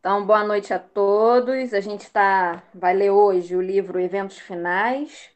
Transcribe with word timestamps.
Então, 0.00 0.24
boa 0.24 0.42
noite 0.42 0.72
a 0.72 0.78
todos. 0.78 1.74
A 1.74 1.80
gente 1.80 2.10
tá, 2.10 2.62
vai 2.74 2.94
ler 2.94 3.10
hoje 3.10 3.54
o 3.54 3.60
livro 3.60 4.00
Eventos 4.00 4.38
Finais. 4.38 5.30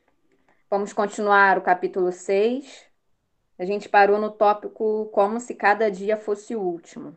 Vamos 0.71 0.91
continuar 0.91 1.59
o 1.59 1.61
capítulo 1.61 2.11
6. 2.11 2.87
A 3.59 3.67
gente 3.67 3.91
parou 3.91 4.19
no 4.19 4.31
tópico 4.31 5.11
Como 5.13 5.39
se 5.39 5.55
cada 5.55 5.91
dia 5.91 6.17
fosse 6.17 6.57
o 6.57 6.63
último. 6.63 7.15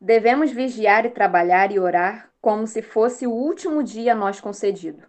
Devemos 0.00 0.50
vigiar 0.50 1.06
e 1.06 1.10
trabalhar 1.10 1.70
e 1.70 1.78
orar 1.78 2.32
como 2.40 2.66
se 2.66 2.82
fosse 2.82 3.24
o 3.24 3.32
último 3.32 3.80
dia 3.80 4.12
nós 4.12 4.40
concedido. 4.40 5.04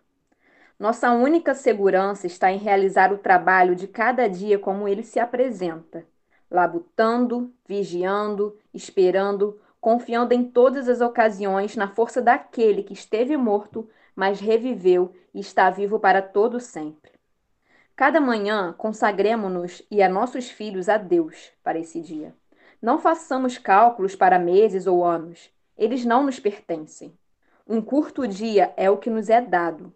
Nossa 0.77 1.11
única 1.11 1.55
segurança 1.55 2.27
está 2.27 2.51
em 2.51 2.59
realizar 2.59 3.11
o 3.11 3.17
trabalho 3.17 3.75
de 3.75 3.87
cada 3.87 4.27
dia 4.29 4.59
como 4.59 4.87
ele 4.87 5.01
se 5.01 5.19
apresenta, 5.19 6.05
labutando, 6.51 7.51
vigiando, 7.67 8.55
esperando, 8.71 9.59
confiando 9.87 10.33
em 10.33 10.43
todas 10.43 10.89
as 10.89 10.99
ocasiões 10.99 11.77
na 11.77 11.87
força 11.87 12.21
daquele 12.21 12.83
que 12.83 12.91
esteve 12.91 13.37
morto, 13.37 13.89
mas 14.13 14.37
reviveu 14.37 15.13
e 15.33 15.39
está 15.39 15.69
vivo 15.69 15.97
para 15.97 16.21
todo 16.21 16.59
sempre. 16.59 17.13
Cada 17.95 18.19
manhã 18.19 18.75
consagremos-nos 18.77 19.81
e 19.89 20.03
a 20.03 20.09
nossos 20.09 20.49
filhos 20.49 20.89
a 20.89 20.97
Deus 20.97 21.53
para 21.63 21.79
esse 21.79 22.01
dia. 22.01 22.35
Não 22.81 22.99
façamos 22.99 23.57
cálculos 23.57 24.13
para 24.13 24.37
meses 24.37 24.87
ou 24.87 25.05
anos. 25.05 25.49
Eles 25.77 26.03
não 26.03 26.25
nos 26.25 26.37
pertencem. 26.37 27.17
Um 27.65 27.81
curto 27.81 28.27
dia 28.27 28.73
é 28.75 28.89
o 28.89 28.97
que 28.97 29.09
nos 29.09 29.29
é 29.29 29.39
dado. 29.39 29.93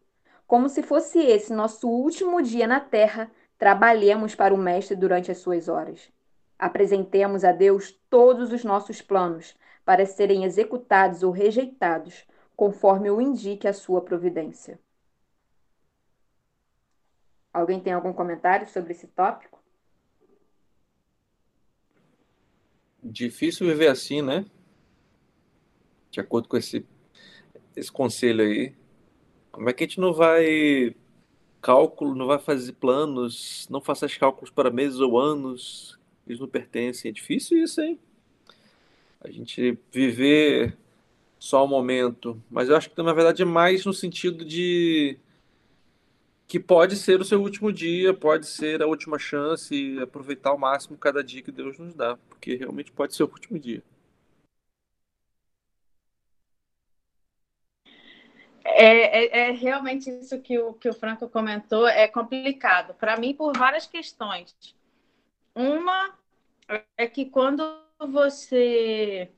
Como 0.48 0.70
se 0.70 0.82
fosse 0.82 1.20
esse 1.20 1.52
nosso 1.52 1.90
último 1.90 2.42
dia 2.42 2.66
na 2.66 2.80
terra, 2.80 3.30
trabalhemos 3.58 4.36
para 4.36 4.54
o 4.54 4.58
Mestre 4.58 4.96
durante 4.96 5.30
as 5.30 5.40
suas 5.40 5.68
horas. 5.68 6.10
Apresentemos 6.58 7.44
a 7.44 7.52
Deus 7.52 7.94
todos 8.10 8.54
os 8.54 8.64
nossos 8.64 9.02
planos, 9.02 9.54
para 9.86 10.06
serem 10.06 10.44
executados 10.44 11.24
ou 11.24 11.32
rejeitados, 11.32 12.26
conforme 12.56 13.10
o 13.10 13.20
indique 13.20 13.68
a 13.68 13.74
sua 13.74 14.02
providência. 14.02 14.80
Alguém 17.54 17.80
tem 17.80 17.92
algum 17.92 18.14
comentário 18.14 18.68
sobre 18.70 18.94
esse 18.94 19.08
tópico? 19.08 19.62
Difícil 23.04 23.68
viver 23.68 23.88
assim, 23.88 24.22
né? 24.22 24.46
De 26.10 26.20
acordo 26.20 26.48
com 26.48 26.56
esse, 26.56 26.86
esse 27.76 27.92
conselho 27.92 28.44
aí. 28.44 28.76
Como 29.52 29.70
é 29.70 29.74
que 29.74 29.84
a 29.84 29.88
gente 29.88 30.00
não 30.00 30.14
vai 30.14 30.96
cálculo, 31.62 32.16
não 32.16 32.26
vai 32.26 32.40
fazer 32.40 32.74
planos, 32.74 33.68
não 33.70 33.82
faça 33.82 34.08
cálculos 34.08 34.50
para 34.50 34.72
meses 34.72 35.00
ou 35.00 35.20
anos, 35.20 36.00
eles 36.26 36.40
não 36.40 36.48
pertencem. 36.48 37.10
É 37.10 37.12
difícil 37.14 37.62
isso, 37.64 37.82
hein? 37.82 38.00
A 39.24 39.30
gente 39.30 39.78
viver 39.92 40.78
só 41.40 41.64
o 41.64 41.68
momento. 41.68 42.42
Mas 42.50 42.70
eu 42.70 42.76
acho 42.76 42.90
que 42.90 43.02
na 43.02 43.14
verdade 43.14 43.42
é 43.42 43.46
mais 43.46 43.86
no 43.86 43.94
sentido 43.94 44.44
de 44.44 45.18
que 46.48 46.60
pode 46.60 46.98
ser 46.98 47.22
o 47.22 47.24
seu 47.24 47.42
último 47.42 47.72
dia, 47.72 48.14
pode 48.14 48.46
ser 48.46 48.82
a 48.82 48.86
última 48.88 49.18
chance 49.18 49.74
e 49.74 50.02
aproveitar 50.02 50.50
ao 50.50 50.58
máximo 50.58 50.98
cada 50.98 51.24
dia 51.24 51.42
que 51.42 51.52
Deus 51.52 51.80
nos 51.80 51.94
dá, 51.94 52.18
porque 52.28 52.56
realmente 52.56 52.92
pode 52.92 53.16
ser 53.16 53.24
o 53.24 53.28
último 53.28 53.58
dia. 53.58 53.82
É, 58.64 59.24
é, 59.24 59.50
é 59.50 59.52
realmente 59.52 60.10
isso 60.10 60.40
que 60.42 60.60
o, 60.60 60.74
que 60.74 60.90
o 60.90 60.94
Franco 60.94 61.30
comentou, 61.30 61.88
é 61.88 62.08
complicado. 62.08 62.94
Para 62.96 63.18
mim, 63.18 63.34
por 63.34 63.56
várias 63.58 63.88
questões. 63.88 64.54
Uma 65.56 66.14
é 66.98 67.08
que 67.08 67.26
quando 67.26 67.64
você 68.08 69.30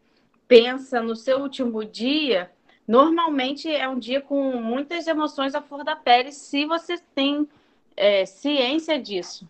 pensa 0.47 1.01
no 1.01 1.15
seu 1.15 1.39
último 1.39 1.83
dia, 1.83 2.51
normalmente 2.87 3.69
é 3.69 3.87
um 3.87 3.97
dia 3.97 4.21
com 4.21 4.53
muitas 4.61 5.07
emoções 5.07 5.55
à 5.55 5.61
flor 5.61 5.83
da 5.83 5.95
pele, 5.95 6.31
se 6.31 6.65
você 6.65 6.97
tem 7.15 7.47
é, 7.95 8.25
ciência 8.25 9.01
disso. 9.01 9.47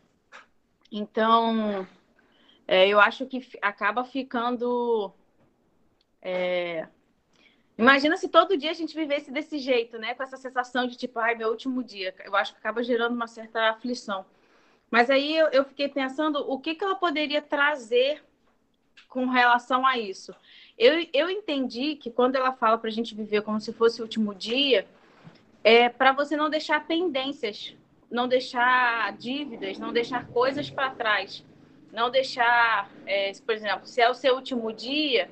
Então, 0.92 1.88
é, 2.68 2.88
eu 2.88 3.00
acho 3.00 3.26
que 3.26 3.46
acaba 3.62 4.04
ficando. 4.04 5.12
É... 6.22 6.88
Imagina 7.78 8.16
se 8.16 8.30
todo 8.30 8.56
dia 8.56 8.70
a 8.70 8.76
gente 8.76 8.96
vivesse 8.96 9.32
desse 9.32 9.58
jeito, 9.58 9.98
né? 9.98 10.14
Com 10.14 10.22
essa 10.24 10.38
sensação 10.38 10.86
de 10.86 10.96
tipo, 10.96 11.20
ai, 11.20 11.34
meu 11.34 11.50
último 11.50 11.84
dia. 11.84 12.14
Eu 12.24 12.36
acho 12.36 12.54
que 12.54 12.60
acaba 12.60 12.84
gerando 12.84 13.16
uma 13.16 13.28
certa 13.28 13.72
aflição. 13.72 14.26
Mas 14.92 15.10
aí 15.10 15.36
eu, 15.36 15.48
eu 15.48 15.66
fiquei 15.66 15.90
pensando 15.90 16.40
o 16.48 16.60
que, 16.60 16.76
que 16.76 16.84
ela 16.84 16.96
poderia 16.96 17.42
trazer 17.42 18.24
com 19.08 19.26
relação 19.28 19.86
a 19.86 19.98
isso. 19.98 20.34
Eu, 20.78 21.08
eu 21.14 21.30
entendi 21.30 21.96
que 21.96 22.10
quando 22.10 22.36
ela 22.36 22.52
fala 22.52 22.78
para 22.78 22.90
a 22.90 22.94
gente 22.94 23.14
viver 23.14 23.42
como 23.42 23.60
se 23.60 23.72
fosse 23.72 24.02
o 24.02 24.04
último 24.04 24.34
dia, 24.34 24.88
é 25.64 25.88
para 25.88 26.12
você 26.12 26.36
não 26.36 26.50
deixar 26.50 26.86
pendências, 26.86 27.76
não 28.10 28.28
deixar 28.28 29.14
dívidas, 29.14 29.78
não 29.78 29.94
deixar 29.94 30.28
coisas 30.28 30.70
para 30.70 30.90
trás, 30.90 31.44
não 31.92 32.10
deixar, 32.10 32.90
é, 33.06 33.32
por 33.46 33.54
exemplo, 33.54 33.86
se 33.86 34.02
é 34.02 34.10
o 34.10 34.14
seu 34.14 34.36
último 34.36 34.74
dia, 34.74 35.30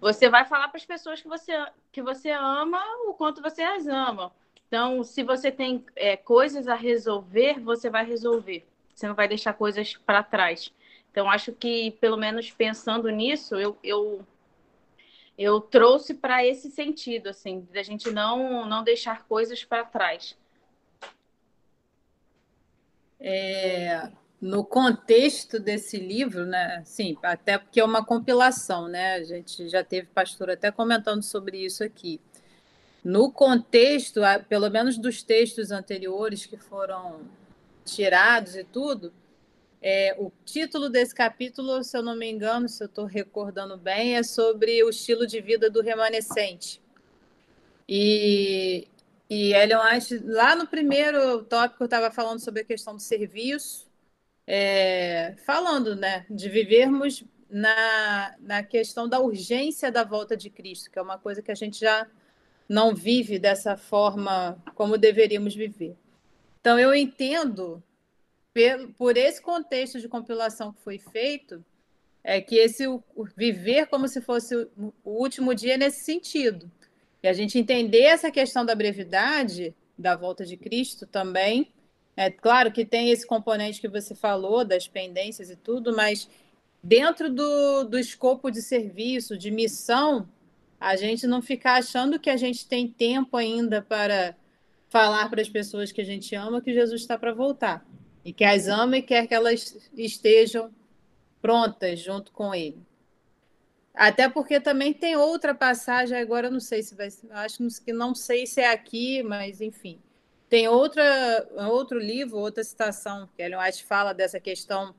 você 0.00 0.28
vai 0.28 0.44
falar 0.44 0.68
para 0.68 0.78
as 0.78 0.86
pessoas 0.86 1.20
que 1.22 1.28
você, 1.28 1.52
que 1.92 2.02
você 2.02 2.30
ama 2.30 2.82
o 3.06 3.14
quanto 3.14 3.40
você 3.40 3.62
as 3.62 3.86
ama. 3.86 4.32
Então, 4.66 5.04
se 5.04 5.22
você 5.22 5.52
tem 5.52 5.84
é, 5.94 6.16
coisas 6.16 6.66
a 6.66 6.74
resolver, 6.74 7.60
você 7.60 7.90
vai 7.90 8.04
resolver. 8.04 8.66
Você 8.94 9.06
não 9.06 9.14
vai 9.14 9.28
deixar 9.28 9.52
coisas 9.52 9.94
para 9.98 10.22
trás. 10.22 10.72
Então, 11.12 11.30
acho 11.30 11.52
que, 11.52 11.90
pelo 12.00 12.16
menos 12.16 12.50
pensando 12.50 13.10
nisso, 13.10 13.54
eu, 13.56 13.76
eu, 13.84 14.26
eu 15.36 15.60
trouxe 15.60 16.14
para 16.14 16.44
esse 16.44 16.70
sentido, 16.70 17.28
assim, 17.28 17.68
da 17.70 17.82
gente 17.82 18.10
não, 18.10 18.66
não 18.66 18.82
deixar 18.82 19.26
coisas 19.26 19.62
para 19.62 19.84
trás. 19.84 20.34
É, 23.20 24.10
no 24.40 24.64
contexto 24.64 25.60
desse 25.60 25.98
livro, 25.98 26.46
né? 26.46 26.82
Sim, 26.86 27.16
até 27.22 27.58
porque 27.58 27.78
é 27.78 27.84
uma 27.84 28.02
compilação, 28.02 28.88
né? 28.88 29.16
A 29.16 29.22
gente 29.22 29.68
já 29.68 29.84
teve 29.84 30.08
pastor 30.08 30.48
até 30.48 30.72
comentando 30.72 31.22
sobre 31.22 31.58
isso 31.62 31.84
aqui. 31.84 32.22
No 33.04 33.30
contexto, 33.30 34.22
pelo 34.48 34.70
menos 34.70 34.96
dos 34.96 35.22
textos 35.22 35.70
anteriores 35.70 36.46
que 36.46 36.56
foram 36.56 37.20
tirados 37.84 38.56
e 38.56 38.64
tudo, 38.64 39.12
é, 39.82 40.14
o 40.16 40.30
título 40.44 40.88
desse 40.88 41.12
capítulo, 41.12 41.82
se 41.82 41.96
eu 41.96 42.02
não 42.02 42.14
me 42.14 42.30
engano, 42.30 42.68
se 42.68 42.82
eu 42.84 42.86
estou 42.86 43.04
recordando 43.04 43.76
bem, 43.76 44.16
é 44.16 44.22
sobre 44.22 44.82
o 44.84 44.90
estilo 44.90 45.26
de 45.26 45.40
vida 45.40 45.68
do 45.68 45.82
remanescente. 45.82 46.80
E, 47.88 48.86
e 49.28 49.52
Ellen 49.52 49.78
White, 49.78 50.18
lá 50.24 50.54
no 50.54 50.68
primeiro 50.68 51.42
tópico, 51.42 51.84
estava 51.84 52.12
falando 52.12 52.38
sobre 52.38 52.62
a 52.62 52.64
questão 52.64 52.94
do 52.94 53.02
serviço, 53.02 53.90
é, 54.46 55.34
falando 55.44 55.96
né, 55.96 56.24
de 56.30 56.48
vivermos 56.48 57.24
na, 57.50 58.36
na 58.38 58.62
questão 58.62 59.08
da 59.08 59.18
urgência 59.18 59.90
da 59.90 60.04
volta 60.04 60.36
de 60.36 60.48
Cristo, 60.48 60.92
que 60.92 60.98
é 60.98 61.02
uma 61.02 61.18
coisa 61.18 61.42
que 61.42 61.50
a 61.50 61.56
gente 61.56 61.80
já 61.80 62.06
não 62.68 62.94
vive 62.94 63.36
dessa 63.36 63.76
forma 63.76 64.62
como 64.76 64.96
deveríamos 64.96 65.56
viver. 65.56 65.96
Então, 66.60 66.78
eu 66.78 66.94
entendo 66.94 67.82
por 68.98 69.16
esse 69.16 69.40
contexto 69.40 70.00
de 70.00 70.08
compilação 70.08 70.72
que 70.72 70.82
foi 70.82 70.98
feito, 70.98 71.64
é 72.24 72.40
que 72.40 72.56
esse 72.56 72.86
o, 72.86 73.02
viver 73.36 73.86
como 73.86 74.06
se 74.06 74.20
fosse 74.20 74.54
o, 74.54 74.92
o 75.04 75.10
último 75.10 75.54
dia 75.54 75.76
nesse 75.76 76.04
sentido. 76.04 76.70
E 77.22 77.28
a 77.28 77.32
gente 77.32 77.58
entender 77.58 78.02
essa 78.02 78.30
questão 78.30 78.64
da 78.64 78.74
brevidade 78.74 79.74
da 79.96 80.16
volta 80.16 80.44
de 80.44 80.56
Cristo 80.56 81.06
também. 81.06 81.72
É 82.16 82.30
claro 82.30 82.70
que 82.72 82.84
tem 82.84 83.10
esse 83.10 83.26
componente 83.26 83.80
que 83.80 83.88
você 83.88 84.14
falou, 84.14 84.64
das 84.64 84.86
pendências 84.86 85.50
e 85.50 85.56
tudo, 85.56 85.94
mas 85.94 86.28
dentro 86.82 87.32
do, 87.32 87.84
do 87.84 87.98
escopo 87.98 88.50
de 88.50 88.60
serviço, 88.60 89.36
de 89.36 89.50
missão, 89.50 90.28
a 90.78 90.96
gente 90.96 91.26
não 91.26 91.40
ficar 91.40 91.74
achando 91.74 92.18
que 92.18 92.28
a 92.28 92.36
gente 92.36 92.66
tem 92.66 92.88
tempo 92.88 93.36
ainda 93.36 93.80
para 93.80 94.36
falar 94.88 95.30
para 95.30 95.40
as 95.40 95.48
pessoas 95.48 95.90
que 95.90 96.00
a 96.00 96.04
gente 96.04 96.34
ama 96.34 96.60
que 96.60 96.74
Jesus 96.74 97.00
está 97.00 97.16
para 97.16 97.32
voltar. 97.32 97.86
E 98.24 98.32
que 98.32 98.44
as 98.44 98.68
ama 98.68 98.98
e 98.98 99.02
quer 99.02 99.26
que 99.26 99.34
elas 99.34 99.90
estejam 99.94 100.70
prontas 101.40 102.00
junto 102.00 102.32
com 102.32 102.54
ele. 102.54 102.80
Até 103.94 104.28
porque 104.28 104.58
também 104.60 104.92
tem 104.92 105.16
outra 105.16 105.54
passagem, 105.54 106.16
agora 106.16 106.48
não 106.48 106.60
sei 106.60 106.82
se 106.82 106.94
vai 106.94 107.08
acho 107.30 107.58
que 107.84 107.92
não 107.92 108.14
sei 108.14 108.46
se 108.46 108.60
é 108.60 108.70
aqui, 108.70 109.22
mas 109.22 109.60
enfim. 109.60 110.00
Tem 110.48 110.68
outra, 110.68 111.48
outro 111.68 111.98
livro, 111.98 112.38
outra 112.38 112.62
citação, 112.62 113.28
que 113.34 113.42
Ellen 113.42 113.58
White 113.58 113.84
fala 113.84 114.12
dessa 114.12 114.38
questão 114.38 114.94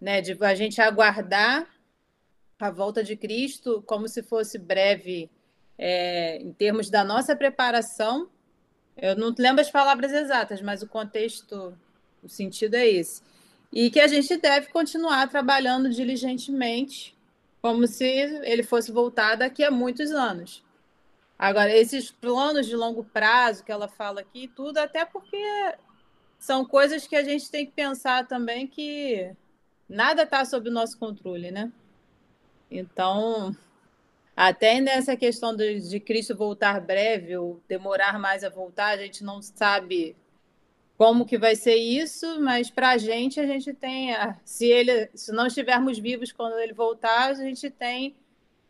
né, 0.00 0.20
de 0.20 0.36
a 0.40 0.54
gente 0.54 0.80
aguardar 0.80 1.68
a 2.58 2.70
volta 2.70 3.02
de 3.02 3.16
Cristo 3.16 3.82
como 3.86 4.08
se 4.08 4.22
fosse 4.22 4.58
breve 4.58 5.30
é, 5.76 6.38
em 6.38 6.52
termos 6.52 6.88
da 6.90 7.04
nossa 7.04 7.36
preparação. 7.36 8.30
Eu 8.96 9.16
não 9.16 9.34
lembro 9.38 9.60
as 9.60 9.70
palavras 9.70 10.12
exatas, 10.12 10.60
mas 10.62 10.82
o 10.82 10.88
contexto, 10.88 11.76
o 12.24 12.28
sentido 12.28 12.74
é 12.74 12.86
esse. 12.86 13.22
E 13.72 13.90
que 13.90 14.00
a 14.00 14.06
gente 14.06 14.36
deve 14.36 14.68
continuar 14.68 15.28
trabalhando 15.28 15.90
diligentemente, 15.90 17.14
como 17.60 17.86
se 17.86 18.04
ele 18.04 18.62
fosse 18.62 18.92
voltar 18.92 19.36
daqui 19.36 19.64
a 19.64 19.70
muitos 19.70 20.10
anos. 20.10 20.62
Agora, 21.38 21.74
esses 21.74 22.10
planos 22.10 22.66
de 22.66 22.76
longo 22.76 23.04
prazo 23.04 23.64
que 23.64 23.72
ela 23.72 23.88
fala 23.88 24.20
aqui, 24.20 24.48
tudo, 24.48 24.78
até 24.78 25.04
porque 25.04 25.42
são 26.38 26.64
coisas 26.64 27.06
que 27.06 27.16
a 27.16 27.24
gente 27.24 27.50
tem 27.50 27.66
que 27.66 27.72
pensar 27.72 28.26
também 28.26 28.66
que 28.66 29.34
nada 29.88 30.22
está 30.22 30.44
sob 30.44 30.68
o 30.68 30.72
nosso 30.72 30.98
controle, 30.98 31.50
né? 31.50 31.72
Então, 32.70 33.56
até 34.36 34.80
nessa 34.80 35.16
questão 35.16 35.54
de, 35.54 35.80
de 35.88 36.00
Cristo 36.00 36.36
voltar 36.36 36.80
breve 36.80 37.36
ou 37.36 37.60
demorar 37.68 38.18
mais 38.18 38.44
a 38.44 38.48
voltar, 38.48 38.88
a 38.88 38.96
gente 38.96 39.22
não 39.22 39.40
sabe 39.40 40.16
como 40.96 41.26
que 41.26 41.36
vai 41.36 41.56
ser 41.56 41.76
isso, 41.76 42.40
mas 42.40 42.70
para 42.70 42.90
a 42.90 42.98
gente, 42.98 43.40
a 43.40 43.46
gente 43.46 43.72
tem, 43.72 44.12
a, 44.14 44.36
se 44.44 44.66
ele, 44.66 45.08
se 45.14 45.32
não 45.32 45.46
estivermos 45.46 45.98
vivos 45.98 46.32
quando 46.32 46.58
ele 46.58 46.72
voltar, 46.72 47.30
a 47.30 47.34
gente 47.34 47.68
tem 47.68 48.14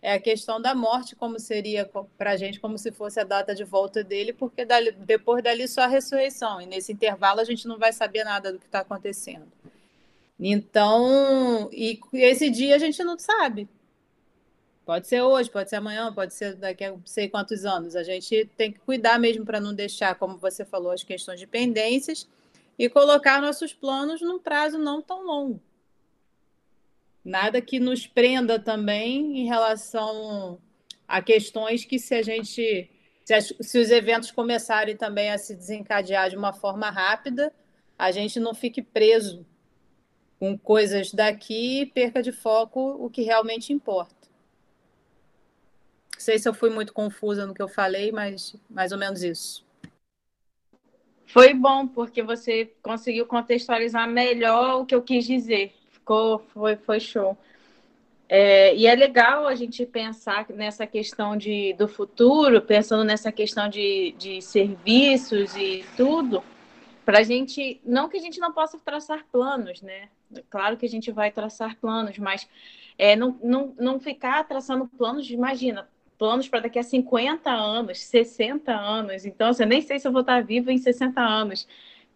é, 0.00 0.14
a 0.14 0.20
questão 0.20 0.60
da 0.60 0.74
morte, 0.74 1.14
como 1.14 1.38
seria 1.38 1.90
para 2.16 2.32
a 2.32 2.36
gente, 2.36 2.60
como 2.60 2.78
se 2.78 2.90
fosse 2.90 3.20
a 3.20 3.24
data 3.24 3.54
de 3.54 3.64
volta 3.64 4.02
dele, 4.02 4.32
porque 4.32 4.64
dali, 4.64 4.92
depois 4.92 5.42
dali 5.42 5.68
só 5.68 5.82
a 5.82 5.86
ressurreição, 5.86 6.60
e 6.60 6.66
nesse 6.66 6.92
intervalo 6.92 7.40
a 7.40 7.44
gente 7.44 7.68
não 7.68 7.78
vai 7.78 7.92
saber 7.92 8.24
nada 8.24 8.52
do 8.52 8.58
que 8.58 8.66
está 8.66 8.80
acontecendo. 8.80 9.46
Então, 10.38 11.68
e 11.72 12.00
esse 12.12 12.50
dia 12.50 12.74
a 12.74 12.78
gente 12.78 13.02
não 13.04 13.18
sabe, 13.18 13.68
Pode 14.84 15.08
ser 15.08 15.22
hoje, 15.22 15.50
pode 15.50 15.70
ser 15.70 15.76
amanhã, 15.76 16.12
pode 16.12 16.34
ser 16.34 16.56
daqui 16.56 16.84
a 16.84 16.90
não 16.90 17.00
sei 17.06 17.28
quantos 17.28 17.64
anos. 17.64 17.96
A 17.96 18.02
gente 18.02 18.44
tem 18.56 18.70
que 18.70 18.78
cuidar 18.81 19.19
mesmo 19.19 19.44
para 19.44 19.58
não 19.58 19.72
deixar, 19.72 20.14
como 20.16 20.36
você 20.36 20.64
falou, 20.64 20.92
as 20.92 21.02
questões 21.02 21.40
de 21.40 21.46
pendências 21.46 22.28
e 22.78 22.88
colocar 22.88 23.40
nossos 23.40 23.72
planos 23.72 24.20
num 24.20 24.38
prazo 24.38 24.76
não 24.76 25.00
tão 25.00 25.25
longo. 25.25 25.60
Nada 27.25 27.62
que 27.62 27.81
nos 27.81 28.06
prenda 28.06 28.58
também 28.58 29.40
em 29.40 29.46
relação 29.46 30.58
a 31.08 31.22
questões 31.22 31.84
que, 31.84 31.98
se 31.98 32.14
a 32.14 32.22
gente. 32.22 32.90
Se, 33.25 33.32
as, 33.32 33.54
se 33.58 33.78
os 33.78 33.90
eventos 33.90 34.31
começarem 34.31 34.94
também 34.98 35.31
a 35.31 35.38
se 35.38 35.54
desencadear 35.54 36.28
de 36.28 36.36
uma 36.36 36.52
forma 36.52 36.90
rápida, 36.90 37.50
a 37.98 38.10
gente 38.10 38.38
não 38.38 38.52
fique 38.54 38.82
preso 38.82 39.46
com 40.38 40.58
coisas 40.58 41.10
daqui 41.10 41.81
e 41.81 41.86
perca 41.86 42.22
de 42.22 42.32
foco 42.32 43.02
o 43.02 43.08
que 43.08 43.22
realmente 43.22 43.72
importa 43.72 44.13
sei 46.24 46.38
se 46.38 46.48
eu 46.48 46.54
fui 46.54 46.70
muito 46.70 46.92
confusa 46.92 47.46
no 47.46 47.54
que 47.54 47.62
eu 47.62 47.68
falei, 47.68 48.10
mas 48.10 48.56
mais 48.68 48.92
ou 48.92 48.98
menos 48.98 49.22
isso. 49.22 49.64
Foi 51.26 51.52
bom, 51.52 51.86
porque 51.86 52.22
você 52.22 52.72
conseguiu 52.82 53.26
contextualizar 53.26 54.08
melhor 54.08 54.80
o 54.80 54.86
que 54.86 54.94
eu 54.94 55.02
quis 55.02 55.26
dizer. 55.26 55.74
Ficou, 55.90 56.38
foi, 56.52 56.76
foi 56.76 57.00
show. 57.00 57.36
É, 58.28 58.74
e 58.74 58.86
é 58.86 58.94
legal 58.94 59.46
a 59.46 59.54
gente 59.54 59.84
pensar 59.84 60.46
nessa 60.50 60.86
questão 60.86 61.36
de, 61.36 61.74
do 61.74 61.86
futuro, 61.86 62.62
pensando 62.62 63.04
nessa 63.04 63.30
questão 63.30 63.68
de, 63.68 64.14
de 64.16 64.40
serviços 64.40 65.54
e 65.56 65.84
tudo, 65.96 66.42
para 67.04 67.18
a 67.18 67.22
gente, 67.22 67.80
não 67.84 68.08
que 68.08 68.16
a 68.16 68.20
gente 68.20 68.40
não 68.40 68.52
possa 68.52 68.78
traçar 68.78 69.26
planos, 69.30 69.82
né? 69.82 70.08
Claro 70.48 70.76
que 70.76 70.86
a 70.86 70.88
gente 70.88 71.12
vai 71.12 71.30
traçar 71.30 71.76
planos, 71.76 72.18
mas 72.18 72.48
é, 72.96 73.14
não, 73.14 73.38
não, 73.42 73.74
não 73.78 74.00
ficar 74.00 74.42
traçando 74.44 74.86
planos, 74.86 75.28
imagina, 75.30 75.86
planos 76.19 76.49
para 76.49 76.61
daqui 76.61 76.78
a 76.78 76.82
50 76.82 77.50
anos, 77.50 78.00
60 78.00 78.72
anos. 78.72 79.25
Então, 79.25 79.49
assim, 79.49 79.62
eu 79.62 79.69
nem 79.69 79.82
sei 79.82 79.99
se 79.99 80.06
eu 80.08 80.12
vou 80.12 80.20
estar 80.22 80.43
viva 80.43 80.72
em 80.72 80.78
60 80.78 81.20
anos. 81.20 81.66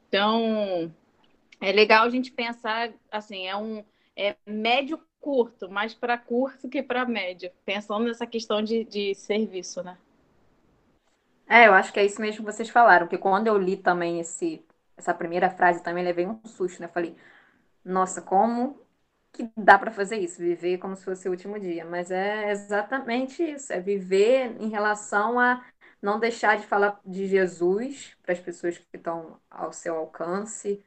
Então, 0.09 0.93
é 1.61 1.73
legal 1.73 2.07
a 2.07 2.11
gente 2.11 2.33
pensar, 2.33 2.91
assim, 3.11 3.47
é 3.47 3.57
um 3.57 3.85
é 4.17 4.37
médio 4.45 5.01
curto, 5.21 5.71
mais 5.71 5.95
para 5.95 6.19
curto 6.19 6.69
que 6.69 6.83
para 6.83 7.05
médio, 7.05 7.51
pensando 7.65 8.07
nessa 8.07 8.27
questão 8.27 8.63
de, 8.63 8.85
de 8.85 9.15
serviço, 9.15 9.83
né? 9.83 9.97
É, 11.49 11.67
eu 11.67 11.73
acho 11.73 11.93
que 11.93 12.01
é 12.01 12.05
isso 12.05 12.21
mesmo 12.21 12.45
que 12.45 12.53
vocês 12.53 12.69
falaram, 12.69 13.07
porque 13.07 13.17
quando 13.19 13.47
eu 13.47 13.57
li 13.57 13.77
também 13.77 14.21
esse, 14.21 14.63
essa 14.97 15.15
primeira 15.15 15.49
frase, 15.51 15.83
também 15.83 16.05
levei 16.05 16.27
um 16.27 16.39
susto, 16.45 16.81
né? 16.81 16.89
Falei, 16.89 17.17
nossa, 17.85 18.21
como 18.21 18.79
que 19.39 19.53
dá 19.57 19.79
para 19.79 19.91
fazer 19.93 20.19
isso, 20.19 20.39
viver 20.39 20.79
como 20.79 20.97
se 20.97 21.05
fosse 21.05 21.29
o 21.29 21.31
último 21.31 21.59
dia, 21.61 21.85
mas 21.85 22.11
é 22.11 22.51
exatamente 22.51 23.43
isso, 23.43 23.73
é 23.73 23.81
viver 23.81 24.57
em 24.61 24.69
relação 24.69 25.39
a 25.39 25.65
não 26.03 26.19
deixar 26.21 26.59
de 26.59 26.67
falar 26.67 27.01
de 27.05 27.27
Jesus 27.27 28.17
para 28.23 28.33
as 28.33 28.41
pessoas 28.41 28.79
que 28.79 28.97
estão 28.97 29.41
ao 29.51 29.73
seu 29.73 29.97
alcance, 29.97 30.85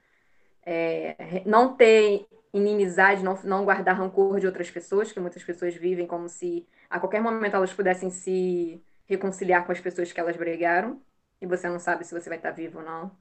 é, 0.66 1.44
não 1.46 1.76
ter 1.76 2.28
inimizade, 2.54 3.24
não, 3.24 3.40
não 3.44 3.66
guardar 3.66 3.98
rancor 3.98 4.40
de 4.40 4.46
outras 4.48 4.70
pessoas, 4.70 5.12
que 5.12 5.20
muitas 5.20 5.44
pessoas 5.44 5.76
vivem 5.76 6.08
como 6.08 6.28
se 6.30 6.68
a 6.90 7.00
qualquer 7.00 7.22
momento 7.22 7.56
elas 7.56 7.74
pudessem 7.74 8.10
se 8.10 8.84
reconciliar 9.06 9.66
com 9.66 9.72
as 9.72 9.80
pessoas 9.80 10.12
que 10.12 10.20
elas 10.20 10.38
brigaram, 10.38 11.02
e 11.42 11.48
você 11.48 11.70
não 11.70 11.80
sabe 11.80 12.06
se 12.06 12.14
você 12.14 12.30
vai 12.30 12.38
estar 12.38 12.52
vivo 12.52 12.80
ou 12.80 12.86
não. 12.86 13.21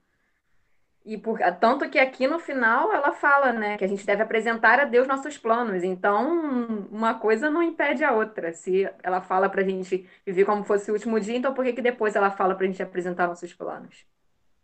E 1.05 1.17
por, 1.17 1.39
tanto 1.59 1.89
que 1.89 1.99
aqui 1.99 2.27
no 2.27 2.39
final 2.39 2.93
ela 2.93 3.13
fala, 3.13 3.53
né, 3.53 3.79
que 3.79 3.85
a 3.85 3.89
gente 3.89 4.05
deve 4.05 4.23
apresentar 4.23 4.79
a 4.79 4.85
Deus 4.85 5.09
nossos 5.09 5.39
planos. 5.39 5.83
Então, 5.83 6.87
uma 6.91 7.15
coisa 7.19 7.49
não 7.51 7.63
impede 7.63 8.05
a 8.05 8.13
outra. 8.13 8.53
Se 8.53 8.89
ela 9.03 9.21
fala 9.23 9.49
para 9.49 9.63
a 9.63 9.65
gente 9.65 10.09
viver 10.27 10.45
como 10.45 10.63
fosse 10.65 10.91
o 10.91 10.95
último 10.95 11.19
dia, 11.19 11.37
então 11.37 11.55
por 11.55 11.65
que, 11.65 11.73
que 11.73 11.83
depois 11.83 12.15
ela 12.17 12.31
fala 12.31 12.55
para 12.55 12.65
a 12.65 12.69
gente 12.69 12.83
apresentar 12.83 13.27
nossos 13.29 13.55
planos? 13.55 14.05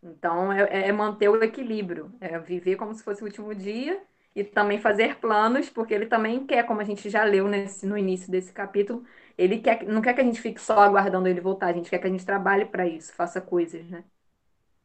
Então, 0.01 0.51
é, 0.53 0.87
é, 0.89 0.91
manter 0.91 1.29
o 1.29 1.43
equilíbrio, 1.43 2.13
é 2.21 2.37
viver 2.39 2.75
como 2.77 2.93
se 2.93 3.03
fosse 3.03 3.21
o 3.23 3.25
último 3.25 3.53
dia 3.55 4.01
e 4.35 4.43
também 4.43 4.79
fazer 4.79 5.17
planos, 5.17 5.69
porque 5.69 5.93
ele 5.93 6.05
também 6.05 6.45
quer, 6.45 6.63
como 6.65 6.81
a 6.81 6.83
gente 6.83 7.09
já 7.09 7.23
leu 7.23 7.47
nesse, 7.47 7.85
no 7.87 7.97
início 7.97 8.31
desse 8.31 8.53
capítulo, 8.53 9.03
ele 9.37 9.59
quer, 9.59 9.83
não 9.85 10.01
quer 10.01 10.13
que 10.13 10.21
a 10.21 10.23
gente 10.23 10.39
fique 10.41 10.61
só 10.61 10.79
aguardando 10.81 11.27
ele 11.27 11.41
voltar, 11.41 11.67
a 11.67 11.73
gente 11.73 11.89
quer 11.89 11.99
que 11.99 12.07
a 12.07 12.09
gente 12.09 12.25
trabalhe 12.25 12.65
para 12.65 12.87
isso, 12.87 13.13
faça 13.13 13.41
coisas, 13.41 13.85
né? 13.89 14.03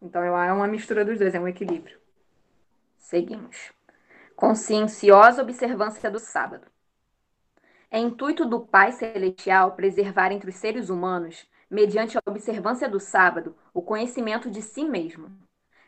Então, 0.02 0.24
é 0.24 0.52
uma 0.52 0.66
mistura 0.66 1.04
dos 1.04 1.16
dois, 1.16 1.32
é 1.32 1.38
um 1.38 1.46
equilíbrio. 1.46 1.96
Seguimos. 2.98 3.72
Conscienciosa 4.34 5.42
observância 5.42 6.10
do 6.10 6.18
sábado. 6.18 6.66
É 7.88 8.00
intuito 8.00 8.44
do 8.44 8.58
Pai 8.58 8.90
Celestial 8.90 9.76
preservar 9.76 10.32
entre 10.32 10.50
os 10.50 10.56
seres 10.56 10.90
humanos, 10.90 11.46
mediante 11.70 12.18
a 12.18 12.22
observância 12.26 12.88
do 12.88 12.98
sábado, 12.98 13.54
o 13.72 13.80
conhecimento 13.80 14.50
de 14.50 14.60
si 14.60 14.84
mesmo. 14.84 15.30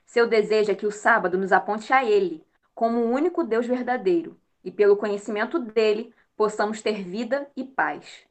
Seu 0.07 0.29
desejo 0.29 0.71
é 0.71 0.77
que 0.77 0.87
o 0.87 0.93
sábado 0.93 1.37
nos 1.37 1.51
aponte 1.51 1.93
a 1.93 2.05
Ele, 2.05 2.47
como 2.73 3.01
o 3.01 3.11
único 3.11 3.43
Deus 3.43 3.67
verdadeiro, 3.67 4.39
e 4.63 4.71
pelo 4.71 4.97
conhecimento 4.97 5.59
dele 5.59 6.15
possamos 6.37 6.81
ter 6.81 7.03
vida 7.03 7.51
e 7.57 7.65
paz. 7.65 8.25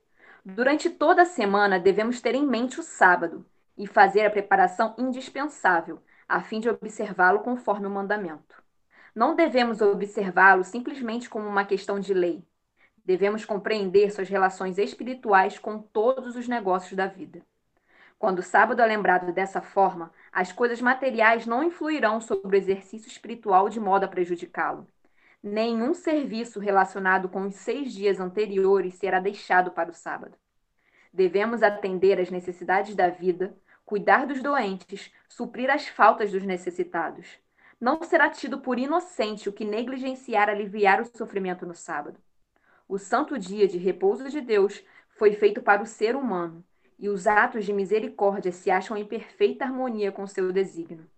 Durante 0.45 0.89
toda 0.89 1.23
a 1.23 1.25
semana 1.25 1.77
devemos 1.77 2.21
ter 2.21 2.35
em 2.35 2.45
mente 2.45 2.79
o 2.79 2.83
sábado, 2.83 3.45
e 3.77 3.87
fazer 3.87 4.25
a 4.25 4.29
preparação 4.29 4.95
indispensável, 4.97 6.01
a 6.27 6.41
fim 6.41 6.59
de 6.59 6.69
observá-lo 6.69 7.39
conforme 7.39 7.87
o 7.87 7.89
mandamento. 7.89 8.61
Não 9.15 9.35
devemos 9.35 9.81
observá-lo 9.81 10.63
simplesmente 10.63 11.29
como 11.29 11.47
uma 11.47 11.65
questão 11.65 11.99
de 11.99 12.13
lei. 12.13 12.43
Devemos 13.05 13.45
compreender 13.45 14.11
suas 14.11 14.29
relações 14.29 14.77
espirituais 14.77 15.59
com 15.59 15.77
todos 15.79 16.35
os 16.35 16.47
negócios 16.47 16.93
da 16.93 17.05
vida. 17.05 17.41
Quando 18.17 18.39
o 18.39 18.43
sábado 18.43 18.81
é 18.81 18.85
lembrado 18.85 19.33
dessa 19.33 19.61
forma, 19.61 20.11
as 20.31 20.51
coisas 20.51 20.81
materiais 20.81 21.45
não 21.45 21.63
influirão 21.63 22.21
sobre 22.21 22.55
o 22.55 22.59
exercício 22.59 23.09
espiritual 23.09 23.67
de 23.67 23.79
modo 23.79 24.05
a 24.05 24.07
prejudicá-lo. 24.07 24.87
Nenhum 25.43 25.93
serviço 25.93 26.57
relacionado 26.57 27.27
com 27.27 27.41
os 27.41 27.55
seis 27.55 27.91
dias 27.91 28.21
anteriores 28.21 28.95
será 28.95 29.19
deixado 29.19 29.71
para 29.71 29.89
o 29.89 29.93
sábado. 29.93 30.37
Devemos 31.13 31.61
atender 31.61 32.17
às 32.17 32.31
necessidades 32.31 32.95
da 32.95 33.09
vida, 33.09 33.53
cuidar 33.85 34.25
dos 34.25 34.41
doentes, 34.41 35.11
suprir 35.27 35.69
as 35.69 35.87
faltas 35.87 36.31
dos 36.31 36.43
necessitados. 36.43 37.27
Não 37.79 38.01
será 38.03 38.29
tido 38.29 38.59
por 38.59 38.79
inocente 38.79 39.49
o 39.49 39.53
que 39.53 39.65
negligenciar 39.65 40.49
aliviar 40.49 41.01
o 41.01 41.17
sofrimento 41.17 41.65
no 41.65 41.75
sábado. 41.75 42.17
O 42.87 42.97
santo 42.97 43.37
dia 43.37 43.67
de 43.67 43.77
repouso 43.77 44.29
de 44.29 44.39
Deus 44.39 44.83
foi 45.09 45.33
feito 45.33 45.61
para 45.61 45.81
o 45.81 45.85
ser 45.85 46.15
humano, 46.15 46.63
e 46.97 47.09
os 47.09 47.27
atos 47.27 47.65
de 47.65 47.73
misericórdia 47.73 48.51
se 48.51 48.71
acham 48.71 48.95
em 48.95 49.05
perfeita 49.05 49.65
harmonia 49.65 50.11
com 50.11 50.25
seu 50.25 50.51
desígnio. 50.51 51.09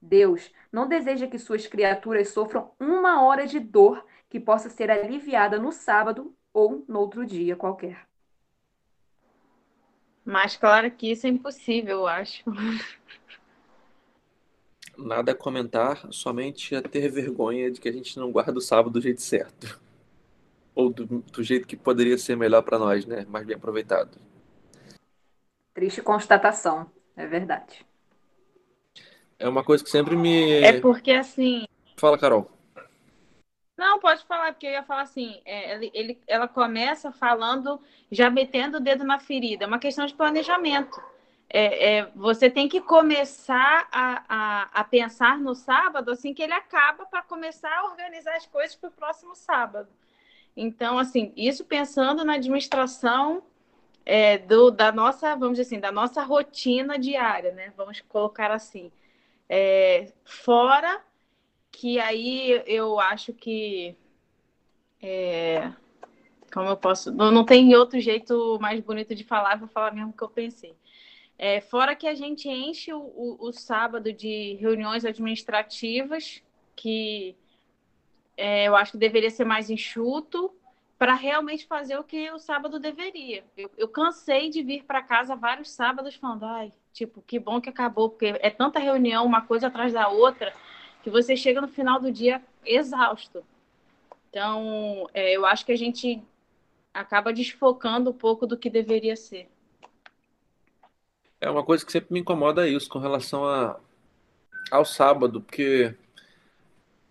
Deus 0.00 0.52
não 0.70 0.86
deseja 0.86 1.26
que 1.26 1.38
suas 1.38 1.66
criaturas 1.66 2.28
sofram 2.28 2.70
uma 2.78 3.22
hora 3.22 3.46
de 3.46 3.58
dor 3.58 4.04
que 4.28 4.38
possa 4.38 4.68
ser 4.68 4.90
aliviada 4.90 5.58
no 5.58 5.72
sábado 5.72 6.34
ou 6.52 6.84
no 6.86 7.00
outro 7.00 7.24
dia 7.24 7.56
qualquer. 7.56 8.06
Mas 10.24 10.56
claro 10.56 10.90
que 10.90 11.10
isso 11.10 11.26
é 11.26 11.30
impossível, 11.30 11.98
eu 11.98 12.06
acho. 12.06 12.42
Nada 14.96 15.32
a 15.32 15.34
comentar, 15.34 16.06
somente 16.12 16.74
a 16.74 16.80
ter 16.80 17.10
vergonha 17.10 17.70
de 17.70 17.80
que 17.80 17.88
a 17.88 17.92
gente 17.92 18.16
não 18.16 18.30
guarda 18.30 18.56
o 18.56 18.62
sábado 18.62 18.92
do 18.92 19.00
jeito 19.00 19.20
certo. 19.20 19.80
Ou 20.74 20.88
do, 20.88 21.04
do 21.06 21.42
jeito 21.42 21.66
que 21.66 21.76
poderia 21.76 22.16
ser 22.16 22.36
melhor 22.36 22.62
para 22.62 22.78
nós, 22.78 23.04
né? 23.04 23.26
Mais 23.28 23.44
bem 23.44 23.56
aproveitado. 23.56 24.18
Triste 25.74 26.00
constatação, 26.00 26.90
é 27.16 27.26
verdade. 27.26 27.84
É 29.38 29.48
uma 29.48 29.64
coisa 29.64 29.82
que 29.82 29.90
sempre 29.90 30.16
me. 30.16 30.62
É 30.62 30.80
porque 30.80 31.10
assim. 31.10 31.66
Fala, 31.96 32.16
Carol. 32.16 32.53
Não, 33.76 33.98
pode 33.98 34.24
falar, 34.24 34.52
porque 34.52 34.66
eu 34.66 34.72
ia 34.72 34.84
falar 34.84 35.02
assim, 35.02 35.40
é, 35.44 35.74
ele, 35.74 35.90
ele, 35.92 36.20
ela 36.28 36.46
começa 36.46 37.10
falando, 37.10 37.80
já 38.10 38.30
metendo 38.30 38.76
o 38.76 38.80
dedo 38.80 39.04
na 39.04 39.18
ferida. 39.18 39.64
É 39.64 39.66
uma 39.66 39.80
questão 39.80 40.06
de 40.06 40.14
planejamento. 40.14 41.00
É, 41.48 41.98
é, 41.98 42.10
você 42.14 42.48
tem 42.48 42.68
que 42.68 42.80
começar 42.80 43.88
a, 43.92 44.24
a, 44.28 44.80
a, 44.80 44.84
pensar 44.84 45.38
no 45.38 45.54
sábado 45.54 46.10
assim 46.10 46.34
que 46.34 46.42
ele 46.42 46.52
acaba 46.52 47.04
para 47.06 47.22
começar 47.22 47.72
a 47.72 47.84
organizar 47.84 48.34
as 48.34 48.46
coisas 48.46 48.74
para 48.74 48.88
o 48.88 48.92
próximo 48.92 49.34
sábado. 49.36 49.88
Então, 50.56 50.98
assim, 50.98 51.32
isso 51.36 51.64
pensando 51.64 52.24
na 52.24 52.34
administração 52.34 53.42
é, 54.06 54.38
do, 54.38 54.70
da 54.70 54.92
nossa, 54.92 55.34
vamos 55.34 55.58
dizer 55.58 55.62
assim, 55.62 55.80
da 55.80 55.92
nossa 55.92 56.22
rotina 56.22 56.98
diária, 56.98 57.52
né? 57.52 57.72
Vamos 57.76 58.00
colocar 58.02 58.50
assim. 58.50 58.90
É, 59.48 60.12
fora 60.24 61.00
que 61.74 61.98
aí 61.98 62.62
eu 62.66 63.00
acho 63.00 63.32
que 63.32 63.96
é, 65.02 65.72
como 66.52 66.68
eu 66.68 66.76
posso. 66.76 67.12
Não, 67.12 67.30
não 67.30 67.44
tem 67.44 67.74
outro 67.74 67.98
jeito 68.00 68.58
mais 68.60 68.80
bonito 68.80 69.14
de 69.14 69.24
falar, 69.24 69.58
vou 69.58 69.68
falar 69.68 69.92
mesmo 69.92 70.10
o 70.10 70.12
que 70.12 70.22
eu 70.22 70.28
pensei. 70.28 70.74
É, 71.36 71.60
fora 71.60 71.96
que 71.96 72.06
a 72.06 72.14
gente 72.14 72.48
enche 72.48 72.92
o, 72.92 73.00
o, 73.00 73.48
o 73.48 73.52
sábado 73.52 74.12
de 74.12 74.54
reuniões 74.60 75.04
administrativas, 75.04 76.40
que 76.76 77.36
é, 78.36 78.68
eu 78.68 78.76
acho 78.76 78.92
que 78.92 78.98
deveria 78.98 79.30
ser 79.30 79.44
mais 79.44 79.68
enxuto, 79.68 80.54
para 80.96 81.14
realmente 81.14 81.66
fazer 81.66 81.98
o 81.98 82.04
que 82.04 82.30
o 82.30 82.38
sábado 82.38 82.78
deveria. 82.78 83.44
Eu, 83.56 83.68
eu 83.76 83.88
cansei 83.88 84.48
de 84.48 84.62
vir 84.62 84.84
para 84.84 85.02
casa 85.02 85.34
vários 85.34 85.70
sábados 85.70 86.14
falando, 86.14 86.44
ai, 86.44 86.72
tipo, 86.92 87.20
que 87.26 87.38
bom 87.40 87.60
que 87.60 87.68
acabou, 87.68 88.10
porque 88.10 88.26
é 88.38 88.48
tanta 88.48 88.78
reunião, 88.78 89.26
uma 89.26 89.42
coisa 89.42 89.66
atrás 89.66 89.92
da 89.92 90.08
outra, 90.08 90.54
que 91.04 91.10
você 91.10 91.36
chega 91.36 91.60
no 91.60 91.68
final 91.68 92.00
do 92.00 92.10
dia 92.10 92.42
exausto. 92.64 93.44
Então, 94.30 95.06
é, 95.12 95.36
eu 95.36 95.44
acho 95.44 95.64
que 95.66 95.70
a 95.70 95.76
gente 95.76 96.22
acaba 96.94 97.30
desfocando 97.30 98.08
um 98.08 98.14
pouco 98.14 98.46
do 98.46 98.56
que 98.56 98.70
deveria 98.70 99.14
ser. 99.14 99.46
É 101.38 101.50
uma 101.50 101.62
coisa 101.62 101.84
que 101.84 101.92
sempre 101.92 102.14
me 102.14 102.20
incomoda 102.20 102.66
isso 102.66 102.88
com 102.88 102.98
relação 102.98 103.44
a, 103.44 103.78
ao 104.70 104.86
sábado, 104.86 105.42
porque 105.42 105.94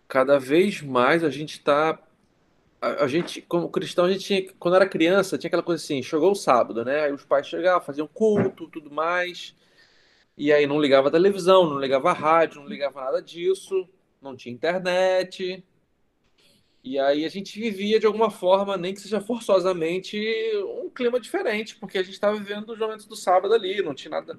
cada 0.08 0.40
vez 0.40 0.82
mais 0.82 1.22
a 1.22 1.30
gente 1.30 1.52
está 1.52 1.96
a, 2.80 3.06
gente, 3.06 3.40
como 3.42 3.70
cristão, 3.70 4.04
a 4.04 4.10
gente 4.10 4.24
tinha, 4.24 4.52
quando 4.58 4.74
era 4.74 4.88
criança, 4.88 5.38
tinha 5.38 5.48
aquela 5.48 5.62
coisa 5.62 5.82
assim, 5.82 6.02
chegou 6.02 6.32
o 6.32 6.34
sábado, 6.34 6.84
né? 6.84 7.04
Aí 7.04 7.12
os 7.12 7.24
pais 7.24 7.46
chegavam, 7.46 7.80
faziam 7.80 8.06
culto, 8.06 8.68
tudo 8.68 8.90
mais. 8.90 9.54
E 10.36 10.52
aí 10.52 10.66
não 10.66 10.80
ligava 10.80 11.10
televisão, 11.10 11.68
não 11.68 11.78
ligava 11.78 12.12
rádio, 12.12 12.60
não 12.60 12.68
ligava 12.68 13.00
nada 13.04 13.22
disso, 13.22 13.88
não 14.20 14.36
tinha 14.36 14.54
internet. 14.54 15.64
E 16.82 16.98
aí 16.98 17.24
a 17.24 17.28
gente 17.28 17.58
vivia 17.58 17.98
de 17.98 18.06
alguma 18.06 18.30
forma, 18.30 18.76
nem 18.76 18.92
que 18.92 19.00
seja 19.00 19.20
forçosamente, 19.20 20.18
um 20.82 20.90
clima 20.90 21.18
diferente, 21.18 21.76
porque 21.76 21.96
a 21.96 22.02
gente 22.02 22.14
estava 22.14 22.36
vivendo 22.36 22.70
os 22.70 22.78
momentos 22.78 23.06
do 23.06 23.16
sábado 23.16 23.54
ali, 23.54 23.80
não 23.80 23.94
tinha 23.94 24.10
nada. 24.10 24.38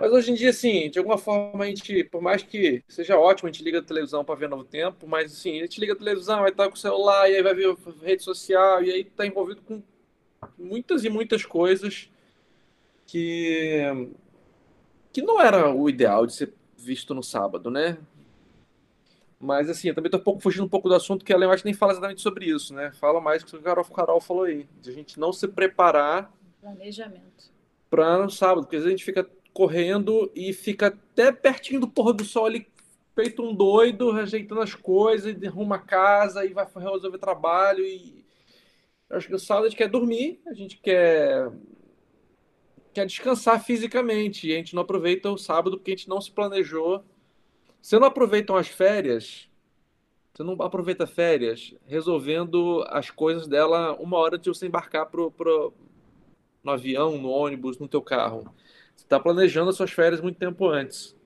Mas 0.00 0.10
hoje 0.10 0.30
em 0.32 0.34
dia, 0.34 0.50
assim, 0.50 0.88
de 0.88 0.98
alguma 0.98 1.18
forma 1.18 1.64
a 1.64 1.66
gente, 1.66 2.02
por 2.04 2.22
mais 2.22 2.42
que 2.42 2.82
seja 2.88 3.18
ótimo, 3.18 3.48
a 3.48 3.52
gente 3.52 3.62
liga 3.62 3.80
a 3.80 3.82
televisão 3.82 4.24
para 4.24 4.34
ver 4.36 4.48
novo 4.48 4.64
tempo, 4.64 5.06
mas 5.06 5.32
assim, 5.32 5.58
a 5.58 5.64
gente 5.64 5.78
liga 5.78 5.92
a 5.92 5.96
televisão, 5.96 6.40
vai 6.40 6.50
estar 6.50 6.68
com 6.68 6.74
o 6.74 6.78
celular, 6.78 7.30
e 7.30 7.36
aí 7.36 7.42
vai 7.42 7.54
ver 7.54 7.76
rede 8.02 8.22
social, 8.22 8.82
e 8.82 8.90
aí 8.90 9.00
está 9.02 9.26
envolvido 9.26 9.60
com 9.60 9.82
muitas 10.58 11.04
e 11.04 11.10
muitas 11.10 11.44
coisas 11.44 12.08
que 13.06 14.08
que 15.12 15.22
não 15.22 15.40
era 15.40 15.72
o 15.72 15.88
ideal 15.88 16.26
de 16.26 16.34
ser 16.34 16.52
visto 16.76 17.14
no 17.14 17.22
sábado, 17.22 17.70
né? 17.70 17.98
Mas 19.38 19.68
assim, 19.68 19.88
eu 19.88 19.94
também 19.94 20.08
estou 20.08 20.20
um 20.20 20.24
pouco 20.24 20.40
fugindo 20.40 20.64
um 20.64 20.68
pouco 20.68 20.88
do 20.88 20.94
assunto, 20.94 21.24
que 21.24 21.32
a 21.32 21.36
Leonard 21.36 21.64
nem 21.64 21.74
fala 21.74 21.92
exatamente 21.92 22.20
sobre 22.20 22.46
isso, 22.46 22.72
né? 22.72 22.92
Fala 22.92 23.20
mais 23.20 23.42
que 23.42 23.54
o 23.54 23.60
Carol, 23.60 23.84
Carol 23.84 24.20
falou 24.20 24.44
aí, 24.44 24.68
de 24.80 24.90
a 24.90 24.92
gente 24.92 25.18
não 25.18 25.32
se 25.32 25.48
preparar 25.48 26.32
planejamento 26.60 27.50
para 27.90 28.18
no 28.18 28.30
sábado, 28.30 28.62
porque 28.62 28.76
às 28.76 28.84
vezes 28.84 28.94
a 28.94 28.96
gente 28.96 29.04
fica 29.04 29.28
correndo 29.52 30.30
e 30.34 30.52
fica 30.52 30.86
até 30.86 31.32
pertinho 31.32 31.80
do 31.80 31.88
pôr 31.88 32.12
do 32.12 32.24
sol 32.24 32.46
ali, 32.46 32.66
feito 33.14 33.42
um 33.42 33.54
doido, 33.54 34.12
rejeitando 34.12 34.60
as 34.60 34.74
coisas, 34.74 35.36
e 35.36 35.46
arruma 35.46 35.76
a 35.76 35.80
casa 35.80 36.44
e 36.44 36.54
vai 36.54 36.66
resolver 36.74 37.18
trabalho. 37.18 37.84
E 37.84 38.24
eu 39.10 39.16
acho 39.16 39.28
que 39.28 39.34
o 39.34 39.38
sábado 39.38 39.66
a 39.66 39.68
gente 39.68 39.76
quer 39.76 39.88
dormir, 39.88 40.40
a 40.46 40.54
gente 40.54 40.78
quer 40.78 41.50
quer 42.92 43.06
descansar 43.06 43.62
fisicamente 43.62 44.48
e 44.48 44.52
a 44.52 44.56
gente 44.56 44.74
não 44.74 44.82
aproveita 44.82 45.30
o 45.30 45.38
sábado 45.38 45.78
porque 45.78 45.92
a 45.92 45.96
gente 45.96 46.08
não 46.08 46.20
se 46.20 46.30
planejou. 46.30 47.04
Você 47.80 47.98
não 47.98 48.06
aproveita 48.06 48.56
as 48.56 48.68
férias, 48.68 49.48
você 50.32 50.42
não 50.42 50.54
aproveita 50.60 51.06
férias 51.06 51.74
resolvendo 51.86 52.84
as 52.88 53.10
coisas 53.10 53.46
dela 53.46 53.94
uma 53.94 54.16
hora 54.16 54.38
de 54.38 54.48
você 54.48 54.66
embarcar 54.66 55.06
pro, 55.06 55.30
pro, 55.30 55.74
no 56.62 56.70
avião, 56.70 57.18
no 57.18 57.28
ônibus, 57.28 57.78
no 57.78 57.88
teu 57.88 58.00
carro. 58.00 58.44
Você 58.94 59.04
está 59.04 59.18
planejando 59.18 59.70
as 59.70 59.76
suas 59.76 59.90
férias 59.90 60.20
muito 60.20 60.38
tempo 60.38 60.68
antes, 60.68 61.16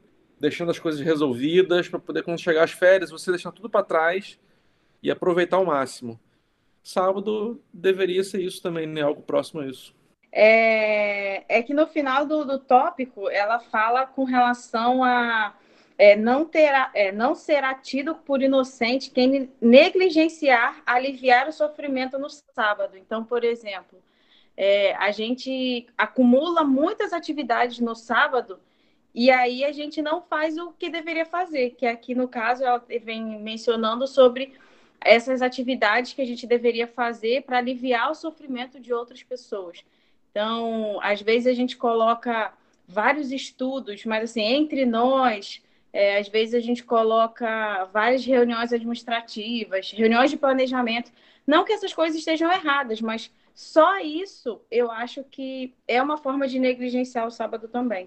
deixando 0.41 0.71
as 0.71 0.79
coisas 0.79 1.01
resolvidas 1.01 1.89
para 1.89 1.99
poder, 1.99 2.23
quando 2.23 2.41
chegar 2.41 2.65
as 2.65 2.73
férias, 2.73 3.11
você 3.11 3.31
deixar 3.31 3.53
tudo 3.53 3.69
para 3.69 3.85
trás 3.85 4.39
e 5.03 5.11
aproveitar 5.11 5.59
ao 5.59 5.67
máximo. 5.67 6.19
Sábado 6.83 7.61
deveria 7.73 8.25
ser 8.25 8.41
isso 8.41 8.63
também, 8.63 8.87
né? 8.87 9.03
Algo 9.03 9.23
próximo 9.23 9.61
a 9.61 9.67
isso. 9.67 9.95
É, 10.39 11.45
é 11.49 11.63
que 11.63 11.73
no 11.73 11.87
final 11.87 12.27
do, 12.27 12.45
do 12.45 12.59
tópico 12.59 13.31
ela 13.31 13.59
fala 13.59 14.07
com 14.07 14.25
relação 14.25 15.03
a 15.03 15.55
é, 15.97 16.15
não, 16.15 16.45
terá, 16.45 16.91
é, 16.93 17.11
não 17.11 17.35
será 17.35 17.73
tido 17.73 18.15
por 18.15 18.43
inocente 18.43 19.11
quem 19.11 19.51
negligenciar 19.59 20.83
aliviar 20.85 21.49
o 21.49 21.53
sofrimento 21.53 22.19
no 22.19 22.29
sábado. 22.29 22.99
Então, 22.99 23.25
por 23.25 23.45
exemplo, 23.45 23.99
é, 24.55 24.95
a 24.97 25.11
gente 25.11 25.87
acumula 25.97 26.63
muitas 26.63 27.15
atividades 27.15 27.79
no 27.79 27.95
sábado 27.95 28.61
e 29.15 29.31
aí 29.31 29.65
a 29.65 29.73
gente 29.73 30.03
não 30.03 30.21
faz 30.21 30.59
o 30.59 30.71
que 30.73 30.91
deveria 30.91 31.25
fazer, 31.25 31.71
que 31.71 31.87
aqui 31.87 32.15
no 32.15 32.29
caso 32.29 32.63
ela 32.63 32.85
vem 33.03 33.41
mencionando 33.41 34.07
sobre 34.07 34.53
essas 35.01 35.41
atividades 35.41 36.13
que 36.13 36.21
a 36.21 36.27
gente 36.27 36.47
deveria 36.47 36.87
fazer 36.87 37.45
para 37.45 37.57
aliviar 37.57 38.11
o 38.11 38.15
sofrimento 38.15 38.79
de 38.79 38.93
outras 38.93 39.23
pessoas. 39.23 39.83
Então, 40.37 40.99
às 41.01 41.23
vezes 41.23 41.47
a 41.47 41.55
gente 41.55 41.79
coloca 41.79 42.53
vários 42.87 43.33
estudos, 43.33 44.05
mas 44.05 44.25
assim, 44.25 44.43
entre 44.43 44.85
nós, 44.85 45.65
é, 45.95 46.19
às 46.19 46.29
vezes 46.29 46.55
a 46.55 46.61
gente 46.61 46.85
coloca 46.85 47.87
várias 47.87 48.23
reuniões 48.23 48.71
administrativas, 48.71 49.91
reuniões 49.93 50.31
de 50.31 50.37
planejamento. 50.37 51.11
Não 51.47 51.65
que 51.65 51.73
essas 51.73 51.95
coisas 51.95 52.19
estejam 52.19 52.53
erradas, 52.53 53.01
mas 53.01 53.33
só 53.55 53.99
isso 54.01 54.61
eu 54.71 54.91
acho 54.91 55.25
que 55.25 55.75
é 55.89 56.03
uma 56.03 56.19
forma 56.19 56.47
de 56.47 56.59
negligenciar 56.59 57.27
o 57.27 57.31
sábado 57.31 57.67
também. 57.67 58.07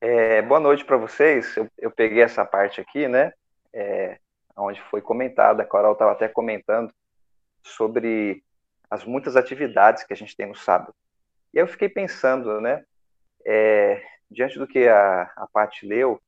É, 0.00 0.40
boa 0.40 0.58
noite 0.58 0.82
para 0.82 0.96
vocês. 0.96 1.54
Eu, 1.58 1.68
eu, 1.76 1.90
peguei 1.90 2.22
essa 2.22 2.42
parte 2.46 2.80
aqui, 2.80 3.06
né? 3.06 3.34
É, 3.70 4.18
onde 4.56 4.80
foi 4.80 5.02
comentada, 5.02 5.62
a 5.62 5.66
Coral 5.66 5.92
estava 5.92 6.12
até 6.12 6.26
comentando 6.26 6.90
sobre 7.62 8.42
as 8.88 9.04
muitas 9.04 9.36
atividades 9.36 10.04
que 10.04 10.14
a 10.14 10.16
gente 10.16 10.34
tem 10.34 10.46
no 10.46 10.54
sábado. 10.54 10.94
E 11.56 11.58
eu 11.58 11.66
fiquei 11.66 11.88
pensando, 11.88 12.60
né? 12.60 12.84
É, 13.42 14.06
diante 14.30 14.58
do 14.58 14.66
que 14.66 14.86
a, 14.86 15.22
a 15.34 15.46
Paty 15.50 15.86
leu, 15.86 16.20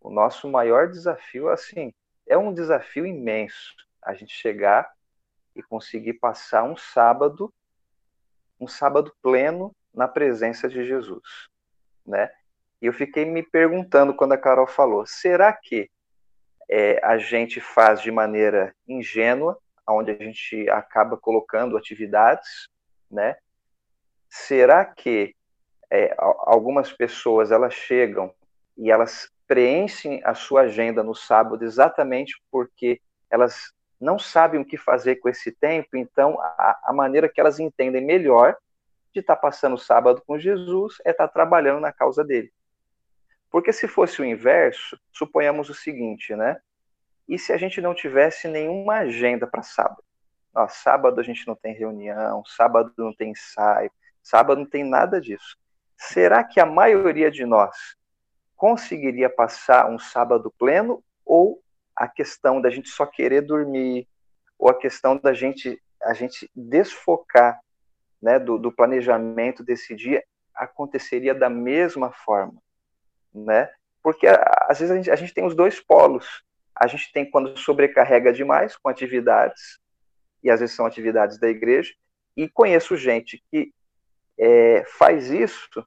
o 0.00 0.10
nosso 0.10 0.50
maior 0.50 0.88
desafio, 0.88 1.48
assim, 1.48 1.94
é 2.26 2.36
um 2.36 2.52
desafio 2.52 3.06
imenso 3.06 3.76
a 4.02 4.14
gente 4.14 4.32
chegar 4.32 4.92
e 5.54 5.62
conseguir 5.62 6.14
passar 6.14 6.64
um 6.64 6.76
sábado 6.76 7.54
um 8.60 8.66
sábado 8.66 9.14
pleno 9.22 9.72
na 9.94 10.08
presença 10.08 10.68
de 10.68 10.84
Jesus, 10.84 11.48
né? 12.04 12.28
E 12.82 12.86
eu 12.86 12.92
fiquei 12.92 13.24
me 13.24 13.44
perguntando 13.44 14.12
quando 14.12 14.32
a 14.32 14.38
Carol 14.38 14.66
falou: 14.66 15.06
será 15.06 15.52
que 15.52 15.88
é, 16.68 16.98
a 17.06 17.16
gente 17.16 17.60
faz 17.60 18.02
de 18.02 18.10
maneira 18.10 18.74
ingênua, 18.88 19.56
onde 19.88 20.10
a 20.10 20.16
gente 20.16 20.68
acaba 20.68 21.16
colocando 21.16 21.76
atividades, 21.76 22.68
né? 23.08 23.36
Será 24.46 24.84
que 24.84 25.34
é, 25.90 26.14
algumas 26.18 26.92
pessoas 26.92 27.50
elas 27.50 27.74
chegam 27.74 28.32
e 28.76 28.90
elas 28.90 29.30
preenchem 29.46 30.20
a 30.24 30.34
sua 30.34 30.62
agenda 30.62 31.02
no 31.02 31.14
sábado 31.14 31.64
exatamente 31.64 32.40
porque 32.50 33.00
elas 33.30 33.72
não 34.00 34.18
sabem 34.18 34.60
o 34.60 34.64
que 34.64 34.76
fazer 34.76 35.16
com 35.16 35.28
esse 35.28 35.50
tempo, 35.50 35.96
então 35.96 36.40
a, 36.40 36.78
a 36.84 36.92
maneira 36.92 37.28
que 37.28 37.40
elas 37.40 37.58
entendem 37.58 38.04
melhor 38.04 38.56
de 39.12 39.20
estar 39.20 39.34
tá 39.34 39.42
passando 39.42 39.74
o 39.74 39.78
sábado 39.78 40.22
com 40.24 40.38
Jesus 40.38 40.98
é 41.04 41.10
estar 41.10 41.26
tá 41.26 41.32
trabalhando 41.32 41.80
na 41.80 41.92
causa 41.92 42.24
dele. 42.24 42.52
Porque 43.50 43.72
se 43.72 43.88
fosse 43.88 44.22
o 44.22 44.24
inverso, 44.24 44.98
suponhamos 45.12 45.68
o 45.68 45.74
seguinte, 45.74 46.36
né? 46.36 46.60
E 47.28 47.38
se 47.38 47.52
a 47.52 47.56
gente 47.56 47.80
não 47.80 47.94
tivesse 47.94 48.46
nenhuma 48.46 48.98
agenda 48.98 49.46
para 49.46 49.62
sábado? 49.62 50.02
Ó, 50.54 50.68
sábado 50.68 51.20
a 51.20 51.24
gente 51.24 51.46
não 51.46 51.56
tem 51.56 51.74
reunião, 51.74 52.44
sábado 52.44 52.92
não 52.96 53.12
tem 53.12 53.30
ensaio, 53.30 53.90
sábado 54.28 54.60
não 54.60 54.66
tem 54.66 54.84
nada 54.84 55.20
disso. 55.20 55.56
Será 55.96 56.44
que 56.44 56.60
a 56.60 56.66
maioria 56.66 57.30
de 57.30 57.44
nós 57.46 57.96
conseguiria 58.56 59.30
passar 59.30 59.90
um 59.90 59.98
sábado 59.98 60.52
pleno 60.58 61.02
ou 61.24 61.62
a 61.96 62.06
questão 62.06 62.60
da 62.60 62.70
gente 62.70 62.88
só 62.88 63.06
querer 63.06 63.40
dormir 63.40 64.06
ou 64.58 64.68
a 64.68 64.74
questão 64.74 65.16
da 65.16 65.32
gente 65.32 65.80
a 66.02 66.12
gente 66.12 66.48
desfocar 66.54 67.60
né, 68.22 68.38
do, 68.38 68.56
do 68.56 68.70
planejamento 68.70 69.64
desse 69.64 69.96
dia 69.96 70.22
aconteceria 70.54 71.34
da 71.34 71.48
mesma 71.48 72.12
forma, 72.12 72.60
né? 73.34 73.68
Porque 74.02 74.26
às 74.26 74.78
vezes 74.78 74.92
a 74.92 74.96
gente, 74.96 75.10
a 75.10 75.16
gente 75.16 75.34
tem 75.34 75.44
os 75.44 75.54
dois 75.54 75.80
polos. 75.80 76.44
A 76.74 76.86
gente 76.86 77.12
tem 77.12 77.28
quando 77.28 77.56
sobrecarrega 77.56 78.32
demais 78.32 78.76
com 78.76 78.88
atividades 78.88 79.80
e 80.42 80.50
às 80.50 80.60
vezes 80.60 80.74
são 80.74 80.86
atividades 80.86 81.38
da 81.38 81.48
igreja. 81.48 81.92
E 82.36 82.48
conheço 82.48 82.96
gente 82.96 83.42
que 83.50 83.72
é, 84.38 84.84
faz 84.98 85.30
isso 85.30 85.86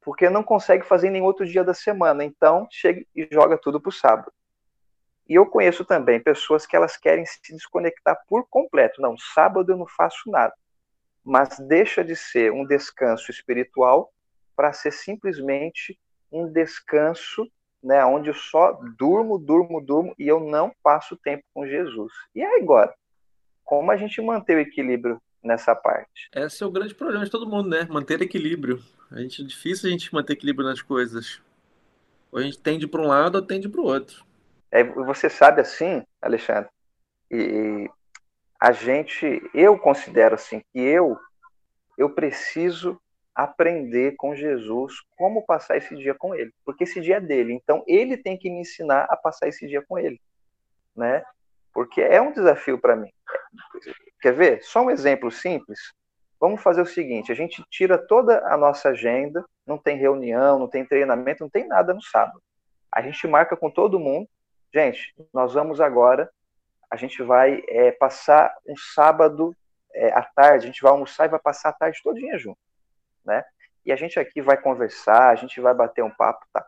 porque 0.00 0.30
não 0.30 0.42
consegue 0.42 0.86
fazer 0.86 1.08
em 1.08 1.10
nenhum 1.10 1.24
outro 1.24 1.46
dia 1.46 1.62
da 1.62 1.74
semana. 1.74 2.24
Então 2.24 2.66
chega 2.70 3.04
e 3.14 3.28
joga 3.30 3.58
tudo 3.58 3.80
para 3.80 3.90
o 3.90 3.92
sábado. 3.92 4.32
E 5.28 5.34
eu 5.34 5.44
conheço 5.44 5.84
também 5.84 6.20
pessoas 6.20 6.66
que 6.66 6.74
elas 6.74 6.96
querem 6.96 7.26
se 7.26 7.38
desconectar 7.50 8.18
por 8.26 8.46
completo. 8.48 9.02
Não, 9.02 9.16
sábado 9.18 9.72
eu 9.72 9.76
não 9.76 9.86
faço 9.86 10.30
nada 10.30 10.54
mas 11.28 11.58
deixa 11.58 12.02
de 12.02 12.16
ser 12.16 12.50
um 12.50 12.64
descanso 12.64 13.30
espiritual 13.30 14.10
para 14.56 14.72
ser 14.72 14.90
simplesmente 14.90 15.98
um 16.32 16.50
descanso, 16.50 17.46
né, 17.82 18.02
onde 18.02 18.30
eu 18.30 18.34
só 18.34 18.72
durmo, 18.96 19.38
durmo, 19.38 19.78
durmo 19.78 20.14
e 20.18 20.26
eu 20.26 20.40
não 20.40 20.72
passo 20.82 21.18
tempo 21.18 21.44
com 21.52 21.66
Jesus. 21.66 22.10
E 22.34 22.42
agora, 22.42 22.94
como 23.62 23.90
a 23.90 23.96
gente 23.96 24.22
manter 24.22 24.56
o 24.56 24.60
equilíbrio 24.60 25.20
nessa 25.42 25.74
parte? 25.74 26.28
Esse 26.34 26.62
é 26.62 26.66
o 26.66 26.70
grande 26.70 26.94
problema 26.94 27.24
de 27.24 27.30
todo 27.30 27.48
mundo, 27.48 27.68
né? 27.68 27.86
Manter 27.90 28.20
equilíbrio. 28.22 28.82
A 29.10 29.20
gente 29.20 29.42
é 29.42 29.44
difícil 29.44 29.88
a 29.88 29.92
gente 29.92 30.12
manter 30.12 30.34
equilíbrio 30.34 30.68
nas 30.68 30.82
coisas. 30.82 31.40
Ou 32.30 32.38
a 32.38 32.42
gente 32.42 32.58
tende 32.58 32.86
para 32.86 33.00
um 33.00 33.06
lado 33.06 33.36
ou 33.36 33.42
tende 33.42 33.68
para 33.68 33.80
o 33.80 33.84
outro. 33.84 34.24
É, 34.70 34.84
você 34.84 35.30
sabe 35.30 35.60
assim, 35.60 36.02
Alexandre, 36.20 36.68
e 37.30 37.88
a 38.60 38.72
gente, 38.72 39.42
eu 39.54 39.78
considero 39.78 40.34
assim 40.34 40.60
que 40.72 40.80
eu 40.80 41.18
eu 41.96 42.08
preciso 42.10 43.00
aprender 43.34 44.14
com 44.16 44.34
Jesus 44.34 44.94
como 45.16 45.44
passar 45.44 45.76
esse 45.76 45.96
dia 45.96 46.14
com 46.14 46.34
ele, 46.34 46.52
porque 46.64 46.84
esse 46.84 47.00
dia 47.00 47.16
é 47.16 47.20
dele. 47.20 47.52
Então 47.52 47.82
ele 47.86 48.16
tem 48.16 48.38
que 48.38 48.48
me 48.48 48.60
ensinar 48.60 49.06
a 49.10 49.16
passar 49.16 49.48
esse 49.48 49.66
dia 49.66 49.82
com 49.86 49.98
ele, 49.98 50.20
né? 50.96 51.24
Porque 51.72 52.00
é 52.00 52.20
um 52.20 52.32
desafio 52.32 52.78
para 52.78 52.96
mim. 52.96 53.12
Quer 54.20 54.32
ver? 54.32 54.62
Só 54.62 54.82
um 54.82 54.90
exemplo 54.90 55.30
simples. 55.30 55.92
Vamos 56.40 56.62
fazer 56.62 56.82
o 56.82 56.86
seguinte: 56.86 57.32
a 57.32 57.34
gente 57.34 57.64
tira 57.70 57.98
toda 57.98 58.46
a 58.46 58.56
nossa 58.56 58.90
agenda, 58.90 59.44
não 59.66 59.78
tem 59.78 59.96
reunião, 59.96 60.58
não 60.58 60.68
tem 60.68 60.84
treinamento, 60.84 61.42
não 61.42 61.50
tem 61.50 61.66
nada 61.66 61.94
no 61.94 62.02
sábado. 62.02 62.42
A 62.90 63.02
gente 63.02 63.26
marca 63.26 63.56
com 63.56 63.70
todo 63.70 64.00
mundo. 64.00 64.28
Gente, 64.72 65.14
nós 65.32 65.54
vamos 65.54 65.80
agora 65.80 66.30
a 66.90 66.96
gente 66.96 67.22
vai 67.22 67.62
é, 67.68 67.92
passar 67.92 68.54
um 68.66 68.76
sábado 68.76 69.54
é, 69.94 70.12
à 70.12 70.22
tarde, 70.22 70.64
a 70.64 70.66
gente 70.66 70.82
vai 70.82 70.92
almoçar 70.92 71.26
e 71.26 71.30
vai 71.30 71.38
passar 71.38 71.70
a 71.70 71.72
tarde 71.72 72.00
todinha 72.02 72.38
junto, 72.38 72.58
né? 73.24 73.44
E 73.84 73.92
a 73.92 73.96
gente 73.96 74.18
aqui 74.18 74.40
vai 74.40 74.56
conversar, 74.56 75.30
a 75.30 75.34
gente 75.34 75.60
vai 75.60 75.74
bater 75.74 76.02
um 76.02 76.10
papo, 76.10 76.46
tá? 76.52 76.66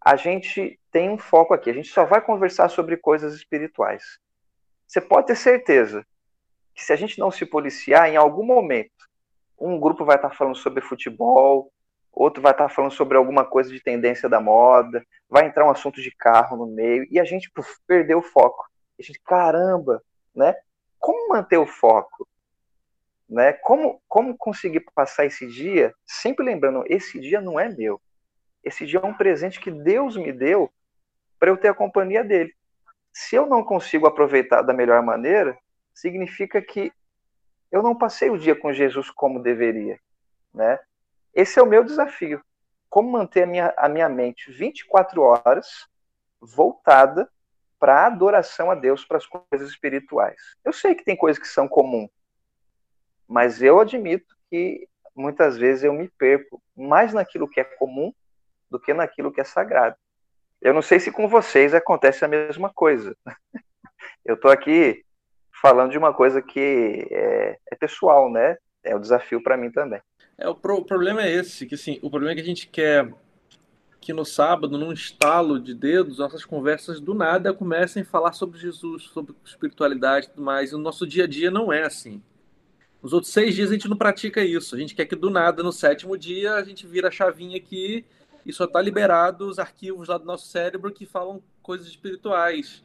A 0.00 0.16
gente 0.16 0.78
tem 0.90 1.10
um 1.10 1.18
foco 1.18 1.54
aqui, 1.54 1.70
a 1.70 1.74
gente 1.74 1.88
só 1.88 2.04
vai 2.04 2.20
conversar 2.20 2.68
sobre 2.68 2.96
coisas 2.96 3.34
espirituais. 3.34 4.18
Você 4.86 5.00
pode 5.00 5.28
ter 5.28 5.36
certeza 5.36 6.06
que 6.74 6.84
se 6.84 6.92
a 6.92 6.96
gente 6.96 7.18
não 7.18 7.30
se 7.30 7.46
policiar, 7.46 8.08
em 8.08 8.16
algum 8.16 8.44
momento, 8.44 8.90
um 9.58 9.78
grupo 9.78 10.04
vai 10.04 10.16
estar 10.16 10.30
falando 10.30 10.56
sobre 10.56 10.82
futebol, 10.82 11.72
outro 12.12 12.42
vai 12.42 12.52
estar 12.52 12.68
falando 12.68 12.92
sobre 12.92 13.16
alguma 13.16 13.44
coisa 13.44 13.70
de 13.70 13.80
tendência 13.80 14.28
da 14.28 14.40
moda, 14.40 15.04
vai 15.28 15.46
entrar 15.46 15.64
um 15.66 15.70
assunto 15.70 16.00
de 16.02 16.10
carro 16.10 16.56
no 16.56 16.66
meio, 16.66 17.06
e 17.10 17.18
a 17.20 17.24
gente 17.24 17.50
puf, 17.50 17.76
perdeu 17.86 18.18
o 18.18 18.22
foco. 18.22 18.64
A 18.98 19.02
gente, 19.02 19.20
caramba, 19.24 20.02
né? 20.34 20.54
Como 20.98 21.28
manter 21.28 21.58
o 21.58 21.66
foco? 21.66 22.28
Né? 23.28 23.52
Como, 23.52 24.00
como 24.08 24.36
conseguir 24.36 24.80
passar 24.94 25.26
esse 25.26 25.46
dia, 25.46 25.94
sempre 26.06 26.44
lembrando, 26.44 26.84
esse 26.86 27.20
dia 27.20 27.40
não 27.40 27.58
é 27.58 27.68
meu. 27.68 28.00
Esse 28.62 28.86
dia 28.86 29.00
é 29.00 29.06
um 29.06 29.14
presente 29.14 29.60
que 29.60 29.70
Deus 29.70 30.16
me 30.16 30.32
deu 30.32 30.70
para 31.38 31.50
eu 31.50 31.56
ter 31.56 31.68
a 31.68 31.74
companhia 31.74 32.24
dele. 32.24 32.54
Se 33.12 33.36
eu 33.36 33.46
não 33.46 33.62
consigo 33.62 34.06
aproveitar 34.06 34.62
da 34.62 34.72
melhor 34.72 35.02
maneira, 35.02 35.56
significa 35.94 36.60
que 36.60 36.92
eu 37.70 37.82
não 37.82 37.96
passei 37.96 38.30
o 38.30 38.38
dia 38.38 38.54
com 38.54 38.72
Jesus 38.72 39.10
como 39.10 39.42
deveria, 39.42 39.98
né? 40.52 40.78
Esse 41.32 41.58
é 41.58 41.62
o 41.62 41.66
meu 41.66 41.82
desafio. 41.82 42.44
Como 42.88 43.10
manter 43.10 43.44
a 43.44 43.46
minha, 43.46 43.74
a 43.76 43.88
minha 43.88 44.08
mente 44.08 44.52
24 44.52 45.22
horas 45.22 45.88
voltada 46.40 47.28
para 47.78 48.02
a 48.02 48.06
adoração 48.06 48.70
a 48.70 48.74
Deus, 48.74 49.04
para 49.04 49.16
as 49.16 49.26
coisas 49.26 49.68
espirituais. 49.68 50.40
Eu 50.64 50.72
sei 50.72 50.94
que 50.94 51.04
tem 51.04 51.16
coisas 51.16 51.40
que 51.40 51.48
são 51.48 51.66
comuns, 51.66 52.10
mas 53.26 53.62
eu 53.62 53.80
admito 53.80 54.36
que 54.48 54.88
muitas 55.14 55.56
vezes 55.56 55.84
eu 55.84 55.92
me 55.92 56.08
perco 56.08 56.62
mais 56.76 57.12
naquilo 57.12 57.48
que 57.48 57.60
é 57.60 57.64
comum 57.64 58.12
do 58.70 58.78
que 58.78 58.94
naquilo 58.94 59.32
que 59.32 59.40
é 59.40 59.44
sagrado. 59.44 59.96
Eu 60.60 60.72
não 60.72 60.82
sei 60.82 60.98
se 60.98 61.12
com 61.12 61.28
vocês 61.28 61.74
acontece 61.74 62.24
a 62.24 62.28
mesma 62.28 62.72
coisa. 62.72 63.16
eu 64.24 64.34
estou 64.34 64.50
aqui 64.50 65.04
falando 65.64 65.92
de 65.92 65.96
uma 65.96 66.12
coisa 66.12 66.42
que 66.42 67.08
é, 67.10 67.56
é 67.72 67.74
pessoal, 67.74 68.30
né? 68.30 68.58
É 68.82 68.94
um 68.94 69.00
desafio 69.00 69.42
para 69.42 69.56
mim 69.56 69.70
também. 69.70 69.98
É, 70.36 70.46
o, 70.46 70.54
pro, 70.54 70.76
o 70.76 70.84
problema 70.84 71.22
é 71.22 71.32
esse, 71.32 71.64
que 71.64 71.74
assim, 71.74 71.98
o 72.02 72.10
problema 72.10 72.32
é 72.32 72.34
que 72.34 72.42
a 72.42 72.44
gente 72.44 72.68
quer 72.68 73.10
que 73.98 74.12
no 74.12 74.26
sábado, 74.26 74.76
num 74.76 74.92
estalo 74.92 75.58
de 75.58 75.74
dedos, 75.74 76.18
nossas 76.18 76.44
conversas 76.44 77.00
do 77.00 77.14
nada 77.14 77.54
comecem 77.54 78.02
a 78.02 78.04
falar 78.04 78.32
sobre 78.32 78.58
Jesus, 78.58 79.04
sobre 79.04 79.34
espiritualidade 79.42 80.26
e 80.26 80.28
tudo 80.28 80.42
mais. 80.42 80.72
E 80.72 80.74
o 80.74 80.78
nosso 80.78 81.06
dia 81.06 81.24
a 81.24 81.26
dia 81.26 81.50
não 81.50 81.72
é 81.72 81.84
assim. 81.84 82.22
Nos 83.02 83.14
outros 83.14 83.32
seis 83.32 83.54
dias 83.54 83.70
a 83.70 83.72
gente 83.72 83.88
não 83.88 83.96
pratica 83.96 84.44
isso. 84.44 84.76
A 84.76 84.78
gente 84.78 84.94
quer 84.94 85.06
que 85.06 85.16
do 85.16 85.30
nada, 85.30 85.62
no 85.62 85.72
sétimo 85.72 86.18
dia, 86.18 86.56
a 86.56 86.62
gente 86.62 86.86
vira 86.86 87.08
a 87.08 87.10
chavinha 87.10 87.56
aqui 87.56 88.04
e 88.44 88.52
só 88.52 88.64
está 88.64 88.82
liberado 88.82 89.48
os 89.48 89.58
arquivos 89.58 90.08
lá 90.08 90.18
do 90.18 90.26
nosso 90.26 90.46
cérebro 90.48 90.92
que 90.92 91.06
falam 91.06 91.42
coisas 91.62 91.86
espirituais. 91.86 92.84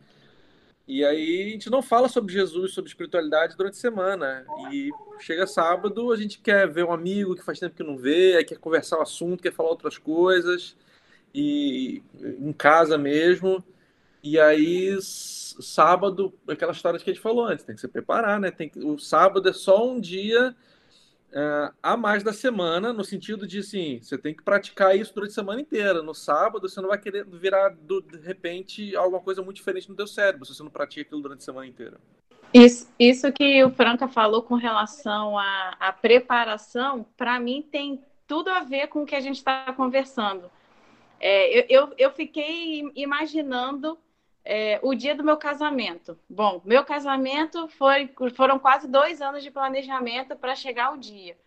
E 0.90 1.06
aí 1.06 1.44
a 1.44 1.50
gente 1.52 1.70
não 1.70 1.84
fala 1.84 2.10
sobre 2.10 2.34
Jesus, 2.34 2.74
sobre 2.74 2.90
espiritualidade 2.90 3.56
durante 3.56 3.76
a 3.76 3.80
semana. 3.80 4.44
E 4.72 4.90
chega 5.20 5.46
sábado, 5.46 6.12
a 6.12 6.18
gente 6.18 6.40
quer 6.40 6.68
ver 6.68 6.84
um 6.84 6.92
amigo 6.92 7.36
que 7.36 7.44
faz 7.44 7.60
tempo 7.60 7.76
que 7.76 7.84
não 7.84 7.96
vê, 7.96 8.44
quer 8.44 8.58
conversar 8.58 8.98
o 8.98 9.04
assunto, 9.04 9.44
quer 9.44 9.54
falar 9.54 9.70
outras 9.70 10.00
coisas 10.00 10.76
e 11.32 12.02
em 12.20 12.52
casa 12.52 12.98
mesmo. 12.98 13.64
E 14.24 14.40
aí, 14.40 14.98
sábado, 15.00 16.34
aquela 16.48 16.72
história 16.72 17.00
que 17.00 17.08
a 17.08 17.14
gente 17.14 17.22
falou 17.22 17.46
antes, 17.46 17.64
tem 17.64 17.76
que 17.76 17.82
se 17.82 17.88
preparar, 17.88 18.40
né? 18.40 18.50
Tem 18.50 18.68
que, 18.68 18.80
o 18.80 18.98
sábado 18.98 19.48
é 19.48 19.54
só 19.54 19.88
um 19.88 20.00
dia 20.00 20.56
uh, 21.34 21.74
a 21.82 21.98
mais 21.98 22.24
da 22.24 22.34
semana, 22.34 22.94
no 22.94 23.04
sentido 23.04 23.48
de, 23.48 23.60
assim, 23.60 24.00
você 24.02 24.18
tem 24.18 24.34
que 24.34 24.44
praticar 24.44 24.96
isso 24.96 25.14
durante 25.14 25.32
a 25.32 25.36
semana 25.36 25.62
inteira. 25.62 26.02
No 26.02 26.14
sábado, 26.14 26.68
você 26.68 26.82
não 26.82 26.90
vai 26.90 26.98
querer 26.98 27.26
virar, 27.26 27.70
do, 27.70 28.02
de 28.02 28.18
repente, 28.18 28.96
alguma 28.96 29.22
coisa 29.22 29.42
muito 29.42 29.58
diferente 29.58 29.90
no 29.90 29.96
teu 29.96 30.08
cérebro, 30.08 30.46
se 30.46 30.54
você 30.54 30.64
não 30.64 30.72
pratica 30.72 31.02
aquilo 31.02 31.22
durante 31.22 31.40
a 31.40 31.46
semana 31.46 31.68
inteira. 31.68 31.98
Isso, 32.54 32.92
isso 33.00 33.32
que 33.32 33.64
o 33.64 33.70
Franca 33.70 34.08
falou 34.08 34.42
com 34.42 34.56
relação 34.56 35.38
à, 35.38 35.76
à 35.80 35.94
preparação, 35.94 37.06
para 37.16 37.40
mim 37.40 37.62
tem 37.62 38.04
tudo 38.28 38.50
a 38.50 38.62
ver 38.62 38.88
com 38.88 39.04
o 39.04 39.06
que 39.06 39.16
a 39.16 39.20
gente 39.20 39.38
está 39.38 39.72
conversando. 39.74 40.50
É, 41.20 41.60
eu, 41.60 41.66
eu, 41.70 41.94
eu, 41.98 42.12
fiquei 42.12 42.90
imaginando 42.96 43.98
é, 44.52 44.80
o 44.82 44.96
dia 44.96 45.14
do 45.14 45.24
meu 45.24 45.38
casamento. 45.38 46.18
Bom, 46.28 46.60
meu 46.66 46.84
casamento 46.84 47.68
foi, 47.68 48.12
foram 48.36 48.58
quase 48.58 48.88
dois 48.88 49.22
anos 49.22 49.44
de 49.44 49.52
planejamento 49.52 50.36
para 50.36 50.56
chegar 50.56 50.92
o 50.92 50.98
dia. 50.98 51.38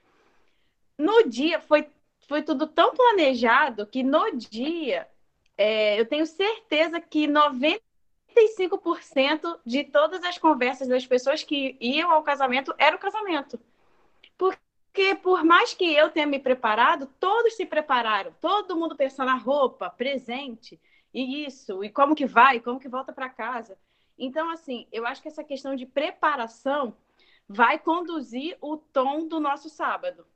No 0.96 1.28
dia 1.28 1.58
foi, 1.58 1.88
foi 2.28 2.42
tudo 2.42 2.68
tão 2.68 2.94
planejado 2.94 3.86
que 3.86 4.04
no 4.04 4.30
dia 4.36 5.08
é, 5.58 5.98
eu 5.98 6.06
tenho 6.06 6.24
certeza 6.24 7.00
que 7.00 7.26
95% 7.26 9.58
de 9.66 9.82
todas 9.82 10.22
as 10.22 10.38
conversas 10.38 10.86
das 10.86 11.04
pessoas 11.04 11.42
que 11.42 11.76
iam 11.80 12.08
ao 12.08 12.22
casamento 12.22 12.72
era 12.78 12.94
o 12.94 13.00
casamento. 13.00 13.58
Porque 14.38 15.16
por 15.20 15.42
mais 15.42 15.74
que 15.74 15.92
eu 15.92 16.08
tenha 16.08 16.28
me 16.28 16.38
preparado, 16.38 17.08
todos 17.18 17.56
se 17.56 17.66
prepararam, 17.66 18.32
todo 18.40 18.76
mundo 18.76 18.94
pensou 18.94 19.24
na 19.24 19.34
roupa, 19.34 19.90
presente. 19.90 20.78
E 21.12 21.44
isso, 21.44 21.84
e 21.84 21.90
como 21.90 22.14
que 22.14 22.26
vai, 22.26 22.60
como 22.60 22.80
que 22.80 22.88
volta 22.88 23.12
para 23.12 23.28
casa. 23.28 23.78
Então, 24.18 24.50
assim, 24.50 24.86
eu 24.92 25.06
acho 25.06 25.20
que 25.20 25.28
essa 25.28 25.44
questão 25.44 25.74
de 25.74 25.86
preparação 25.86 26.96
vai 27.48 27.78
conduzir 27.78 28.56
o 28.60 28.76
tom 28.76 29.26
do 29.26 29.40
nosso 29.40 29.68
sábado. 29.68 30.26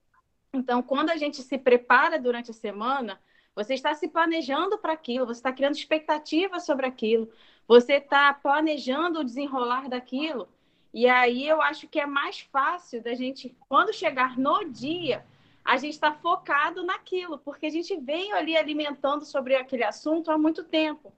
Então, 0.52 0.82
quando 0.82 1.10
a 1.10 1.16
gente 1.16 1.42
se 1.42 1.58
prepara 1.58 2.18
durante 2.18 2.50
a 2.50 2.54
semana, 2.54 3.20
você 3.54 3.74
está 3.74 3.94
se 3.94 4.08
planejando 4.08 4.78
para 4.78 4.92
aquilo, 4.92 5.26
você 5.26 5.38
está 5.38 5.52
criando 5.52 5.76
expectativas 5.76 6.66
sobre 6.66 6.86
aquilo, 6.86 7.30
você 7.66 7.94
está 7.94 8.32
planejando 8.34 9.20
o 9.20 9.24
desenrolar 9.24 9.88
daquilo. 9.88 10.48
E 10.92 11.08
aí 11.08 11.46
eu 11.46 11.60
acho 11.60 11.88
que 11.88 12.00
é 12.00 12.06
mais 12.06 12.40
fácil 12.40 13.02
da 13.02 13.14
gente, 13.14 13.54
quando 13.68 13.92
chegar 13.92 14.38
no 14.38 14.64
dia, 14.64 15.24
a 15.66 15.76
gente 15.76 15.94
está 15.94 16.12
focado 16.12 16.84
naquilo, 16.84 17.38
porque 17.38 17.66
a 17.66 17.70
gente 17.70 17.96
vem 17.96 18.32
ali 18.32 18.56
alimentando 18.56 19.24
sobre 19.24 19.56
aquele 19.56 19.84
assunto 19.84 20.30
há 20.30 20.38
muito 20.38 20.62
tempo. 20.64 21.12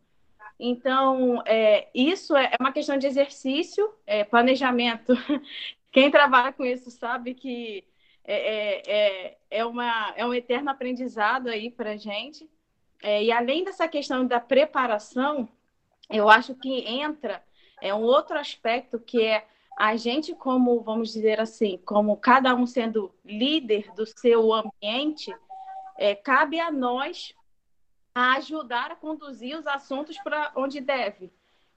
Então, 0.59 1.43
é, 1.47 1.89
isso 1.95 2.37
é 2.37 2.53
uma 2.59 2.73
questão 2.73 2.97
de 2.97 3.07
exercício, 3.07 3.93
é, 4.07 4.25
planejamento. 4.25 5.13
Quem 5.93 6.11
trabalha 6.11 6.53
com 6.53 6.65
isso 6.65 6.91
sabe 6.91 7.35
que 7.35 7.85
é, 8.25 8.35
é, 8.35 8.83
é, 8.87 9.39
é, 9.51 9.65
uma, 9.65 10.13
é 10.17 10.27
um 10.27 10.35
eterno 10.35 10.71
aprendizado 10.71 11.49
aí 11.49 11.71
para 11.71 11.93
a 11.93 11.97
gente. 11.97 12.49
É, 13.03 13.23
e 13.23 13.31
além 13.31 13.65
dessa 13.65 13.87
questão 13.87 14.27
da 14.27 14.41
preparação, 14.41 15.49
eu 16.11 16.29
acho 16.29 16.55
que 16.55 16.81
entra 16.89 17.43
é 17.81 17.95
um 17.95 18.03
outro 18.03 18.37
aspecto 18.37 18.99
que 18.99 19.23
é 19.23 19.47
a 19.79 19.95
gente 19.95 20.35
como, 20.35 20.81
vamos 20.81 21.13
dizer 21.13 21.39
assim, 21.39 21.79
como 21.85 22.17
cada 22.17 22.53
um 22.53 22.67
sendo 22.67 23.15
líder 23.25 23.93
do 23.95 24.05
seu 24.05 24.53
ambiente, 24.53 25.33
é, 25.97 26.17
cabe 26.17 26.59
a 26.59 26.69
nós 26.69 27.33
a 28.13 28.33
ajudar 28.39 28.91
a 28.91 28.97
conduzir 28.97 29.57
os 29.57 29.69
assuntos 29.69 30.19
para 30.19 30.51
onde 30.57 30.81
deve. 30.81 31.31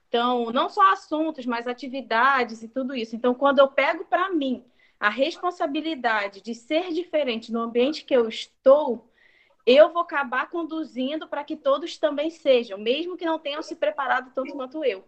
Então, 0.08 0.50
não 0.50 0.68
só 0.68 0.92
assuntos, 0.92 1.46
mas 1.46 1.68
atividades 1.68 2.64
e 2.64 2.68
tudo 2.68 2.92
isso. 2.92 3.14
Então, 3.14 3.34
quando 3.34 3.60
eu 3.60 3.68
pego 3.68 4.04
para 4.04 4.30
mim 4.30 4.64
a 4.98 5.08
responsabilidade 5.08 6.40
de 6.40 6.56
ser 6.56 6.92
diferente 6.92 7.52
no 7.52 7.60
ambiente 7.60 8.04
que 8.04 8.16
eu 8.16 8.28
estou, 8.28 9.08
eu 9.64 9.92
vou 9.92 10.02
acabar 10.02 10.50
conduzindo 10.50 11.28
para 11.28 11.44
que 11.44 11.56
todos 11.56 11.96
também 11.98 12.30
sejam, 12.30 12.76
mesmo 12.78 13.16
que 13.16 13.24
não 13.24 13.38
tenham 13.38 13.62
se 13.62 13.76
preparado 13.76 14.32
tanto 14.34 14.52
quanto 14.54 14.84
eu. 14.84 15.04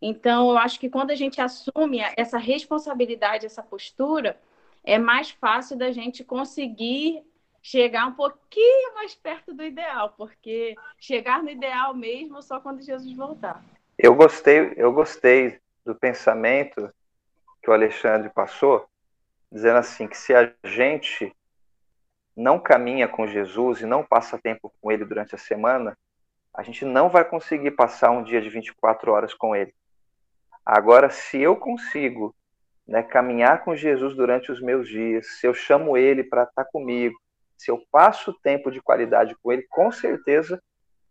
Então, 0.00 0.50
eu 0.50 0.58
acho 0.58 0.78
que 0.78 0.90
quando 0.90 1.10
a 1.10 1.14
gente 1.14 1.40
assume 1.40 2.00
essa 2.16 2.38
responsabilidade, 2.38 3.46
essa 3.46 3.62
postura, 3.62 4.38
é 4.84 4.98
mais 4.98 5.30
fácil 5.30 5.76
da 5.76 5.90
gente 5.90 6.22
conseguir 6.22 7.24
chegar 7.62 8.06
um 8.06 8.12
pouquinho 8.12 8.94
mais 8.94 9.14
perto 9.14 9.52
do 9.52 9.64
ideal, 9.64 10.14
porque 10.16 10.76
chegar 11.00 11.42
no 11.42 11.50
ideal 11.50 11.94
mesmo 11.94 12.40
só 12.40 12.60
quando 12.60 12.80
Jesus 12.80 13.12
voltar. 13.16 13.64
Eu 13.98 14.14
gostei, 14.14 14.74
eu 14.76 14.92
gostei 14.92 15.58
do 15.84 15.94
pensamento 15.94 16.88
que 17.60 17.68
o 17.68 17.72
Alexandre 17.72 18.30
passou, 18.30 18.86
dizendo 19.50 19.78
assim 19.78 20.06
que 20.06 20.16
se 20.16 20.32
a 20.32 20.52
gente 20.62 21.34
não 22.36 22.60
caminha 22.60 23.08
com 23.08 23.26
Jesus 23.26 23.80
e 23.80 23.86
não 23.86 24.04
passa 24.04 24.38
tempo 24.38 24.72
com 24.80 24.92
ele 24.92 25.04
durante 25.04 25.34
a 25.34 25.38
semana, 25.38 25.98
a 26.54 26.62
gente 26.62 26.84
não 26.84 27.08
vai 27.08 27.24
conseguir 27.24 27.72
passar 27.72 28.10
um 28.10 28.22
dia 28.22 28.40
de 28.40 28.48
24 28.48 29.10
horas 29.10 29.34
com 29.34 29.56
ele. 29.56 29.74
Agora, 30.66 31.08
se 31.10 31.40
eu 31.40 31.54
consigo 31.54 32.34
né, 32.84 33.00
caminhar 33.00 33.62
com 33.62 33.76
Jesus 33.76 34.16
durante 34.16 34.50
os 34.50 34.60
meus 34.60 34.88
dias, 34.88 35.38
se 35.38 35.46
eu 35.46 35.54
chamo 35.54 35.96
ele 35.96 36.24
para 36.24 36.42
estar 36.42 36.64
tá 36.64 36.70
comigo, 36.70 37.16
se 37.56 37.70
eu 37.70 37.80
passo 37.90 38.34
tempo 38.42 38.70
de 38.70 38.82
qualidade 38.82 39.36
com 39.40 39.52
ele, 39.52 39.62
com 39.70 39.92
certeza 39.92 40.60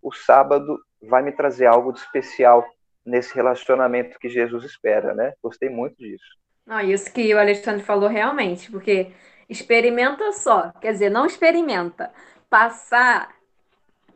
o 0.02 0.12
sábado 0.12 0.78
vai 1.02 1.24
me 1.24 1.32
trazer 1.32 1.66
algo 1.66 1.94
de 1.94 2.00
especial 2.00 2.66
nesse 3.06 3.34
relacionamento 3.34 4.20
que 4.20 4.28
Jesus 4.28 4.66
espera, 4.66 5.14
né? 5.14 5.34
Gostei 5.42 5.70
muito 5.70 5.96
disso. 5.98 6.38
Não, 6.66 6.82
isso 6.82 7.12
que 7.14 7.34
o 7.34 7.40
Alexandre 7.40 7.84
falou 7.84 8.10
realmente, 8.10 8.70
porque 8.70 9.12
experimenta 9.48 10.32
só, 10.34 10.72
quer 10.82 10.92
dizer, 10.92 11.10
não 11.10 11.26
experimenta. 11.26 12.12
Passar 12.50 13.34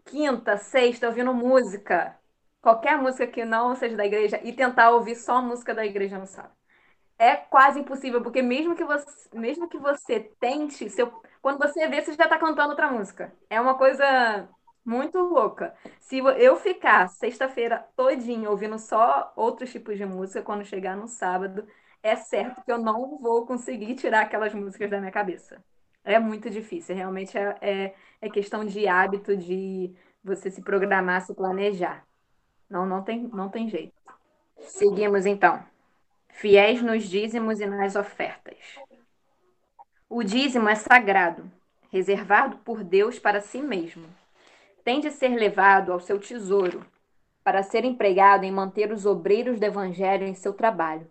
quinta, 0.06 0.58
sexta 0.58 1.08
ouvindo 1.08 1.34
música, 1.34 2.16
qualquer 2.62 2.98
música 2.98 3.28
que 3.28 3.46
não 3.46 3.76
seja 3.76 3.96
da 3.96 4.06
igreja 4.06 4.40
e 4.44 4.54
tentar 4.54 4.92
ouvir 4.92 5.16
só 5.16 5.42
música 5.42 5.74
da 5.74 5.86
igreja 5.86 6.18
no 6.18 6.26
sábado. 6.26 6.54
É 7.18 7.36
quase 7.36 7.80
impossível, 7.82 8.22
porque 8.22 8.42
mesmo 8.42 8.76
que 8.76 8.84
você, 8.84 9.30
mesmo 9.34 9.68
que 9.68 9.78
você 9.78 10.22
tente, 10.40 10.90
seu, 10.90 11.12
quando 11.42 11.58
você 11.60 11.88
vê, 11.88 12.02
você 12.02 12.14
já 12.14 12.24
está 12.26 12.38
cantando 12.38 12.70
outra 12.70 12.90
música. 12.92 13.34
É 13.50 13.60
uma 13.60 13.76
coisa 13.76 14.48
muito 14.86 15.20
louca. 15.20 15.76
Se 16.00 16.18
eu 16.20 16.56
ficar 16.58 17.08
sexta-feira 17.10 17.86
todinha 17.96 18.50
ouvindo 18.50 18.80
só 18.80 19.34
outros 19.36 19.72
tipos 19.72 19.98
de 19.98 20.06
música, 20.06 20.42
quando 20.42 20.66
chegar 20.66 20.96
no 20.96 21.08
sábado, 21.08 21.68
é 22.02 22.16
certo 22.16 22.64
que 22.64 22.72
eu 22.72 22.78
não 22.78 23.18
vou 23.20 23.46
conseguir 23.46 23.96
tirar 23.96 24.22
aquelas 24.22 24.54
músicas 24.54 24.90
da 24.90 25.00
minha 25.00 25.12
cabeça. 25.12 25.64
É 26.04 26.18
muito 26.20 26.50
difícil, 26.50 26.96
realmente 26.96 27.38
é, 27.38 27.58
é, 27.62 27.96
é 28.22 28.30
questão 28.30 28.66
de 28.66 28.88
hábito, 28.88 29.36
de 29.36 29.94
você 30.24 30.50
se 30.50 30.62
programar, 30.62 31.22
se 31.22 31.36
planejar. 31.36 32.09
Não, 32.70 32.86
não 32.86 33.02
tem, 33.02 33.28
não 33.34 33.50
tem 33.50 33.68
jeito. 33.68 33.94
Seguimos 34.60 35.26
então. 35.26 35.64
Fiéis 36.30 36.82
nos 36.82 37.04
dízimos 37.04 37.60
e 37.60 37.66
nas 37.66 37.96
ofertas. 37.96 38.58
O 40.08 40.24
dízimo 40.24 40.70
é 40.70 40.76
sagrado, 40.76 41.52
reservado 41.92 42.58
por 42.58 42.84
Deus 42.84 43.20
para 43.20 43.42
si 43.42 43.62
mesmo. 43.62 44.06
Tem 44.84 45.00
de 45.00 45.12
ser 45.12 45.30
levado 45.30 45.92
ao 45.92 46.00
seu 46.00 46.20
tesouro, 46.20 46.86
para 47.44 47.64
ser 47.64 47.84
empregado 47.84 48.44
em 48.44 48.52
manter 48.52 48.92
os 48.92 49.06
obreiros 49.06 49.60
do 49.60 49.66
evangelho 49.66 50.26
em 50.26 50.34
seu 50.34 50.54
trabalho. 50.54 51.10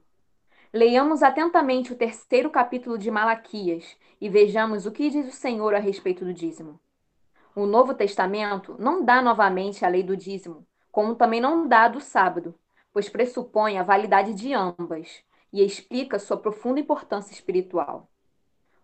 Leiamos 0.73 1.23
atentamente 1.23 1.93
o 1.93 1.97
terceiro 1.97 2.51
capítulo 2.51 2.99
de 2.99 3.11
Malaquias 3.11 3.97
e 4.21 4.29
vejamos 4.29 4.87
o 4.87 4.93
que 4.93 5.11
diz 5.11 5.27
o 5.29 5.37
Senhor 5.37 5.75
a 5.75 5.79
respeito 5.79 6.25
do 6.25 6.33
dízimo. 6.35 6.79
O 7.55 7.67
Novo 7.67 7.95
Testamento 7.95 8.77
não 8.79 9.05
dá 9.05 9.21
novamente 9.23 9.85
a 9.85 9.89
lei 9.89 10.03
do 10.03 10.17
dízimo, 10.17 10.67
como 10.99 11.15
também 11.15 11.41
não 11.41 11.69
dá 11.69 11.87
do 11.87 12.01
sábado, 12.01 12.53
pois 12.93 13.09
pressupõe 13.09 13.79
a 13.79 13.85
validade 13.85 14.35
de 14.35 14.53
ambas 14.53 15.23
e 15.53 15.63
explica 15.65 16.19
sua 16.19 16.37
profunda 16.37 16.81
importância 16.81 17.33
espiritual. 17.33 18.11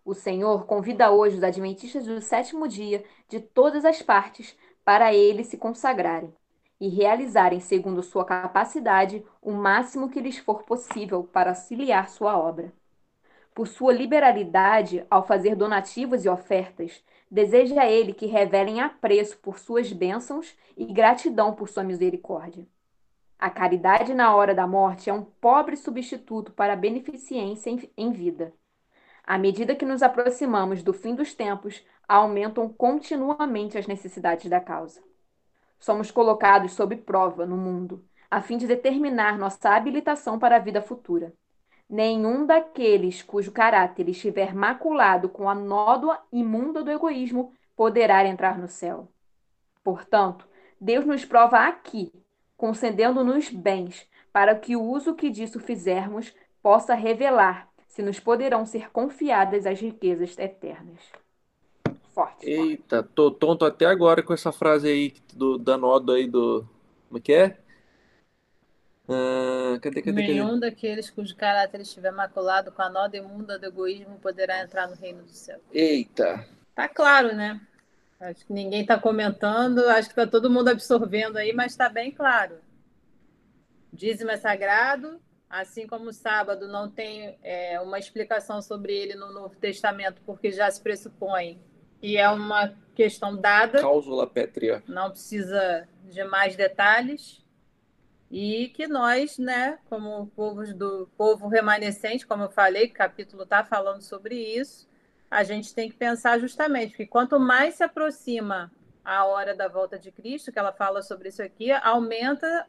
O 0.05 0.13
Senhor 0.13 0.65
convida 0.65 1.11
hoje 1.11 1.35
os 1.35 1.43
adventistas 1.43 2.05
do 2.05 2.21
sétimo 2.21 2.69
dia 2.69 3.03
de 3.27 3.41
todas 3.41 3.83
as 3.83 4.01
partes 4.01 4.55
para 4.85 5.13
ele 5.13 5.43
se 5.43 5.57
consagrarem 5.57 6.33
e 6.79 6.87
realizarem, 6.87 7.59
segundo 7.59 8.01
sua 8.01 8.23
capacidade, 8.23 9.21
o 9.41 9.51
máximo 9.51 10.09
que 10.09 10.21
lhes 10.21 10.37
for 10.37 10.63
possível 10.63 11.21
para 11.21 11.49
auxiliar 11.49 12.07
sua 12.07 12.39
obra. 12.39 12.71
Por 13.55 13.67
sua 13.67 13.91
liberalidade 13.91 15.03
ao 15.09 15.25
fazer 15.25 15.55
donativos 15.55 16.25
e 16.25 16.29
ofertas, 16.29 17.03
Deseja 17.29 17.85
ele 17.85 18.13
que 18.13 18.27
revelem 18.27 18.81
apreço 18.81 19.37
por 19.39 19.57
suas 19.57 19.91
bênçãos 19.91 20.55
e 20.77 20.85
gratidão 20.85 21.53
por 21.53 21.67
sua 21.67 21.83
misericórdia. 21.83 22.65
A 23.37 23.49
caridade 23.49 24.13
na 24.13 24.33
hora 24.33 24.53
da 24.53 24.67
morte 24.67 25.09
é 25.09 25.13
um 25.13 25.23
pobre 25.23 25.75
substituto 25.75 26.51
para 26.53 26.73
a 26.73 26.77
beneficência 26.77 27.77
em 27.97 28.11
vida. 28.11 28.53
À 29.23 29.37
medida 29.37 29.75
que 29.75 29.85
nos 29.85 30.03
aproximamos 30.03 30.83
do 30.83 30.93
fim 30.93 31.15
dos 31.15 31.33
tempos, 31.33 31.83
aumentam 32.07 32.69
continuamente 32.69 33.77
as 33.77 33.87
necessidades 33.87 34.49
da 34.49 34.61
causa. 34.61 35.03
Somos 35.79 36.11
colocados 36.11 36.73
sob 36.73 36.95
prova 36.95 37.45
no 37.45 37.57
mundo, 37.57 38.05
a 38.29 38.39
fim 38.39 38.55
de 38.55 38.67
determinar 38.67 39.37
nossa 39.37 39.71
habilitação 39.71 40.37
para 40.37 40.55
a 40.55 40.59
vida 40.59 40.81
futura. 40.81 41.33
Nenhum 41.89 42.45
daqueles 42.45 43.21
cujo 43.21 43.51
caráter 43.51 44.09
estiver 44.09 44.55
maculado 44.55 45.29
com 45.29 45.47
a 45.47 45.53
nódoa 45.53 46.19
imunda 46.31 46.83
do 46.83 46.91
egoísmo 46.91 47.53
poderá 47.75 48.25
entrar 48.25 48.57
no 48.57 48.67
céu. 48.67 49.07
Portanto, 49.83 50.47
Deus 50.81 51.05
nos 51.05 51.23
prova 51.23 51.67
aqui, 51.67 52.11
concedendo-nos 52.57 53.49
bens, 53.49 54.07
para 54.33 54.55
que 54.55 54.75
o 54.75 54.81
uso 54.81 55.13
que 55.13 55.29
disso 55.29 55.59
fizermos 55.59 56.33
possa 56.61 56.95
revelar 56.95 57.69
se 57.87 58.01
nos 58.01 58.19
poderão 58.19 58.65
ser 58.65 58.91
confiadas 58.91 59.65
as 59.65 59.79
riquezas 59.79 60.37
eternas. 60.37 60.99
Forte. 62.13 62.45
Eita, 62.49 63.03
tô 63.03 63.29
tonto 63.29 63.63
até 63.63 63.85
agora 63.85 64.23
com 64.23 64.33
essa 64.33 64.51
frase 64.51 64.87
aí 64.87 65.13
do, 65.33 65.57
da 65.57 65.77
nódoa 65.77 66.15
aí 66.15 66.27
do. 66.27 66.65
Como 67.07 67.17
é 67.19 67.21
que 67.21 67.33
é? 67.33 67.57
Ah, 69.07 69.77
cadê, 69.81 70.01
cadê, 70.01 70.27
Nenhum 70.27 70.55
cadê? 70.55 70.59
daqueles 70.61 71.09
cujo 71.09 71.35
caráter 71.35 71.81
estiver 71.81 72.11
maculado 72.11 72.71
com 72.71 72.81
a 72.81 72.89
noda 72.89 73.17
imunda 73.17 73.59
do 73.59 73.65
egoísmo 73.65 74.19
poderá 74.19 74.61
entrar 74.63 74.87
no 74.87 74.95
reino 74.95 75.23
do 75.23 75.31
céu. 75.31 75.59
Eita! 75.71 76.45
Tá 76.73 76.87
claro, 76.89 77.33
né? 77.35 77.61
Acho 78.19 78.45
que 78.45 78.53
ninguém 78.53 78.81
está 78.81 78.97
comentando, 78.97 79.79
acho 79.89 80.09
que 80.09 80.19
está 80.19 80.25
todo 80.25 80.49
mundo 80.49 80.69
absorvendo 80.69 81.37
aí, 81.37 81.53
mas 81.53 81.73
está 81.73 81.89
bem 81.89 82.11
claro. 82.11 82.55
Dízimo 83.93 84.31
é 84.31 84.37
sagrado, 84.37 85.21
assim 85.49 85.85
como 85.85 86.09
o 86.09 86.13
sábado 86.13 86.67
não 86.67 86.89
tem 86.89 87.37
é, 87.43 87.79
uma 87.79 87.99
explicação 87.99 88.61
sobre 88.61 88.93
ele 88.93 89.15
no 89.15 89.31
Novo 89.31 89.55
Testamento, 89.55 90.21
porque 90.25 90.51
já 90.51 90.69
se 90.71 90.81
pressupõe 90.81 91.59
e 92.01 92.17
é 92.17 92.29
uma 92.29 92.73
questão 92.93 93.35
dada. 93.35 93.79
Cláusula 93.79 94.27
pétrea. 94.27 94.83
Não 94.87 95.11
precisa 95.11 95.87
de 96.03 96.23
mais 96.23 96.55
detalhes. 96.55 97.44
E 98.37 98.67
que 98.67 98.85
nós, 98.85 99.37
né, 99.37 99.79
como 99.85 100.27
povos 100.35 100.73
do 100.73 101.09
povo 101.15 101.47
remanescente, 101.47 102.27
como 102.27 102.43
eu 102.43 102.49
falei, 102.49 102.87
o 102.87 102.93
capítulo 102.93 103.43
está 103.43 103.63
falando 103.63 104.01
sobre 104.01 104.35
isso, 104.35 104.89
a 105.31 105.41
gente 105.45 105.73
tem 105.73 105.89
que 105.89 105.95
pensar 105.95 106.37
justamente 106.37 106.97
que 106.97 107.05
quanto 107.05 107.39
mais 107.39 107.75
se 107.75 107.83
aproxima 107.85 108.69
a 109.05 109.23
hora 109.23 109.55
da 109.55 109.69
volta 109.69 109.97
de 109.97 110.11
Cristo, 110.11 110.51
que 110.51 110.59
ela 110.59 110.73
fala 110.73 111.01
sobre 111.01 111.29
isso 111.29 111.41
aqui, 111.41 111.71
aumenta 111.71 112.67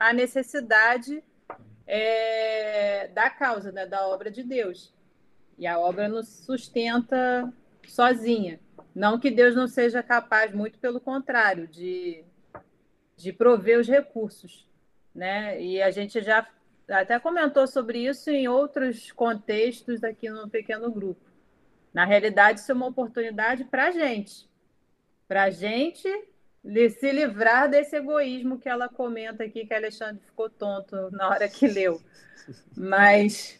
a 0.00 0.14
necessidade 0.14 1.22
é, 1.86 3.08
da 3.08 3.28
causa, 3.28 3.70
né, 3.70 3.84
da 3.84 4.08
obra 4.08 4.30
de 4.30 4.42
Deus. 4.42 4.94
E 5.58 5.66
a 5.66 5.78
obra 5.78 6.08
nos 6.08 6.26
sustenta 6.26 7.52
sozinha. 7.86 8.58
Não 8.94 9.20
que 9.20 9.30
Deus 9.30 9.54
não 9.54 9.68
seja 9.68 10.02
capaz, 10.02 10.54
muito 10.54 10.78
pelo 10.78 11.02
contrário, 11.02 11.68
de, 11.68 12.24
de 13.14 13.30
prover 13.30 13.78
os 13.78 13.86
recursos. 13.86 14.65
Né? 15.16 15.62
E 15.62 15.80
a 15.80 15.90
gente 15.90 16.20
já 16.20 16.46
até 16.86 17.18
comentou 17.18 17.66
sobre 17.66 18.06
isso 18.06 18.30
em 18.30 18.46
outros 18.46 19.10
contextos 19.10 20.04
aqui 20.04 20.28
no 20.28 20.46
pequeno 20.46 20.92
grupo. 20.92 21.24
Na 21.92 22.04
realidade, 22.04 22.60
isso 22.60 22.70
é 22.70 22.74
uma 22.74 22.88
oportunidade 22.88 23.64
para 23.64 23.86
a 23.86 23.90
gente, 23.90 24.46
para 25.26 25.44
a 25.44 25.50
gente 25.50 26.06
se 26.98 27.12
livrar 27.12 27.70
desse 27.70 27.96
egoísmo 27.96 28.58
que 28.58 28.68
ela 28.68 28.90
comenta 28.90 29.44
aqui, 29.44 29.64
que 29.64 29.72
Alexandre 29.72 30.20
ficou 30.26 30.50
tonto 30.50 31.10
na 31.12 31.30
hora 31.30 31.48
que 31.48 31.66
leu. 31.66 31.98
Mas 32.76 33.58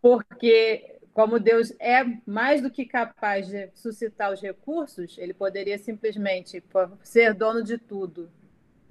porque 0.00 1.00
como 1.12 1.40
Deus 1.40 1.74
é 1.80 2.04
mais 2.24 2.62
do 2.62 2.70
que 2.70 2.86
capaz 2.86 3.48
de 3.48 3.70
suscitar 3.74 4.32
os 4.32 4.40
recursos, 4.40 5.18
ele 5.18 5.34
poderia 5.34 5.76
simplesmente, 5.78 6.62
ser 7.02 7.34
dono 7.34 7.64
de 7.64 7.76
tudo, 7.76 8.30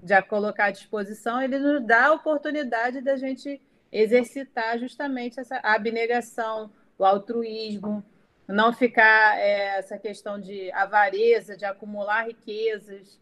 já 0.04 0.22
colocar 0.22 0.66
à 0.66 0.72
disposição, 0.72 1.42
ele 1.42 1.60
nos 1.60 1.86
dá 1.86 2.08
a 2.08 2.14
oportunidade 2.14 3.02
da 3.02 3.16
gente 3.16 3.62
exercitar 3.92 4.78
justamente 4.78 5.40
essa 5.40 5.60
abnegação, 5.64 6.72
o 6.98 7.04
altruísmo, 7.04 8.04
não 8.48 8.74
ficar 8.74 9.38
é, 9.38 9.78
essa 9.78 9.98
questão 9.98 10.40
de 10.40 10.72
avareza, 10.72 11.56
de 11.56 11.66
acumular 11.66 12.28
riquezas 12.28 13.20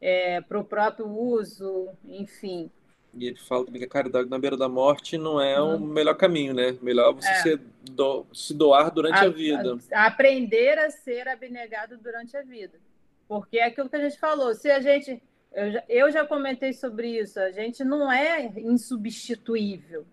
é, 0.00 0.40
para 0.40 0.58
o 0.58 0.64
próprio 0.64 1.08
uso, 1.08 1.88
enfim. 2.04 2.70
E 3.14 3.26
ele 3.26 3.36
fala 3.36 3.64
também 3.64 3.80
que 3.80 3.86
a 3.86 3.90
caridade 3.90 4.28
na 4.28 4.38
beira 4.38 4.56
da 4.56 4.68
morte 4.68 5.16
não 5.18 5.40
é 5.40 5.60
o 5.60 5.78
melhor 5.78 6.14
caminho, 6.14 6.54
né? 6.54 6.76
Melhor 6.80 7.14
você 7.14 7.28
é. 7.28 7.34
se, 7.42 7.56
do, 7.90 8.26
se, 8.32 8.54
doar 8.54 8.90
durante 8.92 9.18
a, 9.18 9.22
a 9.22 9.28
vida. 9.28 9.78
A, 9.92 10.06
aprender 10.06 10.78
a 10.78 10.90
ser 10.90 11.26
abnegado 11.26 11.96
durante 11.98 12.36
a 12.36 12.42
vida. 12.42 12.78
Porque 13.26 13.58
é 13.58 13.64
aquilo 13.64 13.88
que 13.88 13.96
a 13.96 14.02
gente 14.08 14.18
falou, 14.18 14.54
se 14.54 14.70
a 14.70 14.80
gente. 14.80 15.20
Eu 15.52 15.72
já, 15.72 15.84
eu 15.88 16.10
já 16.10 16.26
comentei 16.26 16.72
sobre 16.72 17.18
isso, 17.18 17.40
a 17.40 17.50
gente 17.50 17.82
não 17.82 18.10
é 18.10 18.52
insubstituível. 18.56 20.06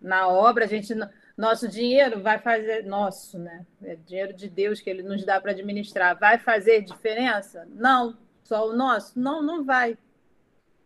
Na 0.00 0.28
obra, 0.28 0.64
a 0.64 0.68
gente. 0.68 0.94
Nosso 1.36 1.68
dinheiro 1.68 2.20
vai 2.20 2.38
fazer. 2.38 2.84
Nosso, 2.84 3.38
né? 3.38 3.66
É 3.82 3.96
dinheiro 3.96 4.32
de 4.32 4.48
Deus 4.48 4.80
que 4.80 4.88
ele 4.88 5.02
nos 5.02 5.24
dá 5.24 5.40
para 5.40 5.52
administrar. 5.52 6.18
Vai 6.18 6.38
fazer 6.38 6.82
diferença? 6.82 7.66
Não. 7.70 8.16
Só 8.44 8.68
o 8.68 8.76
nosso? 8.76 9.18
Não, 9.18 9.42
não 9.42 9.64
vai. 9.64 9.98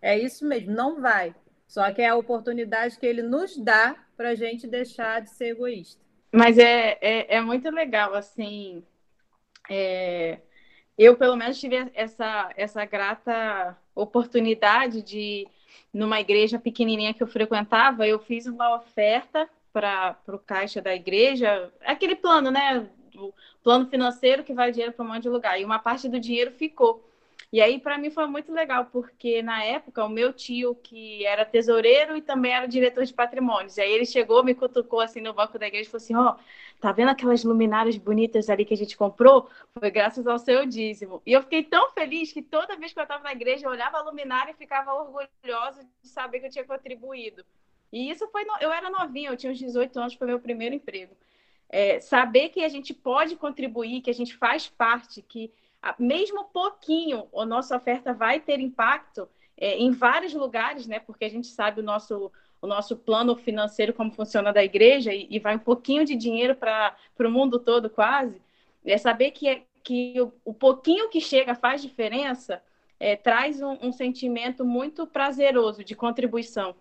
É 0.00 0.18
isso 0.18 0.46
mesmo, 0.46 0.72
não 0.72 1.00
vai. 1.00 1.34
Só 1.68 1.90
que 1.92 2.02
é 2.02 2.08
a 2.08 2.16
oportunidade 2.16 2.98
que 2.98 3.06
ele 3.06 3.22
nos 3.22 3.56
dá 3.56 3.94
para 4.16 4.30
a 4.30 4.34
gente 4.34 4.66
deixar 4.66 5.20
de 5.20 5.30
ser 5.30 5.50
egoísta. 5.50 6.02
Mas 6.32 6.58
é, 6.58 6.98
é, 7.00 7.36
é 7.36 7.40
muito 7.40 7.70
legal, 7.70 8.14
assim. 8.14 8.82
É, 9.70 10.40
eu, 10.98 11.16
pelo 11.16 11.36
menos, 11.36 11.58
tive 11.58 11.90
essa, 11.94 12.52
essa 12.56 12.84
grata 12.84 13.76
oportunidade 13.94 15.02
de, 15.02 15.46
numa 15.92 16.20
igreja 16.20 16.58
pequenininha 16.58 17.14
que 17.14 17.22
eu 17.22 17.26
frequentava, 17.26 18.06
eu 18.06 18.18
fiz 18.18 18.46
uma 18.46 18.76
oferta 18.76 19.48
para 19.72 20.16
o 20.28 20.38
caixa 20.38 20.82
da 20.82 20.94
igreja, 20.94 21.72
aquele 21.84 22.14
plano, 22.14 22.50
né? 22.50 22.86
O 23.16 23.32
plano 23.62 23.86
financeiro 23.86 24.44
que 24.44 24.52
vai 24.52 24.70
dinheiro 24.70 24.92
para 24.92 25.04
um 25.04 25.08
monte 25.08 25.22
de 25.22 25.28
lugar. 25.28 25.60
E 25.60 25.64
uma 25.64 25.78
parte 25.78 26.08
do 26.08 26.20
dinheiro 26.20 26.50
ficou. 26.50 27.02
E 27.50 27.60
aí, 27.60 27.78
para 27.78 27.98
mim, 27.98 28.10
foi 28.10 28.26
muito 28.26 28.52
legal, 28.52 28.86
porque 28.86 29.42
na 29.42 29.64
época, 29.64 30.04
o 30.04 30.08
meu 30.08 30.32
tio, 30.32 30.74
que 30.74 31.24
era 31.24 31.44
tesoureiro 31.44 32.16
e 32.16 32.22
também 32.22 32.52
era 32.52 32.66
diretor 32.66 33.04
de 33.04 33.12
patrimônios, 33.14 33.76
e 33.76 33.80
aí 33.80 33.92
ele 33.92 34.04
chegou, 34.04 34.44
me 34.44 34.54
cutucou 34.54 35.00
assim 35.00 35.20
no 35.20 35.32
banco 35.32 35.58
da 35.58 35.66
igreja 35.66 35.88
e 35.88 35.90
falou 35.90 36.02
assim: 36.02 36.14
Ó, 36.14 36.32
oh, 36.32 36.42
tá 36.80 36.92
vendo 36.92 37.08
aquelas 37.10 37.44
luminárias 37.44 37.96
bonitas 37.96 38.50
ali 38.50 38.64
que 38.64 38.74
a 38.74 38.76
gente 38.76 38.96
comprou? 38.96 39.48
Foi 39.78 39.90
graças 39.90 40.26
ao 40.26 40.38
seu 40.38 40.66
dízimo. 40.66 41.22
E 41.24 41.32
eu 41.32 41.42
fiquei 41.42 41.62
tão 41.62 41.90
feliz 41.92 42.32
que 42.32 42.42
toda 42.42 42.76
vez 42.76 42.92
que 42.92 42.98
eu 42.98 43.04
estava 43.04 43.22
na 43.22 43.32
igreja, 43.32 43.66
eu 43.66 43.70
olhava 43.70 43.98
a 43.98 44.02
luminária 44.02 44.52
e 44.52 44.54
ficava 44.54 44.92
orgulhosa 44.92 45.86
de 46.02 46.08
saber 46.08 46.40
que 46.40 46.46
eu 46.46 46.50
tinha 46.50 46.64
contribuído. 46.64 47.44
E 47.92 48.10
isso 48.10 48.26
foi. 48.28 48.44
No... 48.44 48.56
Eu 48.60 48.72
era 48.72 48.90
novinha, 48.90 49.30
eu 49.30 49.36
tinha 49.36 49.52
uns 49.52 49.58
18 49.58 50.00
anos, 50.00 50.14
foi 50.14 50.26
meu 50.26 50.40
primeiro 50.40 50.74
emprego. 50.74 51.14
É, 51.68 52.00
saber 52.00 52.50
que 52.50 52.62
a 52.64 52.68
gente 52.68 52.92
pode 52.92 53.36
contribuir, 53.36 54.02
que 54.02 54.10
a 54.10 54.14
gente 54.14 54.36
faz 54.36 54.68
parte, 54.68 55.22
que 55.22 55.50
mesmo 55.98 56.44
pouquinho, 56.44 57.26
a 57.34 57.44
nossa 57.44 57.76
oferta 57.76 58.12
vai 58.12 58.38
ter 58.38 58.60
impacto 58.60 59.28
é, 59.56 59.76
em 59.76 59.90
vários 59.90 60.32
lugares, 60.32 60.86
né? 60.86 61.00
Porque 61.00 61.24
a 61.24 61.28
gente 61.28 61.48
sabe 61.48 61.80
o 61.80 61.84
nosso, 61.84 62.30
o 62.60 62.66
nosso 62.66 62.96
plano 62.96 63.34
financeiro, 63.36 63.92
como 63.92 64.12
funciona 64.12 64.52
da 64.52 64.62
igreja, 64.62 65.12
e, 65.12 65.26
e 65.30 65.38
vai 65.38 65.56
um 65.56 65.60
pouquinho 65.60 66.04
de 66.04 66.14
dinheiro 66.14 66.54
para 66.54 66.96
o 67.18 67.30
mundo 67.30 67.58
todo, 67.58 67.90
quase. 67.90 68.40
É 68.84 68.96
saber 68.96 69.32
que, 69.32 69.48
é, 69.48 69.62
que 69.82 70.20
o, 70.20 70.32
o 70.44 70.54
pouquinho 70.54 71.08
que 71.08 71.20
chega 71.20 71.54
faz 71.54 71.82
diferença, 71.82 72.62
é, 72.98 73.16
traz 73.16 73.60
um, 73.60 73.76
um, 73.82 73.92
sentimento 73.92 74.64
muito 74.64 75.06
prazeroso 75.06 75.82
de 75.82 75.96
contribuição. 75.96 76.74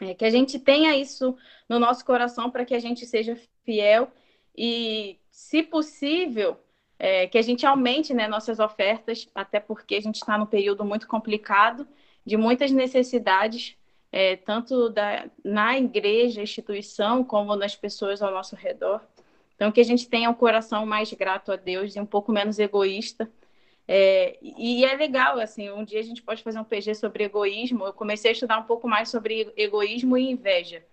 É, 0.00 0.14
que 0.14 0.24
a 0.24 0.30
gente 0.30 0.60
tenha 0.60 0.96
isso 0.96 1.36
no 1.68 1.80
nosso 1.80 2.04
coração 2.04 2.50
para 2.52 2.64
que 2.64 2.74
a 2.74 2.78
gente 2.78 3.04
seja 3.04 3.36
fiel 3.64 4.12
e, 4.56 5.18
se 5.28 5.62
possível, 5.62 6.56
é, 6.98 7.26
que 7.26 7.38
a 7.38 7.42
gente 7.42 7.64
aumente 7.64 8.12
né, 8.12 8.26
nossas 8.26 8.58
ofertas, 8.58 9.28
até 9.34 9.60
porque 9.60 9.94
a 9.94 10.00
gente 10.00 10.16
está 10.16 10.36
num 10.36 10.46
período 10.46 10.84
muito 10.84 11.06
complicado, 11.06 11.86
de 12.26 12.36
muitas 12.36 12.70
necessidades, 12.70 13.76
é, 14.10 14.36
tanto 14.36 14.90
da, 14.90 15.26
na 15.44 15.78
igreja, 15.78 16.42
instituição, 16.42 17.22
como 17.22 17.54
nas 17.56 17.76
pessoas 17.76 18.20
ao 18.20 18.30
nosso 18.30 18.56
redor. 18.56 19.00
Então, 19.54 19.72
que 19.72 19.80
a 19.80 19.84
gente 19.84 20.08
tenha 20.08 20.30
um 20.30 20.34
coração 20.34 20.86
mais 20.86 21.12
grato 21.12 21.52
a 21.52 21.56
Deus 21.56 21.96
e 21.96 22.00
um 22.00 22.06
pouco 22.06 22.32
menos 22.32 22.58
egoísta. 22.58 23.30
É, 23.86 24.38
e 24.42 24.84
é 24.84 24.94
legal, 24.94 25.38
assim, 25.40 25.70
um 25.70 25.84
dia 25.84 26.00
a 26.00 26.02
gente 26.02 26.22
pode 26.22 26.42
fazer 26.42 26.58
um 26.58 26.64
PG 26.64 26.94
sobre 26.94 27.24
egoísmo. 27.24 27.86
Eu 27.86 27.92
comecei 27.92 28.30
a 28.30 28.32
estudar 28.32 28.58
um 28.58 28.64
pouco 28.64 28.86
mais 28.86 29.08
sobre 29.08 29.52
egoísmo 29.56 30.16
e 30.16 30.30
inveja. 30.30 30.84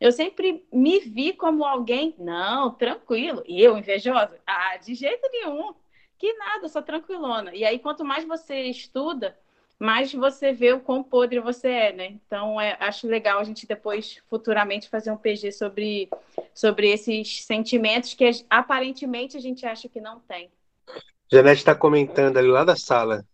Eu 0.00 0.12
sempre 0.12 0.64
me 0.72 0.98
vi 1.00 1.34
como 1.34 1.64
alguém, 1.64 2.14
não, 2.18 2.70
tranquilo. 2.70 3.42
E 3.46 3.62
eu, 3.62 3.76
invejosa? 3.76 4.40
Ah, 4.46 4.78
de 4.78 4.94
jeito 4.94 5.28
nenhum. 5.30 5.74
Que 6.18 6.32
nada, 6.34 6.68
sou 6.68 6.82
tranquilona. 6.82 7.54
E 7.54 7.64
aí, 7.64 7.78
quanto 7.78 8.04
mais 8.04 8.24
você 8.24 8.62
estuda, 8.62 9.36
mais 9.78 10.12
você 10.12 10.52
vê 10.52 10.72
o 10.72 10.80
quão 10.80 11.02
podre 11.02 11.38
você 11.40 11.68
é, 11.68 11.92
né? 11.92 12.06
Então, 12.06 12.58
é, 12.60 12.76
acho 12.80 13.06
legal 13.06 13.40
a 13.40 13.44
gente 13.44 13.66
depois, 13.66 14.18
futuramente, 14.28 14.88
fazer 14.88 15.10
um 15.10 15.16
PG 15.16 15.52
sobre, 15.52 16.08
sobre 16.54 16.90
esses 16.90 17.44
sentimentos 17.44 18.14
que 18.14 18.30
aparentemente 18.48 19.36
a 19.36 19.40
gente 19.40 19.66
acha 19.66 19.88
que 19.88 20.00
não 20.00 20.18
tem. 20.20 20.50
Janete 21.30 21.60
está 21.60 21.74
comentando 21.74 22.38
ali 22.38 22.48
lá 22.48 22.64
da 22.64 22.76
sala. 22.76 23.24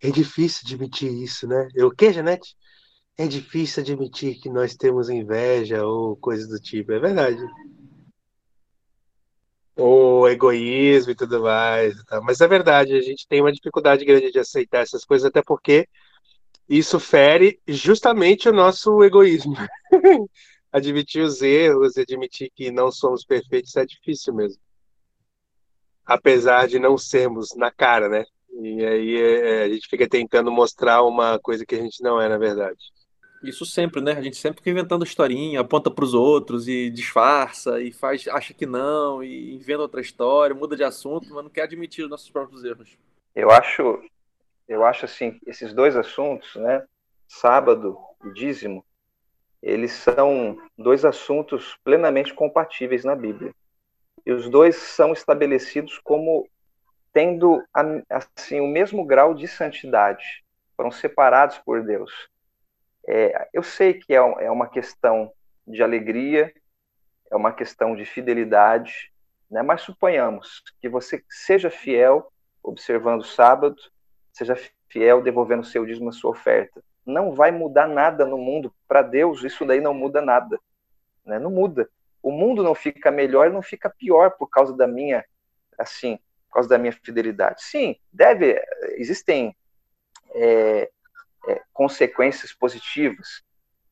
É 0.00 0.10
difícil 0.10 0.62
admitir 0.64 1.10
isso, 1.12 1.46
né? 1.46 1.68
Eu, 1.74 1.88
o 1.88 1.94
que, 1.94 2.12
Janete? 2.12 2.56
É 3.16 3.26
difícil 3.26 3.82
admitir 3.82 4.40
que 4.40 4.48
nós 4.48 4.74
temos 4.74 5.08
inveja 5.08 5.84
ou 5.84 6.16
coisas 6.16 6.48
do 6.48 6.58
tipo, 6.58 6.92
é 6.92 6.98
verdade. 6.98 7.40
Ou 9.76 10.28
egoísmo 10.28 11.12
e 11.12 11.14
tudo 11.14 11.42
mais. 11.42 11.94
Mas 12.22 12.40
é 12.40 12.48
verdade, 12.48 12.94
a 12.94 13.00
gente 13.00 13.26
tem 13.28 13.40
uma 13.40 13.52
dificuldade 13.52 14.04
grande 14.04 14.30
de 14.30 14.38
aceitar 14.38 14.80
essas 14.80 15.04
coisas, 15.04 15.26
até 15.26 15.42
porque 15.42 15.88
isso 16.68 16.98
fere 16.98 17.60
justamente 17.66 18.48
o 18.48 18.52
nosso 18.52 19.02
egoísmo. 19.02 19.54
admitir 20.72 21.22
os 21.22 21.40
erros, 21.40 21.96
admitir 21.96 22.50
que 22.52 22.72
não 22.72 22.90
somos 22.90 23.24
perfeitos 23.24 23.76
é 23.76 23.86
difícil 23.86 24.34
mesmo. 24.34 24.60
Apesar 26.04 26.66
de 26.66 26.80
não 26.80 26.98
sermos 26.98 27.54
na 27.54 27.70
cara, 27.70 28.08
né? 28.08 28.24
E 28.60 28.84
aí 28.84 29.16
é, 29.16 29.62
a 29.64 29.68
gente 29.68 29.88
fica 29.88 30.08
tentando 30.08 30.50
mostrar 30.50 31.02
uma 31.04 31.38
coisa 31.38 31.64
que 31.64 31.76
a 31.76 31.80
gente 31.80 32.02
não 32.02 32.20
é, 32.20 32.28
na 32.28 32.38
verdade. 32.38 32.78
Isso 33.44 33.66
sempre, 33.66 34.00
né? 34.00 34.12
A 34.12 34.22
gente 34.22 34.36
sempre 34.36 34.58
fica 34.58 34.70
inventando 34.70 35.04
historinha, 35.04 35.60
aponta 35.60 35.90
para 35.90 36.04
os 36.04 36.14
outros 36.14 36.66
e 36.66 36.90
disfarça 36.90 37.80
e 37.80 37.92
faz, 37.92 38.26
acha 38.28 38.54
que 38.54 38.64
não 38.64 39.22
e 39.22 39.54
inventa 39.54 39.82
outra 39.82 40.00
história, 40.00 40.54
muda 40.54 40.76
de 40.76 40.82
assunto, 40.82 41.32
mas 41.32 41.44
não 41.44 41.50
quer 41.50 41.62
admitir 41.62 42.04
os 42.04 42.10
nossos 42.10 42.30
próprios 42.30 42.64
erros. 42.64 42.96
Eu 43.34 43.50
acho, 43.50 44.02
eu 44.66 44.84
acho 44.84 45.04
assim, 45.04 45.38
esses 45.46 45.74
dois 45.74 45.96
assuntos, 45.96 46.54
né? 46.56 46.84
Sábado 47.28 47.98
e 48.24 48.32
dízimo, 48.32 48.84
eles 49.62 49.92
são 49.92 50.58
dois 50.76 51.04
assuntos 51.04 51.76
plenamente 51.84 52.32
compatíveis 52.34 53.04
na 53.04 53.14
Bíblia. 53.14 53.54
E 54.24 54.32
os 54.32 54.48
dois 54.48 54.76
são 54.76 55.12
estabelecidos 55.12 55.98
como 55.98 56.48
tendo 57.12 57.62
assim 58.10 58.60
o 58.60 58.66
mesmo 58.66 59.04
grau 59.04 59.34
de 59.34 59.46
santidade, 59.46 60.42
foram 60.76 60.90
separados 60.90 61.58
por 61.58 61.82
Deus. 61.84 62.10
É, 63.06 63.48
eu 63.52 63.62
sei 63.62 63.94
que 63.94 64.12
é, 64.12 64.16
é 64.16 64.50
uma 64.50 64.68
questão 64.68 65.32
de 65.66 65.82
alegria, 65.82 66.52
é 67.30 67.36
uma 67.36 67.52
questão 67.52 67.94
de 67.94 68.04
fidelidade, 68.04 69.12
né? 69.50 69.62
mas 69.62 69.82
suponhamos 69.82 70.62
que 70.80 70.88
você 70.88 71.22
seja 71.28 71.70
fiel 71.70 72.30
observando 72.62 73.20
o 73.20 73.24
sábado, 73.24 73.76
seja 74.32 74.56
fiel 74.88 75.22
devolvendo 75.22 75.64
seu 75.64 75.84
dízimo, 75.84 76.08
a 76.08 76.12
sua 76.12 76.30
oferta. 76.30 76.82
Não 77.04 77.34
vai 77.34 77.50
mudar 77.50 77.86
nada 77.86 78.24
no 78.24 78.38
mundo. 78.38 78.74
Para 78.88 79.02
Deus, 79.02 79.44
isso 79.44 79.66
daí 79.66 79.80
não 79.80 79.92
muda 79.92 80.22
nada. 80.22 80.58
Né? 81.24 81.38
Não 81.38 81.50
muda. 81.50 81.88
O 82.22 82.30
mundo 82.32 82.62
não 82.62 82.74
fica 82.74 83.10
melhor, 83.10 83.50
não 83.50 83.60
fica 83.60 83.90
pior 83.90 84.30
por 84.30 84.48
causa 84.48 84.74
da 84.74 84.86
minha, 84.86 85.22
assim, 85.78 86.18
por 86.48 86.54
causa 86.54 86.68
da 86.70 86.78
minha 86.78 86.92
fidelidade. 86.92 87.62
Sim, 87.62 87.96
deve, 88.10 88.58
existem 88.92 89.54
é, 90.34 90.90
é, 91.48 91.62
consequências 91.72 92.52
positivas, 92.52 93.42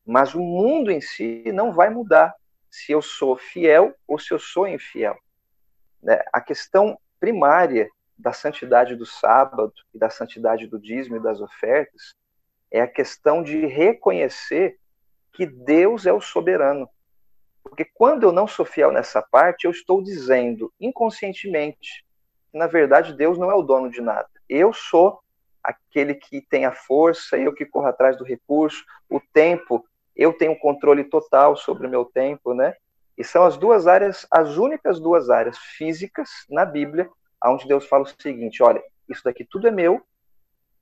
mas 0.05 0.33
o 0.33 0.39
mundo 0.39 0.91
em 0.91 1.01
si 1.01 1.43
não 1.53 1.71
vai 1.71 1.89
mudar 1.89 2.33
se 2.69 2.91
eu 2.91 3.01
sou 3.01 3.37
fiel 3.37 3.95
ou 4.07 4.19
se 4.19 4.33
eu 4.33 4.39
sou 4.39 4.67
infiel. 4.67 5.17
Né? 6.01 6.19
A 6.33 6.41
questão 6.41 6.97
primária 7.19 7.89
da 8.17 8.33
santidade 8.33 8.95
do 8.95 9.05
sábado 9.05 9.73
e 9.93 9.97
da 9.97 10.09
santidade 10.09 10.67
do 10.67 10.79
dízimo 10.79 11.17
e 11.17 11.23
das 11.23 11.39
ofertas 11.39 12.15
é 12.69 12.81
a 12.81 12.87
questão 12.87 13.43
de 13.43 13.65
reconhecer 13.65 14.77
que 15.31 15.45
Deus 15.45 16.05
é 16.05 16.13
o 16.13 16.21
soberano. 16.21 16.89
Porque 17.63 17.85
quando 17.85 18.23
eu 18.23 18.31
não 18.31 18.47
sou 18.47 18.65
fiel 18.65 18.91
nessa 18.91 19.21
parte, 19.21 19.65
eu 19.65 19.71
estou 19.71 20.01
dizendo 20.01 20.71
inconscientemente 20.79 22.03
que, 22.51 22.57
na 22.57 22.67
verdade, 22.67 23.13
Deus 23.13 23.37
não 23.37 23.49
é 23.49 23.55
o 23.55 23.63
dono 23.63 23.89
de 23.89 24.01
nada. 24.01 24.29
Eu 24.49 24.73
sou 24.73 25.22
aquele 25.63 26.15
que 26.15 26.41
tem 26.41 26.65
a 26.65 26.71
força, 26.71 27.37
eu 27.37 27.53
que 27.53 27.65
corro 27.65 27.87
atrás 27.87 28.17
do 28.17 28.23
recurso, 28.23 28.83
o 29.09 29.19
tempo, 29.19 29.85
eu 30.15 30.33
tenho 30.33 30.59
controle 30.59 31.03
total 31.03 31.55
sobre 31.55 31.87
o 31.87 31.89
meu 31.89 32.05
tempo, 32.05 32.53
né? 32.53 32.75
E 33.17 33.23
são 33.23 33.43
as 33.43 33.57
duas 33.57 33.87
áreas, 33.87 34.27
as 34.29 34.57
únicas 34.57 34.99
duas 34.99 35.29
áreas 35.29 35.57
físicas 35.57 36.29
na 36.49 36.65
Bíblia, 36.65 37.09
onde 37.45 37.67
Deus 37.67 37.85
fala 37.85 38.03
o 38.03 38.07
seguinte: 38.07 38.61
olha, 38.61 38.83
isso 39.07 39.23
daqui 39.23 39.45
tudo 39.45 39.67
é 39.67 39.71
meu, 39.71 40.01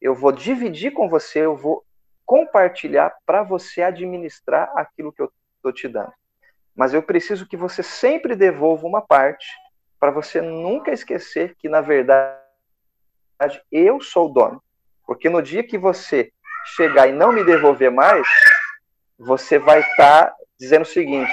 eu 0.02 0.16
vou 0.16 0.32
dividir 0.32 0.92
com 0.92 1.08
você, 1.10 1.40
eu 1.40 1.56
vou 1.56 1.86
compartilhar 2.26 3.14
para 3.26 3.44
você 3.44 3.82
administrar 3.82 4.72
aquilo 4.76 5.12
que 5.12 5.22
eu 5.22 5.32
estou 5.58 5.72
te 5.72 5.88
dando. 5.88 6.14
Mas 6.76 6.94
eu 6.94 7.04
preciso 7.04 7.46
que 7.46 7.58
você 7.58 7.84
sempre 7.84 8.36
devolva 8.36 8.88
uma 8.88 9.02
parte, 9.02 9.48
para 10.00 10.12
você 10.12 10.42
nunca 10.42 10.92
esquecer 10.92 11.56
que, 11.58 11.70
na 11.70 11.82
verdade, 11.82 12.40
eu 13.72 14.02
sou 14.02 14.30
o 14.30 14.34
dono. 14.34 14.64
Porque 15.12 15.30
no 15.30 15.42
dia 15.42 15.62
que 15.62 15.78
você 15.78 16.32
chegar 16.78 17.06
e 17.06 17.12
não 17.12 17.34
me 17.34 17.44
devolver 17.44 17.92
mais, 17.92 18.26
você 19.20 19.60
vai 19.60 19.82
estar 19.82 20.28
tá 20.28 20.36
dizendo 20.58 20.84
o 20.84 20.86
seguinte, 20.86 21.30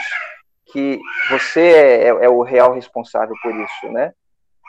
que 0.73 0.99
você 1.31 1.61
é, 1.61 2.09
é, 2.09 2.29
o 2.29 2.43
real 2.43 2.75
responsável 2.75 3.37
por 3.41 3.55
isso, 3.55 3.93
né? 3.93 4.13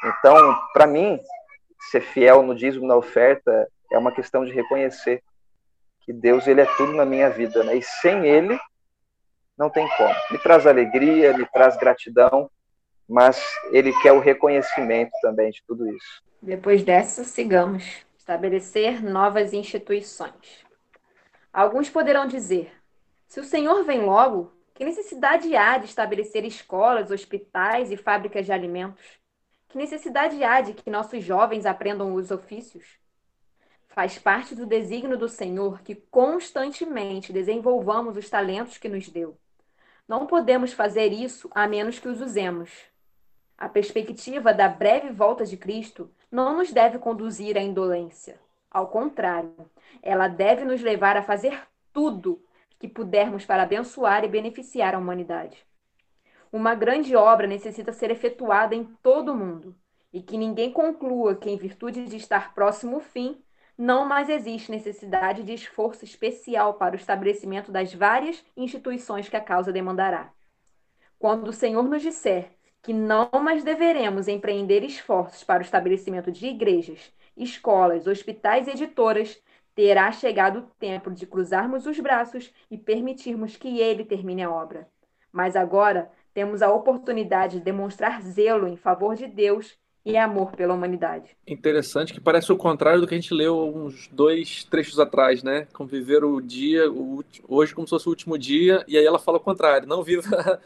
Então, 0.06 0.56
para 0.74 0.86
mim, 0.86 1.20
ser 1.90 2.02
fiel 2.02 2.44
no 2.44 2.54
dízimo, 2.54 2.86
na 2.86 2.96
oferta, 2.96 3.68
é 3.92 3.98
uma 3.98 4.12
questão 4.12 4.46
de 4.46 4.52
reconhecer 4.52 5.24
que 6.02 6.14
Deus 6.14 6.46
ele 6.46 6.62
é 6.62 6.68
tudo 6.78 6.94
na 6.94 7.04
minha 7.04 7.32
vida, 7.32 7.64
né? 7.64 7.78
E 7.78 7.82
sem 7.82 8.28
Ele 8.28 8.60
não 9.58 9.72
tem 9.72 9.90
como. 9.98 10.14
Me 10.30 10.38
traz 10.38 10.68
alegria, 10.68 11.36
me 11.36 11.48
traz 11.48 11.76
gratidão, 11.78 12.48
mas 13.10 13.44
Ele 13.72 13.92
quer 14.04 14.12
o 14.12 14.20
reconhecimento 14.20 15.14
também 15.20 15.50
de 15.50 15.64
tudo 15.66 15.90
isso. 15.90 16.24
Depois 16.44 16.84
dessa, 16.84 17.24
sigamos 17.24 18.08
estabelecer 18.30 19.02
novas 19.04 19.54
instituições. 19.54 20.64
Alguns 21.52 21.90
poderão 21.90 22.28
dizer: 22.28 22.72
se 23.28 23.40
o 23.40 23.44
Senhor 23.44 23.84
vem 23.84 24.02
logo, 24.02 24.54
que 24.76 24.86
necessidade 24.86 25.56
há 25.56 25.80
de 25.80 25.86
estabelecer 25.86 26.46
escolas, 26.46 27.10
hospitais 27.10 27.92
e 27.92 27.98
fábricas 27.98 28.46
de 28.46 28.52
alimentos? 28.52 29.04
Que 29.68 29.78
necessidade 29.78 30.44
há 30.44 30.62
de 30.62 30.74
que 30.74 30.92
nossos 30.92 31.24
jovens 31.24 31.66
aprendam 31.66 32.14
os 32.14 32.30
ofícios? 32.30 33.00
Faz 33.88 34.20
parte 34.20 34.54
do 34.54 34.66
desígnio 34.66 35.18
do 35.18 35.28
Senhor 35.28 35.82
que 35.82 35.96
constantemente 35.96 37.34
desenvolvamos 37.34 38.16
os 38.16 38.30
talentos 38.30 38.78
que 38.78 38.88
nos 38.88 39.10
deu. 39.10 39.38
Não 40.08 40.28
podemos 40.28 40.72
fazer 40.72 41.12
isso 41.12 41.50
a 41.54 41.68
menos 41.68 41.98
que 41.98 42.08
os 42.08 42.22
usemos. 42.22 42.72
A 43.58 43.68
perspectiva 43.68 44.54
da 44.54 44.70
breve 44.70 45.10
volta 45.12 45.46
de 45.46 45.58
Cristo 45.58 46.10
não 46.32 46.58
nos 46.58 46.72
deve 46.72 47.00
conduzir 47.00 47.58
à 47.58 47.62
indolência. 47.62 48.40
Ao 48.70 48.88
contrário, 48.88 49.54
ela 50.02 50.28
deve 50.28 50.64
nos 50.64 50.82
levar 50.82 51.18
a 51.18 51.24
fazer 51.24 51.60
tudo 51.92 52.44
que 52.78 52.88
pudermos 52.88 53.46
para 53.46 53.64
abençoar 53.64 54.24
e 54.24 54.28
beneficiar 54.28 54.94
a 54.94 55.00
humanidade. 55.00 55.66
Uma 56.52 56.76
grande 56.76 57.16
obra 57.16 57.46
necessita 57.46 57.92
ser 57.92 58.12
efetuada 58.12 58.74
em 58.74 58.86
todo 59.04 59.34
o 59.34 59.36
mundo, 59.36 59.76
e 60.12 60.22
que 60.22 60.38
ninguém 60.38 60.72
conclua 60.72 61.36
que, 61.36 61.50
em 61.50 61.58
virtude 61.58 62.06
de 62.06 62.18
estar 62.18 62.54
próximo 62.54 62.96
ao 62.96 63.02
fim, 63.02 63.42
não 63.78 64.06
mais 64.06 64.30
existe 64.30 64.72
necessidade 64.72 65.44
de 65.44 65.54
esforço 65.54 66.04
especial 66.04 66.74
para 66.74 66.94
o 66.94 66.98
estabelecimento 66.98 67.72
das 67.72 67.94
várias 67.94 68.44
instituições 68.58 69.30
que 69.30 69.38
a 69.38 69.42
causa 69.42 69.72
demandará. 69.72 70.32
Quando 71.18 71.50
o 71.50 71.54
Senhor 71.54 71.84
nos 71.84 72.02
disser 72.02 72.52
que 72.82 72.94
não 72.94 73.30
mais 73.42 73.64
deveremos 73.64 74.28
empreender 74.28 74.84
esforços 74.84 75.44
para 75.44 75.60
o 75.60 75.66
estabelecimento 75.66 76.32
de 76.32 76.48
igrejas, 76.48 77.12
escolas, 77.36 78.08
hospitais 78.08 78.68
e 78.68 78.72
editoras, 78.72 79.42
terá 79.76 80.12
chegado 80.12 80.60
o 80.60 80.72
tempo 80.80 81.12
de 81.12 81.26
cruzarmos 81.26 81.86
os 81.86 82.00
braços 82.00 82.52
e 82.70 82.78
permitirmos 82.78 83.56
que 83.56 83.80
ele 83.80 84.04
termine 84.04 84.44
a 84.44 84.52
obra. 84.52 84.88
Mas 85.32 85.56
agora 85.56 86.12
temos 86.34 86.62
a 86.62 86.72
oportunidade 86.72 87.60
de 87.60 87.64
demonstrar 87.64 88.22
zelo 88.22 88.68
em 88.68 88.76
favor 88.76 89.16
de 89.16 89.28
Deus 89.28 89.78
e 90.06 90.18
amor 90.18 90.52
pela 90.54 90.74
humanidade. 90.74 91.36
Interessante 91.46 92.14
que 92.14 92.22
parece 92.22 92.52
o 92.52 92.58
contrário 92.58 93.02
do 93.02 93.08
que 93.08 93.14
a 93.14 93.18
gente 93.18 93.34
leu 93.34 93.58
uns 93.76 94.08
dois 94.08 94.64
trechos 94.64 95.00
atrás, 95.00 95.44
né? 95.44 95.68
Conviver 95.74 96.24
o 96.24 96.40
dia, 96.42 96.90
o, 96.90 97.24
hoje 97.48 97.76
como 97.76 97.86
se 97.86 97.92
fosse 97.92 98.08
o 98.08 98.10
último 98.10 98.38
dia, 98.38 98.84
e 98.88 98.98
aí 98.98 99.06
ela 99.06 99.20
fala 99.20 99.38
o 99.38 99.42
contrário, 99.42 99.88
não 99.88 100.04
viva 100.04 100.60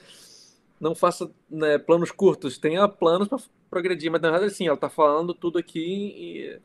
não 0.84 0.94
faça 0.94 1.32
né, 1.50 1.78
planos 1.78 2.12
curtos, 2.12 2.58
tenha 2.58 2.88
planos 2.90 3.30
para 3.30 3.40
progredir, 3.70 4.12
mas 4.12 4.22
na 4.22 4.30
verdade, 4.30 4.52
assim, 4.52 4.68
ela 4.68 4.76
está 4.76 4.90
falando 4.90 5.34
tudo 5.34 5.58
aqui 5.58 5.80
e, 5.80 6.60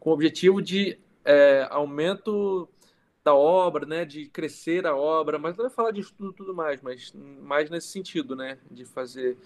com 0.00 0.08
o 0.10 0.14
objetivo 0.14 0.62
de 0.62 0.98
é, 1.22 1.68
aumento 1.70 2.66
da 3.22 3.34
obra, 3.34 3.84
né, 3.84 4.06
de 4.06 4.26
crescer 4.26 4.86
a 4.86 4.96
obra, 4.96 5.38
mas 5.38 5.54
não 5.54 5.66
vai 5.66 5.70
falar 5.70 5.90
disso 5.90 6.14
tudo, 6.16 6.32
tudo 6.32 6.54
mais, 6.54 6.80
mas 6.80 7.12
mais 7.42 7.68
nesse 7.68 7.88
sentido, 7.88 8.34
né, 8.34 8.56
de 8.70 8.86
fazer 8.86 9.36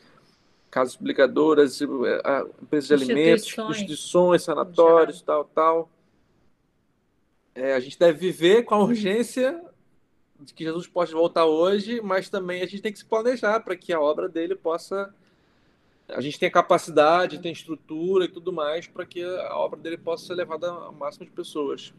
casas 0.70 0.94
publicadoras, 0.94 1.80
empresas 1.82 2.86
de 2.88 2.94
alimentos, 2.94 3.58
instituições, 3.70 4.42
sanatórios, 4.42 5.20
tal, 5.20 5.44
tal. 5.46 5.90
É, 7.54 7.74
a 7.74 7.80
gente 7.80 7.98
deve 7.98 8.18
viver 8.18 8.62
com 8.62 8.76
a 8.76 8.82
urgência 8.82 9.60
de 10.42 10.52
que 10.52 10.64
Jesus 10.64 10.86
possa 10.86 11.12
voltar 11.12 11.46
hoje, 11.46 12.00
mas 12.00 12.28
também 12.28 12.62
a 12.62 12.66
gente 12.66 12.82
tem 12.82 12.92
que 12.92 12.98
se 12.98 13.04
planejar 13.04 13.60
para 13.60 13.76
que 13.76 13.92
a 13.92 14.00
obra 14.00 14.28
dele 14.28 14.54
possa. 14.54 15.14
A 16.08 16.20
gente 16.20 16.38
tem 16.38 16.50
capacidade, 16.50 17.38
tem 17.38 17.52
estrutura 17.52 18.24
e 18.24 18.28
tudo 18.28 18.52
mais 18.52 18.86
para 18.86 19.06
que 19.06 19.22
a 19.22 19.56
obra 19.56 19.78
dele 19.78 19.96
possa 19.96 20.26
ser 20.26 20.34
levada 20.34 20.68
ao 20.68 20.92
máximo 20.92 21.24
de 21.24 21.30
pessoas. 21.30 21.94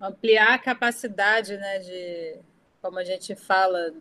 Ampliar 0.00 0.54
a 0.54 0.58
capacidade, 0.58 1.56
né, 1.56 1.78
de, 1.78 2.36
como 2.80 2.98
a 2.98 3.04
gente 3.04 3.36
fala, 3.36 3.92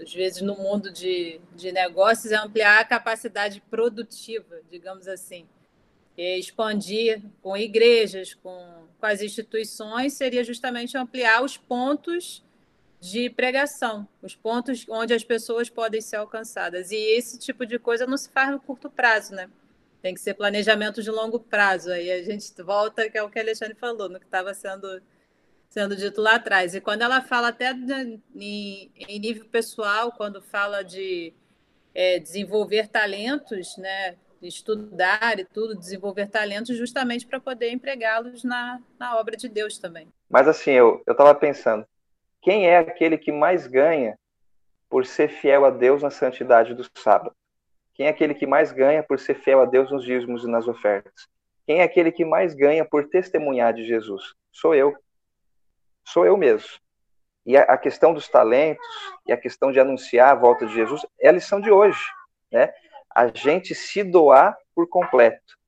às 0.00 0.12
vezes 0.12 0.42
no 0.42 0.54
mundo 0.56 0.92
de, 0.92 1.40
de 1.56 1.72
negócios, 1.72 2.32
é 2.32 2.36
ampliar 2.36 2.80
a 2.80 2.84
capacidade 2.84 3.62
produtiva, 3.70 4.60
digamos 4.70 5.08
assim. 5.08 5.46
E 6.16 6.38
expandir 6.38 7.22
com 7.42 7.56
igrejas, 7.56 8.34
com, 8.34 8.86
com 9.00 9.06
as 9.06 9.20
instituições, 9.20 10.12
seria 10.12 10.44
justamente 10.44 10.96
ampliar 10.96 11.42
os 11.42 11.56
pontos 11.56 12.43
de 13.04 13.28
pregação, 13.28 14.08
os 14.22 14.34
pontos 14.34 14.86
onde 14.88 15.12
as 15.12 15.22
pessoas 15.22 15.68
podem 15.68 16.00
ser 16.00 16.16
alcançadas. 16.16 16.90
E 16.90 16.96
esse 16.96 17.38
tipo 17.38 17.66
de 17.66 17.78
coisa 17.78 18.06
não 18.06 18.16
se 18.16 18.30
faz 18.30 18.50
no 18.50 18.58
curto 18.58 18.88
prazo, 18.88 19.34
né? 19.34 19.50
Tem 20.00 20.14
que 20.14 20.20
ser 20.20 20.32
planejamento 20.32 21.02
de 21.02 21.10
longo 21.10 21.38
prazo. 21.38 21.90
Aí 21.92 22.10
a 22.10 22.22
gente 22.22 22.50
volta, 22.62 23.10
que 23.10 23.18
é 23.18 23.22
o 23.22 23.28
que 23.28 23.38
a 23.38 23.42
Alexandre 23.42 23.74
falou, 23.74 24.08
no 24.08 24.18
que 24.18 24.24
estava 24.24 24.54
sendo, 24.54 25.02
sendo 25.68 25.94
dito 25.94 26.22
lá 26.22 26.36
atrás. 26.36 26.74
E 26.74 26.80
quando 26.80 27.02
ela 27.02 27.20
fala 27.20 27.48
até 27.48 27.72
em, 27.72 28.22
em, 28.34 29.18
nível 29.18 29.44
pessoal, 29.50 30.10
quando 30.10 30.40
fala 30.40 30.82
de 30.82 31.34
é, 31.94 32.18
desenvolver 32.18 32.88
talentos, 32.88 33.76
né? 33.76 34.16
estudar 34.40 35.38
e 35.38 35.44
tudo, 35.44 35.74
desenvolver 35.74 36.28
talentos 36.28 36.76
justamente 36.76 37.26
para 37.26 37.40
poder 37.40 37.70
empregá-los 37.70 38.44
na, 38.44 38.78
na 38.98 39.18
obra 39.18 39.36
de 39.36 39.48
Deus 39.48 39.78
também. 39.78 40.08
Mas 40.28 40.46
assim, 40.46 40.72
eu 40.72 41.02
estava 41.08 41.34
pensando, 41.34 41.86
quem 42.44 42.68
é 42.68 42.78
aquele 42.78 43.18
que 43.18 43.32
mais 43.32 43.66
ganha 43.66 44.18
por 44.88 45.06
ser 45.06 45.28
fiel 45.28 45.64
a 45.64 45.70
Deus 45.70 46.02
na 46.02 46.10
santidade 46.10 46.74
do 46.74 46.84
sábado? 46.94 47.34
Quem 47.94 48.06
é 48.06 48.10
aquele 48.10 48.34
que 48.34 48.46
mais 48.46 48.70
ganha 48.70 49.02
por 49.02 49.18
ser 49.18 49.34
fiel 49.34 49.60
a 49.60 49.64
Deus 49.64 49.90
nos 49.90 50.04
dízimos 50.04 50.44
e 50.44 50.48
nas 50.48 50.68
ofertas? 50.68 51.28
quem 51.66 51.80
é 51.80 51.82
aquele 51.82 52.12
que 52.12 52.24
mais 52.24 52.54
ganha 52.54 52.84
por 52.84 53.08
testemunhar 53.08 53.72
de 53.72 53.86
Jesus? 53.86 54.34
Sou 54.52 54.74
eu. 54.74 54.94
Sou 56.04 56.26
eu 56.26 56.36
mesmo. 56.36 56.68
E 57.46 57.56
a, 57.56 57.76
questão 57.76 58.12
dos 58.12 58.28
talentos 58.28 58.86
e 59.26 59.32
a 59.32 59.36
questão 59.36 59.72
de 59.72 59.80
anunciar 59.80 60.32
a 60.32 60.34
volta 60.34 60.66
de 60.66 60.74
Jesus 60.74 61.04
é 61.20 61.28
a 61.28 61.32
lição 61.32 61.60
de 61.60 61.70
hoje, 61.70 62.02
né? 62.50 62.72
A 63.14 63.26
gente 63.28 63.74
se 63.74 64.02
doar 64.02 64.56
por 64.74 64.88
completo. 64.88 65.58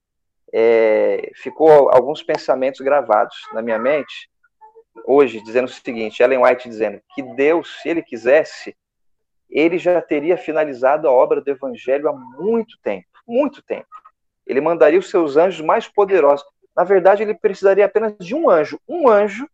É, 0.52 1.30
ficou 1.36 1.90
alguns 1.90 2.22
pensamentos 2.22 2.80
gravados 2.80 3.36
na 3.52 3.60
minha 3.60 3.78
mente 3.78 4.30
hoje, 5.04 5.42
dizendo 5.42 5.66
o 5.66 5.68
seguinte: 5.68 6.22
Ellen 6.22 6.42
White 6.42 6.68
dizendo 6.68 7.00
que 7.14 7.22
Deus, 7.22 7.80
se 7.82 7.88
ele 7.88 8.02
quisesse, 8.02 8.76
ele 9.50 9.78
já 9.78 10.00
teria 10.00 10.36
finalizado 10.36 11.08
a 11.08 11.12
obra 11.12 11.40
do 11.40 11.50
Evangelho 11.50 12.08
há 12.08 12.12
muito 12.12 12.78
tempo 12.82 13.06
muito 13.26 13.62
tempo. 13.62 13.88
Ele 14.46 14.60
mandaria 14.60 14.98
os 14.98 15.10
seus 15.10 15.36
anjos 15.36 15.64
mais 15.64 15.88
poderosos. 15.88 16.46
Na 16.74 16.84
verdade, 16.84 17.22
ele 17.22 17.34
precisaria 17.34 17.84
apenas 17.84 18.14
de 18.18 18.34
um 18.34 18.48
anjo. 18.48 18.80
Um 18.88 19.08
anjo 19.08 19.48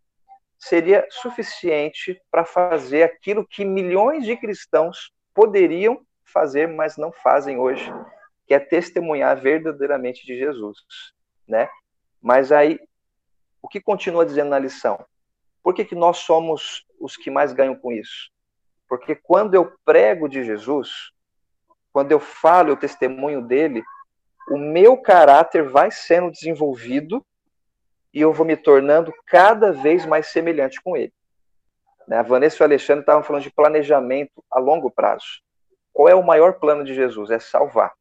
seria 0.59 1.07
suficiente 1.11 2.21
para 2.31 2.45
fazer 2.45 3.05
aquilo 3.05 3.47
que 3.47 3.65
milhões 3.65 4.25
de 4.25 4.37
cristãos 4.37 5.13
poderiam 5.35 6.05
fazer, 6.25 6.69
mas 6.69 6.97
não 6.97 7.11
fazem 7.11 7.59
hoje, 7.59 7.93
que 8.47 8.55
é 8.55 8.61
testemunhar 8.61 9.41
verdadeiramente 9.41 10.25
de 10.27 10.37
Jesus, 10.37 10.79
né? 11.49 11.69
Mas 12.21 12.53
aí, 12.53 12.79
o 13.61 13.69
que 13.69 13.81
continua 13.81 14.25
dizendo 14.25 14.51
na 14.51 14.59
lição? 14.59 15.05
Por 15.63 15.75
que, 15.75 15.85
que 15.85 15.95
nós 15.95 16.19
somos 16.19 16.85
os 16.99 17.17
que 17.17 17.31
mais 17.31 17.53
ganham 17.53 17.77
com 17.77 17.93
isso? 17.93 18.31
Porque 18.89 19.15
quando 19.15 19.55
eu 19.55 19.73
prego 19.85 20.29
de 20.29 20.45
Jesus, 20.45 21.13
quando 21.93 22.13
eu 22.13 22.21
falo 22.21 22.73
o 22.73 22.77
testemunho 22.77 23.41
dele, 23.41 23.83
o 24.51 24.59
meu 24.59 24.97
caráter 24.97 25.69
vai 25.69 25.91
sendo 25.91 26.31
desenvolvido 26.31 27.25
e 28.13 28.21
eu 28.21 28.33
vou 28.33 28.45
me 28.45 28.57
tornando 28.57 29.13
cada 29.27 29.73
vez 29.73 30.05
mais 30.05 30.27
semelhante 30.27 30.81
com 30.83 30.97
ele. 30.97 31.13
Né, 32.07 32.19
a 32.19 32.23
Vanessa 32.23 32.57
e 32.57 32.61
o 32.63 32.65
Alexandre 32.65 33.03
estavam 33.03 33.23
falando 33.23 33.43
de 33.43 33.51
planejamento 33.51 34.45
a 34.51 34.59
longo 34.59 34.91
prazo. 34.91 35.41
Qual 35.93 36.09
é 36.09 36.15
o 36.15 36.25
maior 36.25 36.55
plano 36.55 36.85
de 36.85 36.95
Jesus? 36.95 37.31
É 37.31 37.39
salvar. 37.39 37.93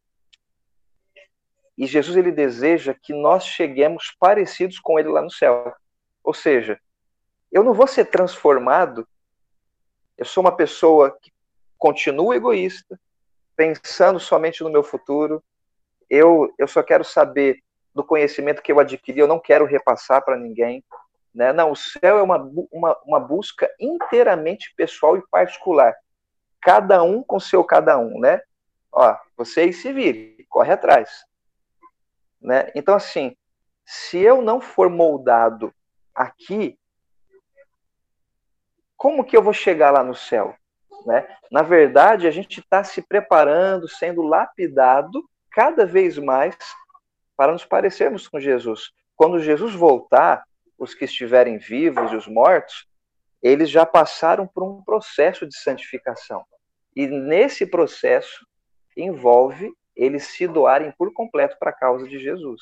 E 1.78 1.86
Jesus 1.86 2.18
ele 2.18 2.32
deseja 2.32 2.93
que 2.93 3.14
nós 3.14 3.45
cheguemos 3.45 4.16
parecidos 4.20 4.80
com 4.80 4.99
ele 4.99 5.09
lá 5.09 5.22
no 5.22 5.32
céu. 5.32 5.74
Ou 6.24 6.34
seja, 6.34 6.80
eu 7.52 7.64
não 7.64 7.74
vou 7.74 7.88
ser 7.88 8.06
transformado. 8.06 9.08
Eu 10.18 10.26
sou 10.26 10.43
uma 10.43 10.56
pessoa 10.56 11.18
que 11.22 11.32
continua 11.78 12.36
egoísta, 12.36 12.99
pensando 13.56 14.20
somente 14.20 14.64
no 14.64 14.70
meu 14.70 14.84
futuro, 14.84 15.43
eu, 16.10 16.54
eu 16.58 16.68
só 16.68 16.84
quero 16.84 17.04
saber 17.04 17.60
do 17.93 18.04
conhecimento 18.04 18.62
que 18.62 18.72
eu 18.72 18.80
adquiri, 18.80 19.20
eu 19.20 19.28
não 19.28 19.39
quero 19.39 19.66
repassar 19.66 20.24
para 20.24 20.38
ninguém. 20.38 20.84
Né? 21.34 21.54
Não, 21.54 21.72
o 21.72 21.76
céu 21.76 22.18
é 22.18 22.22
uma, 22.22 22.38
uma, 22.72 22.97
uma 23.06 23.20
busca 23.20 23.70
inteiramente 23.80 24.74
pessoal 24.76 25.18
e 25.18 25.28
particular. 25.30 25.95
Cada 26.62 27.02
um 27.02 27.24
com 27.24 27.39
seu 27.39 27.64
cada 27.64 27.97
um, 27.97 28.20
né? 28.20 28.41
Ó, 28.91 29.16
vocês 29.38 29.82
se 29.82 29.91
virem, 29.93 30.45
corre 30.49 30.74
atrás. 30.74 31.24
Né? 32.41 32.70
Então, 32.76 32.93
assim, 32.93 33.36
se 33.86 34.20
eu 34.20 34.41
não 34.41 34.60
for 34.60 34.89
moldado 34.89 35.74
aqui, 36.14 36.78
como 39.02 39.26
que 39.26 39.36
eu 39.36 39.41
vou 39.41 39.52
chegar 39.52 39.89
lá 39.89 40.04
no 40.04 40.14
céu? 40.14 40.56
Né? 41.08 41.28
Na 41.52 41.64
verdade, 41.64 42.28
a 42.28 42.32
gente 42.32 42.60
está 42.60 42.84
se 42.84 43.02
preparando, 43.02 43.88
sendo 43.88 44.22
lapidado 44.22 45.28
cada 45.49 45.88
vez 45.88 46.20
mais 46.20 46.56
para 47.36 47.52
nos 47.52 47.66
parecermos 47.66 48.28
com 48.28 48.39
Jesus. 48.39 48.91
Quando 49.16 49.39
Jesus 49.39 49.74
voltar, 49.74 50.43
os 50.78 50.93
que 50.93 51.06
estiverem 51.06 51.58
vivos 51.58 52.12
e 52.12 52.16
os 52.16 52.28
mortos, 52.28 52.86
eles 53.41 53.72
já 53.72 53.88
passaram 53.88 54.45
por 54.45 54.62
um 54.62 54.84
processo 54.84 55.47
de 55.47 55.58
santificação. 55.58 56.45
E 56.95 57.08
nesse 57.08 57.66
processo 57.66 58.45
envolve 58.95 59.74
eles 59.95 60.26
se 60.26 60.47
doarem 60.47 60.93
por 60.95 61.12
completo 61.12 61.58
para 61.58 61.72
a 61.72 61.76
causa 61.76 62.08
de 62.08 62.20
Jesus. 62.20 62.62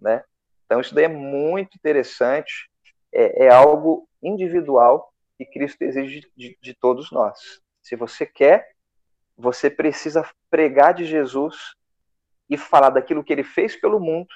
Né? 0.00 0.22
Então, 0.64 0.80
isso 0.80 0.94
daí 0.94 1.06
é 1.06 1.08
muito 1.08 1.76
interessante, 1.76 2.70
é, 3.12 3.46
é 3.46 3.48
algo 3.48 4.08
individual 4.22 5.12
que 5.36 5.44
Cristo 5.44 5.82
exige 5.82 6.30
de, 6.36 6.56
de 6.60 6.74
todos 6.74 7.10
nós. 7.10 7.60
Se 7.82 7.94
você 7.94 8.24
quer, 8.26 8.68
você 9.36 9.68
precisa 9.70 10.28
pregar 10.50 10.94
de 10.94 11.04
Jesus 11.04 11.74
e 12.48 12.56
falar 12.56 12.90
daquilo 12.90 13.22
que 13.22 13.32
ele 13.32 13.44
fez 13.44 13.78
pelo 13.78 14.00
mundo, 14.00 14.28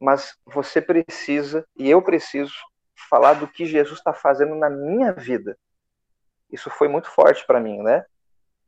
mas 0.00 0.36
você 0.44 0.80
precisa, 0.80 1.66
e 1.76 1.88
eu 1.88 2.02
preciso, 2.02 2.54
falar 3.08 3.34
do 3.34 3.46
que 3.46 3.66
Jesus 3.66 3.98
está 3.98 4.12
fazendo 4.12 4.54
na 4.54 4.70
minha 4.70 5.12
vida. 5.12 5.56
Isso 6.50 6.70
foi 6.70 6.88
muito 6.88 7.08
forte 7.08 7.46
para 7.46 7.60
mim, 7.60 7.82
né? 7.82 8.04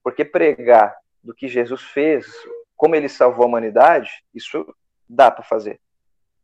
Porque 0.02 0.24
pregar 0.24 0.96
do 1.22 1.34
que 1.34 1.48
Jesus 1.48 1.82
fez, 1.82 2.26
como 2.76 2.94
ele 2.94 3.08
salvou 3.08 3.44
a 3.44 3.48
humanidade, 3.48 4.10
isso 4.34 4.64
dá 5.08 5.30
para 5.30 5.42
fazer. 5.42 5.80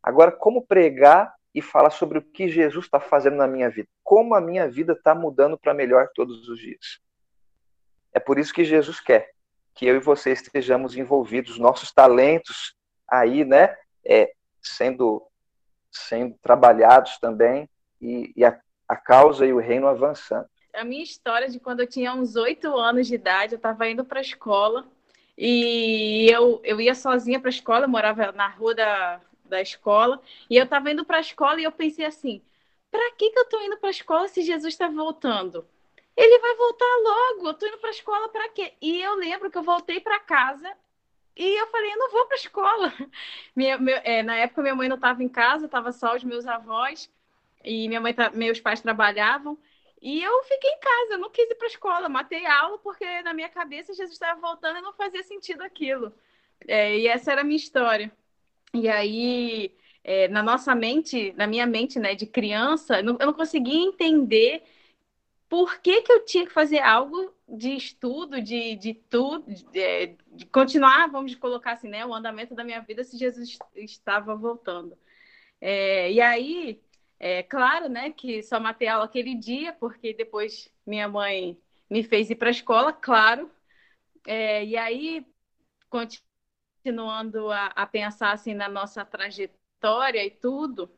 Agora, 0.03 0.33
como 0.33 0.67
pregar 0.67 1.33
e 1.55 1.61
falar 1.61 1.91
sobre 1.91 2.19
o 2.19 2.23
que 2.23 2.49
Jesus 2.49 2.85
está 2.85 3.01
fazendo 3.01 3.37
na 3.37 3.47
minha 3.47 3.69
vida? 3.69 3.89
Como 4.03 4.35
a 4.35 4.41
minha 4.41 4.69
vida 4.69 4.93
está 4.93 5.15
mudando 5.15 5.59
para 5.59 5.75
melhor 5.75 6.09
todos 6.15 6.49
os 6.49 6.59
dias? 6.59 7.01
É 8.13 8.21
por 8.21 8.39
isso 8.39 8.53
que 8.53 8.65
Jesus 8.65 9.01
quer 9.01 9.31
que 9.75 9.87
eu 9.87 9.97
e 9.97 10.01
você 10.01 10.33
estejamos 10.33 10.97
envolvidos, 10.97 11.59
nossos 11.59 11.91
talentos 11.93 12.75
aí, 13.09 13.45
né, 13.45 13.75
é, 14.05 14.31
sendo, 14.61 15.27
sendo 15.91 16.37
trabalhados 16.43 17.19
também 17.19 17.69
e, 18.01 18.33
e 18.37 18.45
a, 18.45 18.61
a 18.87 18.97
causa 18.97 19.47
e 19.47 19.53
o 19.53 19.59
reino 19.59 19.87
avançando. 19.87 20.47
A 20.75 20.85
minha 20.85 21.03
história 21.03 21.49
de 21.49 21.59
quando 21.59 21.81
eu 21.81 21.87
tinha 21.87 22.13
uns 22.15 22.37
oito 22.37 22.77
anos 22.77 23.07
de 23.07 23.15
idade, 23.15 23.55
eu 23.55 23.57
estava 23.57 23.89
indo 23.89 24.05
para 24.05 24.19
a 24.19 24.23
escola 24.23 24.87
e 25.37 26.31
eu, 26.31 26.61
eu 26.63 26.81
ia 26.81 26.95
sozinha 26.95 27.41
para 27.41 27.49
a 27.49 27.51
escola, 27.51 27.87
eu 27.87 27.89
morava 27.89 28.33
na 28.33 28.49
rua 28.49 28.75
da, 28.75 29.21
da 29.51 29.61
escola, 29.61 30.23
e 30.49 30.57
eu 30.57 30.65
estava 30.65 30.91
indo 30.91 31.05
para 31.05 31.19
a 31.19 31.21
escola 31.21 31.61
e 31.61 31.65
eu 31.65 31.73
pensei 31.73 32.07
assim: 32.07 32.43
para 32.91 33.13
que, 33.13 33.31
que 33.31 33.39
eu 33.39 33.45
estou 33.45 33.63
indo 33.63 33.77
para 33.79 33.89
a 33.89 33.93
escola 33.93 34.29
se 34.29 34.43
Jesus 34.43 34.75
está 34.75 34.89
voltando? 34.89 35.67
Ele 36.17 36.39
vai 36.41 36.55
voltar 36.57 36.87
logo, 37.03 37.49
eu 37.49 37.55
tô 37.55 37.67
indo 37.67 37.79
pra 37.79 37.91
escola 37.91 38.29
para 38.29 38.49
quê? 38.51 38.75
E 38.81 39.01
eu 39.01 39.15
lembro 39.17 39.51
que 39.51 39.59
eu 39.59 39.63
voltei 39.63 40.01
para 40.01 40.21
casa 40.21 40.77
e 41.37 41.61
eu 41.61 41.67
falei, 41.69 41.93
eu 41.93 41.99
não 41.99 42.11
vou 42.11 42.27
para 42.27 42.37
escola. 42.37 42.93
Minha, 43.57 43.79
meu, 43.79 43.97
é, 44.05 44.23
na 44.23 44.37
época, 44.37 44.63
minha 44.63 44.75
mãe 44.75 44.89
não 44.89 44.97
estava 44.97 45.23
em 45.23 45.29
casa, 45.29 45.67
estava 45.67 45.93
só 45.93 46.15
os 46.15 46.25
meus 46.25 46.47
avós 46.47 47.11
e 47.65 47.89
minha 47.89 48.01
mãe, 48.01 48.15
meus 48.35 48.61
pais 48.61 48.81
trabalhavam. 48.81 49.59
E 50.03 50.23
eu 50.23 50.43
fiquei 50.45 50.71
em 50.71 50.81
casa, 50.81 51.19
não 51.19 51.31
quis 51.31 51.49
ir 51.51 51.55
para 51.57 51.67
escola, 51.69 52.09
matei 52.09 52.47
a 52.47 52.61
aula 52.61 52.79
porque 52.79 53.23
na 53.23 53.35
minha 53.35 53.49
cabeça 53.49 53.95
Jesus 53.95 54.13
estava 54.13 54.41
voltando 54.41 54.79
e 54.79 54.83
não 54.83 54.93
fazia 54.95 55.23
sentido 55.23 55.63
aquilo. 55.63 56.13
É, 56.67 56.99
e 56.99 57.07
essa 57.07 57.33
era 57.33 57.43
a 57.43 57.45
minha 57.45 57.57
história. 57.57 58.11
E 58.75 58.89
aí, 58.89 59.77
é, 60.05 60.29
na 60.29 60.43
nossa 60.43 60.75
mente, 60.75 61.33
na 61.33 61.47
minha 61.47 61.67
mente, 61.67 61.99
né, 61.99 62.15
de 62.15 62.27
criança, 62.27 63.01
eu 63.01 63.05
não 63.05 63.33
conseguia 63.33 63.81
entender 63.81 64.63
por 65.49 65.81
que, 65.81 66.03
que 66.03 66.13
eu 66.13 66.25
tinha 66.25 66.47
que 66.47 66.53
fazer 66.53 66.79
algo 66.81 67.35
de 67.49 67.71
estudo, 67.77 68.41
de, 68.41 68.77
de 68.77 68.95
tudo, 68.95 69.53
de, 69.53 69.81
é, 69.81 70.17
de, 70.29 70.47
continuar, 70.47 71.09
vamos 71.11 71.35
colocar 71.35 71.73
assim, 71.73 71.89
né, 71.89 72.07
o 72.07 72.15
andamento 72.15 72.55
da 72.55 72.65
minha 72.65 72.81
vida 72.81 73.03
se 73.05 73.19
Jesus 73.19 73.59
estava 73.77 74.37
voltando. 74.37 74.97
É, 75.61 76.13
e 76.13 76.21
aí, 76.21 76.81
é 77.19 77.43
claro, 77.43 77.89
né, 77.89 78.11
que 78.13 78.43
só 78.43 78.61
matei 78.61 78.89
aula 78.89 79.07
aquele 79.07 79.35
dia, 79.35 79.73
porque 79.75 80.15
depois 80.15 80.73
minha 80.87 81.09
mãe 81.09 81.59
me 81.91 82.05
fez 82.05 82.31
ir 82.31 82.37
para 82.37 82.49
a 82.49 82.53
escola, 82.53 82.93
claro. 82.93 83.51
É, 84.27 84.65
e 84.65 84.77
aí, 84.77 85.27
continuando 86.81 87.51
a, 87.51 87.67
a, 87.67 87.87
pensar 87.87 88.33
assim 88.33 88.55
na 88.55 88.69
nossa 88.69 89.05
trajetória 89.05 90.25
e 90.25 90.31
tudo, 90.31 90.91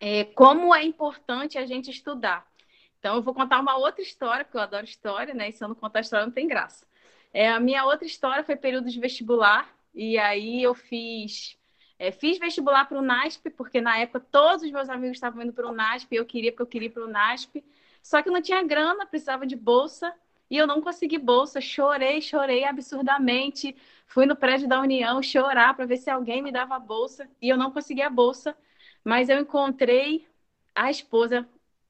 é, 0.00 0.24
como 0.24 0.74
é 0.74 0.82
importante 0.82 1.58
a 1.58 1.66
gente 1.66 1.90
estudar. 1.90 2.50
Então, 2.98 3.16
eu 3.16 3.22
vou 3.22 3.34
contar 3.34 3.60
uma 3.60 3.76
outra 3.76 4.00
história, 4.00 4.44
porque 4.44 4.56
eu 4.56 4.62
adoro 4.62 4.84
história, 4.84 5.34
né? 5.34 5.48
E 5.48 5.52
se 5.52 5.62
eu 5.62 5.68
não 5.68 5.74
contar 5.74 6.00
história, 6.00 6.24
não 6.24 6.32
tem 6.32 6.48
graça. 6.48 6.86
É, 7.32 7.48
a 7.48 7.60
minha 7.60 7.84
outra 7.84 8.06
história 8.06 8.42
foi 8.42 8.56
período 8.56 8.88
de 8.88 8.98
vestibular, 8.98 9.68
e 9.94 10.18
aí 10.18 10.62
eu 10.62 10.74
fiz. 10.74 11.58
É, 11.98 12.10
fiz 12.10 12.38
vestibular 12.38 12.86
para 12.86 12.98
o 12.98 13.02
NASP, 13.02 13.50
porque 13.50 13.80
na 13.80 13.98
época 13.98 14.20
todos 14.20 14.62
os 14.62 14.70
meus 14.70 14.88
amigos 14.88 15.16
estavam 15.16 15.42
indo 15.42 15.52
para 15.52 15.68
o 15.68 15.72
NASP, 15.72 16.14
e 16.14 16.16
eu 16.16 16.24
queria, 16.24 16.50
porque 16.50 16.62
eu 16.62 16.66
queria 16.66 16.86
ir 16.86 16.90
para 16.90 17.04
o 17.04 17.08
NASP. 17.08 17.62
Só 18.02 18.22
que 18.22 18.30
não 18.30 18.42
tinha 18.42 18.62
grana, 18.62 19.06
precisava 19.06 19.46
de 19.46 19.54
bolsa, 19.54 20.12
e 20.52 20.58
eu 20.58 20.66
não 20.68 20.82
consegui 20.82 21.18
bolsa. 21.18 21.60
Chorei, 21.62 22.22
chorei 22.22 22.64
absurdamente. 22.64 23.76
Fui 24.06 24.26
no 24.26 24.36
prédio 24.36 24.68
da 24.68 24.80
União 24.80 25.22
chorar 25.22 25.74
para 25.74 25.86
ver 25.86 25.98
se 25.98 26.10
alguém 26.10 26.42
me 26.42 26.52
dava 26.52 26.78
bolsa, 26.78 27.28
e 27.42 27.48
eu 27.50 27.56
não 27.58 27.72
consegui 27.72 28.02
a 28.02 28.10
bolsa. 28.10 28.56
Mas 29.04 29.30
eu 29.30 29.40
encontrei 29.40 30.28
a 30.74 30.90
esposa 30.90 31.48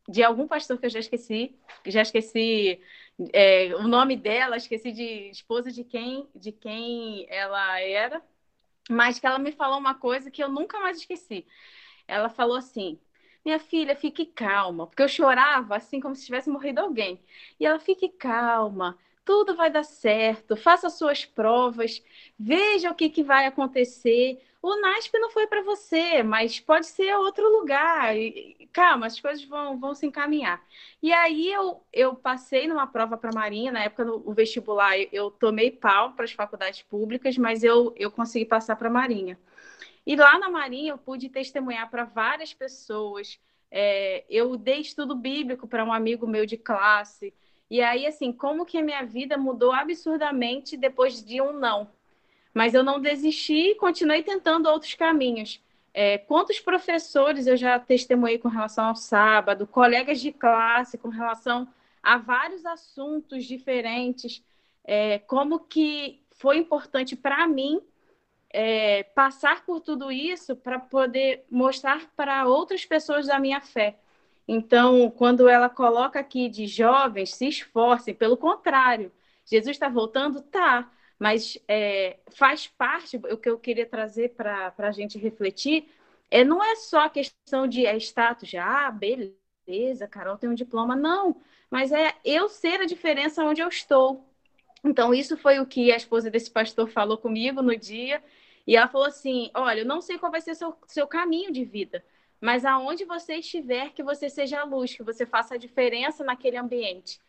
de 0.08 0.22
algum 0.24 0.46
pastor 0.48 0.78
que 0.78 0.86
eu 0.86 0.90
já 0.90 1.00
esqueci, 1.00 1.56
já 1.86 2.02
esqueci 2.02 2.80
é, 3.32 3.74
o 3.76 3.88
nome 3.88 4.16
dela, 4.16 4.56
esqueci 4.56 4.92
de 4.92 5.30
esposa 5.30 5.72
de 5.72 5.84
quem, 5.84 6.28
de 6.34 6.52
quem 6.52 7.26
ela 7.30 7.80
era. 7.80 8.22
mas 8.90 9.18
que 9.18 9.26
ela 9.26 9.38
me 9.38 9.52
falou 9.52 9.78
uma 9.78 9.94
coisa 9.94 10.30
que 10.30 10.42
eu 10.42 10.48
nunca 10.48 10.80
mais 10.80 10.98
esqueci. 10.98 11.46
Ela 12.08 12.28
falou 12.30 12.56
assim: 12.56 13.00
minha 13.44 13.58
filha, 13.58 13.96
fique 13.96 14.26
calma, 14.26 14.86
porque 14.86 15.02
eu 15.02 15.08
chorava 15.08 15.76
assim 15.76 16.00
como 16.00 16.14
se 16.14 16.24
tivesse 16.26 16.48
morrido 16.50 16.80
alguém. 16.80 17.20
E 17.58 17.66
ela, 17.66 17.78
fique 17.80 18.08
calma, 18.08 18.96
tudo 19.24 19.56
vai 19.56 19.70
dar 19.70 19.84
certo, 19.84 20.56
faça 20.56 20.88
suas 20.90 21.24
provas, 21.24 22.02
veja 22.38 22.90
o 22.90 22.94
que, 22.94 23.08
que 23.08 23.22
vai 23.22 23.46
acontecer. 23.46 24.40
O 24.62 24.76
NASP 24.80 25.18
não 25.18 25.30
foi 25.30 25.46
para 25.48 25.62
você, 25.62 26.22
mas 26.22 26.60
pode 26.60 26.86
ser 26.86 27.14
outro 27.16 27.48
lugar. 27.50 28.14
Calma, 28.72 29.06
as 29.06 29.18
coisas 29.20 29.44
vão, 29.44 29.78
vão 29.78 29.94
se 29.94 30.06
encaminhar. 30.06 30.62
E 31.02 31.12
aí 31.12 31.52
eu, 31.52 31.82
eu 31.92 32.14
passei 32.14 32.66
numa 32.68 32.86
prova 32.86 33.16
para 33.16 33.30
a 33.30 33.34
Marinha, 33.34 33.72
na 33.72 33.82
época 33.84 34.04
do 34.04 34.32
vestibular 34.32 34.96
eu, 34.98 35.08
eu 35.12 35.30
tomei 35.30 35.70
pau 35.70 36.12
para 36.12 36.24
as 36.24 36.32
faculdades 36.32 36.82
públicas, 36.82 37.36
mas 37.36 37.64
eu, 37.64 37.92
eu 37.96 38.10
consegui 38.10 38.44
passar 38.44 38.76
para 38.76 38.88
a 38.88 38.90
Marinha. 38.92 39.38
E 40.06 40.16
lá 40.16 40.38
na 40.38 40.48
Marinha 40.48 40.92
eu 40.92 40.98
pude 40.98 41.28
testemunhar 41.28 41.90
para 41.90 42.04
várias 42.04 42.52
pessoas. 42.52 43.38
É, 43.70 44.24
eu 44.28 44.56
dei 44.56 44.80
estudo 44.80 45.14
bíblico 45.14 45.66
para 45.66 45.84
um 45.84 45.92
amigo 45.92 46.26
meu 46.26 46.44
de 46.44 46.56
classe. 46.56 47.32
E 47.70 47.80
aí, 47.80 48.06
assim, 48.06 48.32
como 48.32 48.66
que 48.66 48.78
a 48.78 48.82
minha 48.82 49.04
vida 49.04 49.38
mudou 49.38 49.72
absurdamente 49.72 50.76
depois 50.76 51.24
de 51.24 51.40
um 51.40 51.52
não. 51.52 51.88
Mas 52.52 52.74
eu 52.74 52.82
não 52.82 53.00
desisti 53.00 53.70
e 53.70 53.74
continuei 53.76 54.22
tentando 54.22 54.68
outros 54.68 54.94
caminhos. 54.94 55.60
É, 55.94 56.18
quantos 56.18 56.58
professores 56.58 57.46
eu 57.46 57.56
já 57.56 57.78
testemunhei 57.78 58.38
com 58.38 58.48
relação 58.48 58.86
ao 58.86 58.96
sábado, 58.96 59.66
colegas 59.66 60.20
de 60.20 60.32
classe 60.32 60.98
com 60.98 61.08
relação 61.08 61.68
a 62.02 62.18
vários 62.18 62.66
assuntos 62.66 63.44
diferentes, 63.44 64.42
é, 64.84 65.18
como 65.20 65.60
que 65.60 66.22
foi 66.30 66.58
importante 66.58 67.14
para 67.14 67.46
mim 67.46 67.80
é, 68.52 69.02
passar 69.02 69.64
por 69.64 69.80
tudo 69.80 70.12
isso 70.12 70.54
para 70.54 70.78
poder 70.78 71.44
mostrar 71.50 72.10
para 72.14 72.46
outras 72.46 72.84
pessoas 72.84 73.26
da 73.26 73.38
minha 73.38 73.60
fé. 73.60 73.96
Então, 74.46 75.10
quando 75.10 75.48
ela 75.48 75.68
coloca 75.68 76.18
aqui 76.20 76.48
de 76.48 76.66
jovens, 76.66 77.34
se 77.34 77.48
esforcem, 77.48 78.14
pelo 78.14 78.36
contrário, 78.36 79.12
Jesus 79.44 79.76
está 79.76 79.88
voltando? 79.88 80.42
Tá, 80.42 80.90
mas 81.18 81.56
é, 81.68 82.18
faz 82.34 82.66
parte, 82.66 83.16
o 83.16 83.36
que 83.36 83.48
eu 83.48 83.58
queria 83.58 83.86
trazer 83.86 84.30
para 84.30 84.74
a 84.78 84.90
gente 84.92 85.18
refletir, 85.18 85.88
é, 86.30 86.44
não 86.44 86.62
é 86.62 86.76
só 86.76 87.00
a 87.06 87.10
questão 87.10 87.66
de 87.66 87.86
é, 87.86 87.96
status, 87.96 88.48
de, 88.48 88.56
ah, 88.56 88.90
beleza, 88.90 90.08
Carol 90.08 90.36
tem 90.36 90.50
um 90.50 90.54
diploma, 90.54 90.96
não, 90.96 91.36
mas 91.70 91.92
é 91.92 92.14
eu 92.24 92.48
ser 92.48 92.80
a 92.80 92.86
diferença 92.86 93.44
onde 93.44 93.60
eu 93.60 93.68
estou. 93.68 94.26
Então, 94.84 95.14
isso 95.14 95.36
foi 95.36 95.60
o 95.60 95.66
que 95.66 95.92
a 95.92 95.96
esposa 95.96 96.30
desse 96.30 96.50
pastor 96.50 96.88
falou 96.88 97.16
comigo 97.16 97.62
no 97.62 97.76
dia, 97.76 98.22
e 98.66 98.76
ela 98.76 98.88
falou 98.88 99.06
assim: 99.06 99.50
Olha, 99.54 99.80
eu 99.80 99.86
não 99.86 100.00
sei 100.00 100.18
qual 100.18 100.32
vai 100.32 100.40
ser 100.40 100.54
seu, 100.54 100.74
seu 100.86 101.06
caminho 101.06 101.52
de 101.52 101.64
vida, 101.64 102.04
mas 102.40 102.64
aonde 102.64 103.04
você 103.04 103.36
estiver, 103.36 103.92
que 103.92 104.02
você 104.02 104.28
seja 104.28 104.60
a 104.60 104.64
luz, 104.64 104.94
que 104.94 105.02
você 105.02 105.26
faça 105.26 105.54
a 105.54 105.58
diferença 105.58 106.24
naquele 106.24 106.56
ambiente. 106.56 107.20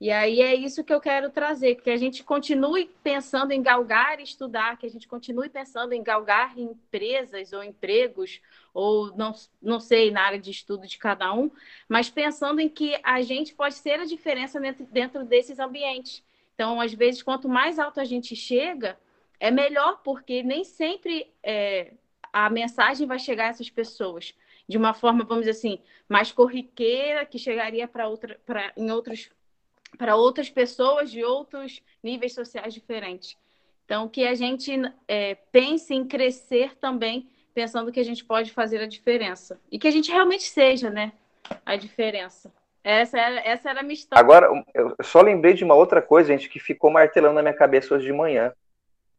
E 0.00 0.12
aí 0.12 0.40
é 0.40 0.54
isso 0.54 0.84
que 0.84 0.94
eu 0.94 1.00
quero 1.00 1.28
trazer, 1.28 1.74
que 1.74 1.90
a 1.90 1.96
gente 1.96 2.22
continue 2.22 2.88
pensando 3.02 3.50
em 3.50 3.60
galgar 3.60 4.20
e 4.20 4.22
estudar, 4.22 4.78
que 4.78 4.86
a 4.86 4.88
gente 4.88 5.08
continue 5.08 5.48
pensando 5.48 5.92
em 5.92 6.02
galgar 6.04 6.56
em 6.56 6.66
empresas 6.66 7.52
ou 7.52 7.64
empregos, 7.64 8.40
ou 8.72 9.12
não, 9.16 9.34
não 9.60 9.80
sei, 9.80 10.12
na 10.12 10.22
área 10.22 10.38
de 10.38 10.52
estudo 10.52 10.86
de 10.86 10.98
cada 10.98 11.34
um, 11.34 11.50
mas 11.88 12.08
pensando 12.08 12.60
em 12.60 12.68
que 12.68 12.96
a 13.02 13.20
gente 13.22 13.52
pode 13.56 13.74
ser 13.74 13.98
a 13.98 14.04
diferença 14.04 14.60
dentro, 14.60 14.86
dentro 14.86 15.24
desses 15.24 15.58
ambientes. 15.58 16.22
Então, 16.54 16.80
às 16.80 16.94
vezes, 16.94 17.20
quanto 17.20 17.48
mais 17.48 17.76
alto 17.76 18.00
a 18.00 18.04
gente 18.04 18.36
chega, 18.36 18.96
é 19.40 19.50
melhor 19.50 20.00
porque 20.02 20.42
nem 20.42 20.64
sempre 20.64 21.32
é, 21.42 21.92
a 22.32 22.50
mensagem 22.50 23.06
vai 23.06 23.18
chegar 23.18 23.46
a 23.46 23.48
essas 23.48 23.70
pessoas 23.70 24.34
de 24.68 24.76
uma 24.76 24.92
forma, 24.92 25.24
vamos 25.24 25.46
dizer 25.46 25.58
assim, 25.58 25.80
mais 26.08 26.30
corriqueira, 26.30 27.24
que 27.24 27.38
chegaria 27.38 27.88
para 27.88 28.08
outra, 28.08 28.38
em 28.76 28.90
outros 28.90 29.30
para 29.96 30.16
outras 30.16 30.50
pessoas 30.50 31.10
de 31.10 31.24
outros 31.24 31.82
níveis 32.02 32.34
sociais 32.34 32.74
diferentes. 32.74 33.38
Então, 33.86 34.06
que 34.06 34.26
a 34.26 34.34
gente 34.34 34.70
é, 35.06 35.34
pense 35.50 35.94
em 35.94 36.06
crescer 36.06 36.76
também, 36.76 37.26
pensando 37.54 37.90
que 37.90 37.98
a 37.98 38.04
gente 38.04 38.22
pode 38.22 38.52
fazer 38.52 38.82
a 38.82 38.86
diferença. 38.86 39.58
E 39.72 39.78
que 39.78 39.88
a 39.88 39.90
gente 39.90 40.12
realmente 40.12 40.42
seja, 40.42 40.90
né? 40.90 41.12
A 41.64 41.74
diferença. 41.74 42.52
Essa 42.84 43.18
era, 43.18 43.40
essa 43.40 43.70
era 43.70 43.80
a 43.80 43.82
minha 43.82 43.94
história. 43.94 44.20
Agora, 44.22 44.46
eu 44.74 44.94
só 45.02 45.22
lembrei 45.22 45.54
de 45.54 45.64
uma 45.64 45.74
outra 45.74 46.02
coisa, 46.02 46.28
gente, 46.28 46.50
que 46.50 46.58
ficou 46.58 46.90
martelando 46.90 47.34
na 47.36 47.42
minha 47.42 47.54
cabeça 47.54 47.94
hoje 47.94 48.04
de 48.06 48.12
manhã. 48.12 48.52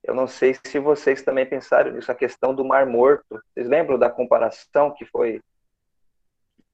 Eu 0.09 0.15
não 0.15 0.25
sei 0.25 0.55
se 0.55 0.79
vocês 0.79 1.21
também 1.21 1.45
pensaram 1.45 1.91
nisso, 1.91 2.11
a 2.11 2.15
questão 2.15 2.51
do 2.51 2.65
Mar 2.65 2.83
Morto. 2.87 3.39
Vocês 3.53 3.69
lembram 3.69 3.95
da 3.95 4.09
comparação 4.09 4.91
que 4.91 5.05
foi 5.05 5.39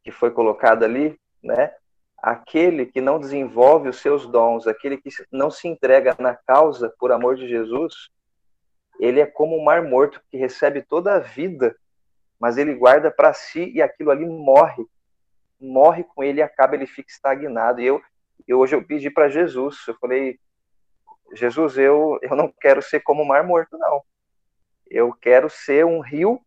que 0.02 0.10
foi 0.10 0.32
colocada 0.32 0.86
ali, 0.86 1.20
né? 1.44 1.74
Aquele 2.18 2.86
que 2.86 3.02
não 3.02 3.20
desenvolve 3.20 3.90
os 3.90 3.98
seus 3.98 4.26
dons, 4.26 4.68
aquele 4.68 4.96
que 4.96 5.10
não 5.34 5.52
se 5.52 5.68
entrega 5.68 6.16
na 6.18 6.34
causa 6.34 6.96
por 6.98 7.12
amor 7.12 7.36
de 7.36 7.46
Jesus, 7.46 8.08
ele 9.02 9.20
é 9.20 9.26
como 9.26 9.60
um 9.60 9.64
mar 9.66 9.84
morto 9.84 10.22
que 10.32 10.38
recebe 10.38 10.82
toda 10.82 11.16
a 11.16 11.20
vida, 11.20 11.76
mas 12.40 12.58
ele 12.58 12.74
guarda 12.74 13.12
para 13.12 13.34
si 13.34 13.70
e 13.76 13.82
aquilo 13.82 14.12
ali 14.12 14.26
morre. 14.26 14.86
Morre 15.60 16.06
com 16.06 16.24
ele 16.24 16.40
e 16.40 16.42
acaba, 16.42 16.74
ele 16.74 16.88
fica 16.88 17.12
estagnado. 17.12 17.82
E 17.82 17.86
eu, 17.86 18.02
eu 18.48 18.60
hoje 18.60 18.78
eu 18.78 18.82
pedi 18.82 19.10
para 19.10 19.28
Jesus, 19.28 19.84
eu 19.90 19.96
falei, 19.96 20.40
Jesus, 21.36 21.78
eu, 21.78 22.18
eu 22.22 22.36
não 22.36 22.52
quero 22.60 22.82
ser 22.82 23.02
como 23.02 23.24
o 23.24 23.28
mar 23.28 23.44
morto, 23.44 23.78
não. 23.78 24.02
Eu 24.88 25.12
quero 25.14 25.50
ser 25.50 25.86
um 25.86 26.00
rio 26.00 26.42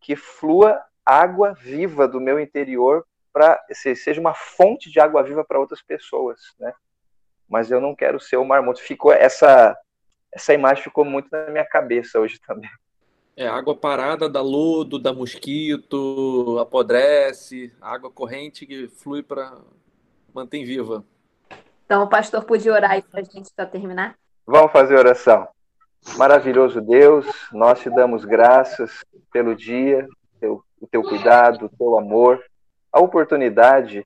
que 0.00 0.16
flua 0.16 0.82
água 1.04 1.54
viva 1.54 2.08
do 2.08 2.20
meu 2.20 2.40
interior 2.40 3.06
para 3.32 3.62
seja 3.72 4.20
uma 4.20 4.34
fonte 4.34 4.90
de 4.90 4.98
água 4.98 5.22
viva 5.22 5.44
para 5.44 5.60
outras 5.60 5.82
pessoas, 5.82 6.40
né? 6.58 6.72
Mas 7.48 7.70
eu 7.70 7.80
não 7.80 7.94
quero 7.94 8.18
ser 8.18 8.38
o 8.38 8.44
mar 8.44 8.62
morto. 8.62 8.80
Ficou 8.80 9.12
essa 9.12 9.76
essa 10.32 10.52
imagem 10.52 10.82
ficou 10.82 11.04
muito 11.04 11.28
na 11.30 11.48
minha 11.50 11.64
cabeça 11.64 12.18
hoje 12.18 12.38
também. 12.40 12.70
É, 13.36 13.46
água 13.46 13.76
parada 13.76 14.28
dá 14.28 14.40
lodo, 14.40 14.98
dá 14.98 15.12
mosquito, 15.12 16.58
apodrece, 16.58 17.72
água 17.80 18.10
corrente 18.10 18.66
que 18.66 18.88
flui 18.88 19.22
para 19.22 19.60
mantém 20.34 20.64
viva. 20.64 21.04
Então, 21.86 22.02
o 22.02 22.08
pastor 22.08 22.44
podia 22.44 22.72
orar 22.72 22.90
aí 22.90 23.02
para 23.02 23.20
a 23.20 23.22
gente 23.22 23.48
para 23.54 23.64
terminar? 23.64 24.18
Vamos 24.44 24.72
fazer 24.72 24.98
oração. 24.98 25.46
Maravilhoso 26.16 26.80
Deus, 26.80 27.26
nós 27.52 27.80
te 27.80 27.88
damos 27.88 28.24
graças 28.24 29.04
pelo 29.32 29.54
dia, 29.54 30.06
teu, 30.40 30.62
o 30.80 30.86
teu 30.88 31.02
cuidado, 31.02 31.66
o 31.66 31.68
teu 31.68 31.96
amor, 31.96 32.42
a 32.92 33.00
oportunidade 33.00 34.04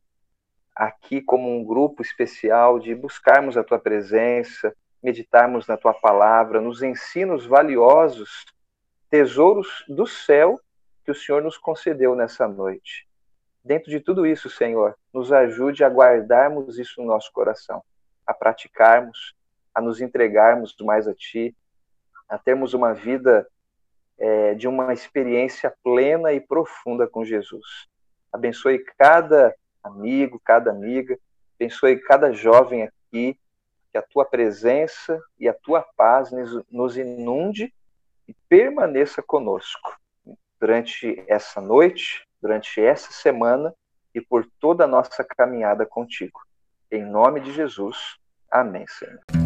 aqui 0.77 1.23
como 1.23 1.49
um 1.49 1.65
grupo 1.65 2.03
especial 2.03 2.79
de 2.79 2.95
buscarmos 2.95 3.57
a 3.57 3.65
tua 3.65 3.79
presença, 3.79 4.75
meditarmos 5.03 5.67
na 5.67 5.77
tua 5.77 5.95
palavra, 5.95 6.61
nos 6.61 6.83
ensinos 6.83 7.47
valiosos, 7.47 8.45
tesouros 9.09 9.85
do 9.89 10.07
céu 10.07 10.61
que 11.03 11.11
o 11.11 11.15
Senhor 11.15 11.43
nos 11.43 11.57
concedeu 11.57 12.15
nessa 12.15 12.47
noite. 12.47 13.10
Dentro 13.63 13.91
de 13.91 14.01
tudo 14.01 14.27
isso, 14.27 14.49
Senhor, 14.49 14.97
nos 15.13 15.33
ajude 15.33 15.85
a 15.85 15.89
guardarmos 15.89 16.79
isso 16.79 17.01
no 17.01 17.07
nosso 17.07 17.31
coração, 17.33 17.83
a 18.27 18.33
praticarmos, 18.33 19.35
a 19.75 19.81
nos 19.81 20.01
entregarmos 20.01 20.75
mais 20.81 21.07
a 21.07 21.15
Ti, 21.15 21.55
a 22.29 22.39
termos 22.39 22.73
uma 22.73 22.95
vida 22.95 23.47
é, 24.19 24.55
de 24.55 24.67
uma 24.67 24.93
experiência 24.93 25.75
plena 25.83 26.33
e 26.33 26.41
profunda 26.41 27.07
com 27.07 27.25
Jesus. 27.25 27.87
Abençoe 28.33 28.79
cada 28.97 29.55
amigo, 29.83 30.41
cada 30.43 30.71
amiga, 30.71 31.19
abençoe 31.59 31.99
cada 31.99 32.33
jovem 32.33 32.85
aqui, 32.85 33.39
que 33.91 33.99
a 33.99 34.03
Tua 34.03 34.25
presença 34.25 35.21
e 35.39 35.49
a 35.49 35.55
Tua 35.55 35.83
paz 35.97 36.31
nos 36.71 36.97
inunde 36.97 37.75
e 38.27 38.35
permaneça 38.49 39.23
conosco 39.23 39.99
durante 40.59 41.23
essa 41.27 41.61
noite 41.61 42.27
durante 42.41 42.81
essa 42.81 43.13
semana 43.13 43.75
e 44.15 44.21
por 44.21 44.47
toda 44.59 44.85
a 44.85 44.89
nossa 44.89 45.25
caminhada 45.25 45.87
contigo. 45.87 46.41
Em 46.91 47.05
nome 47.05 47.41
de 47.41 47.53
Jesus. 47.53 48.17
Amém, 48.51 48.85
Senhor. 48.89 49.40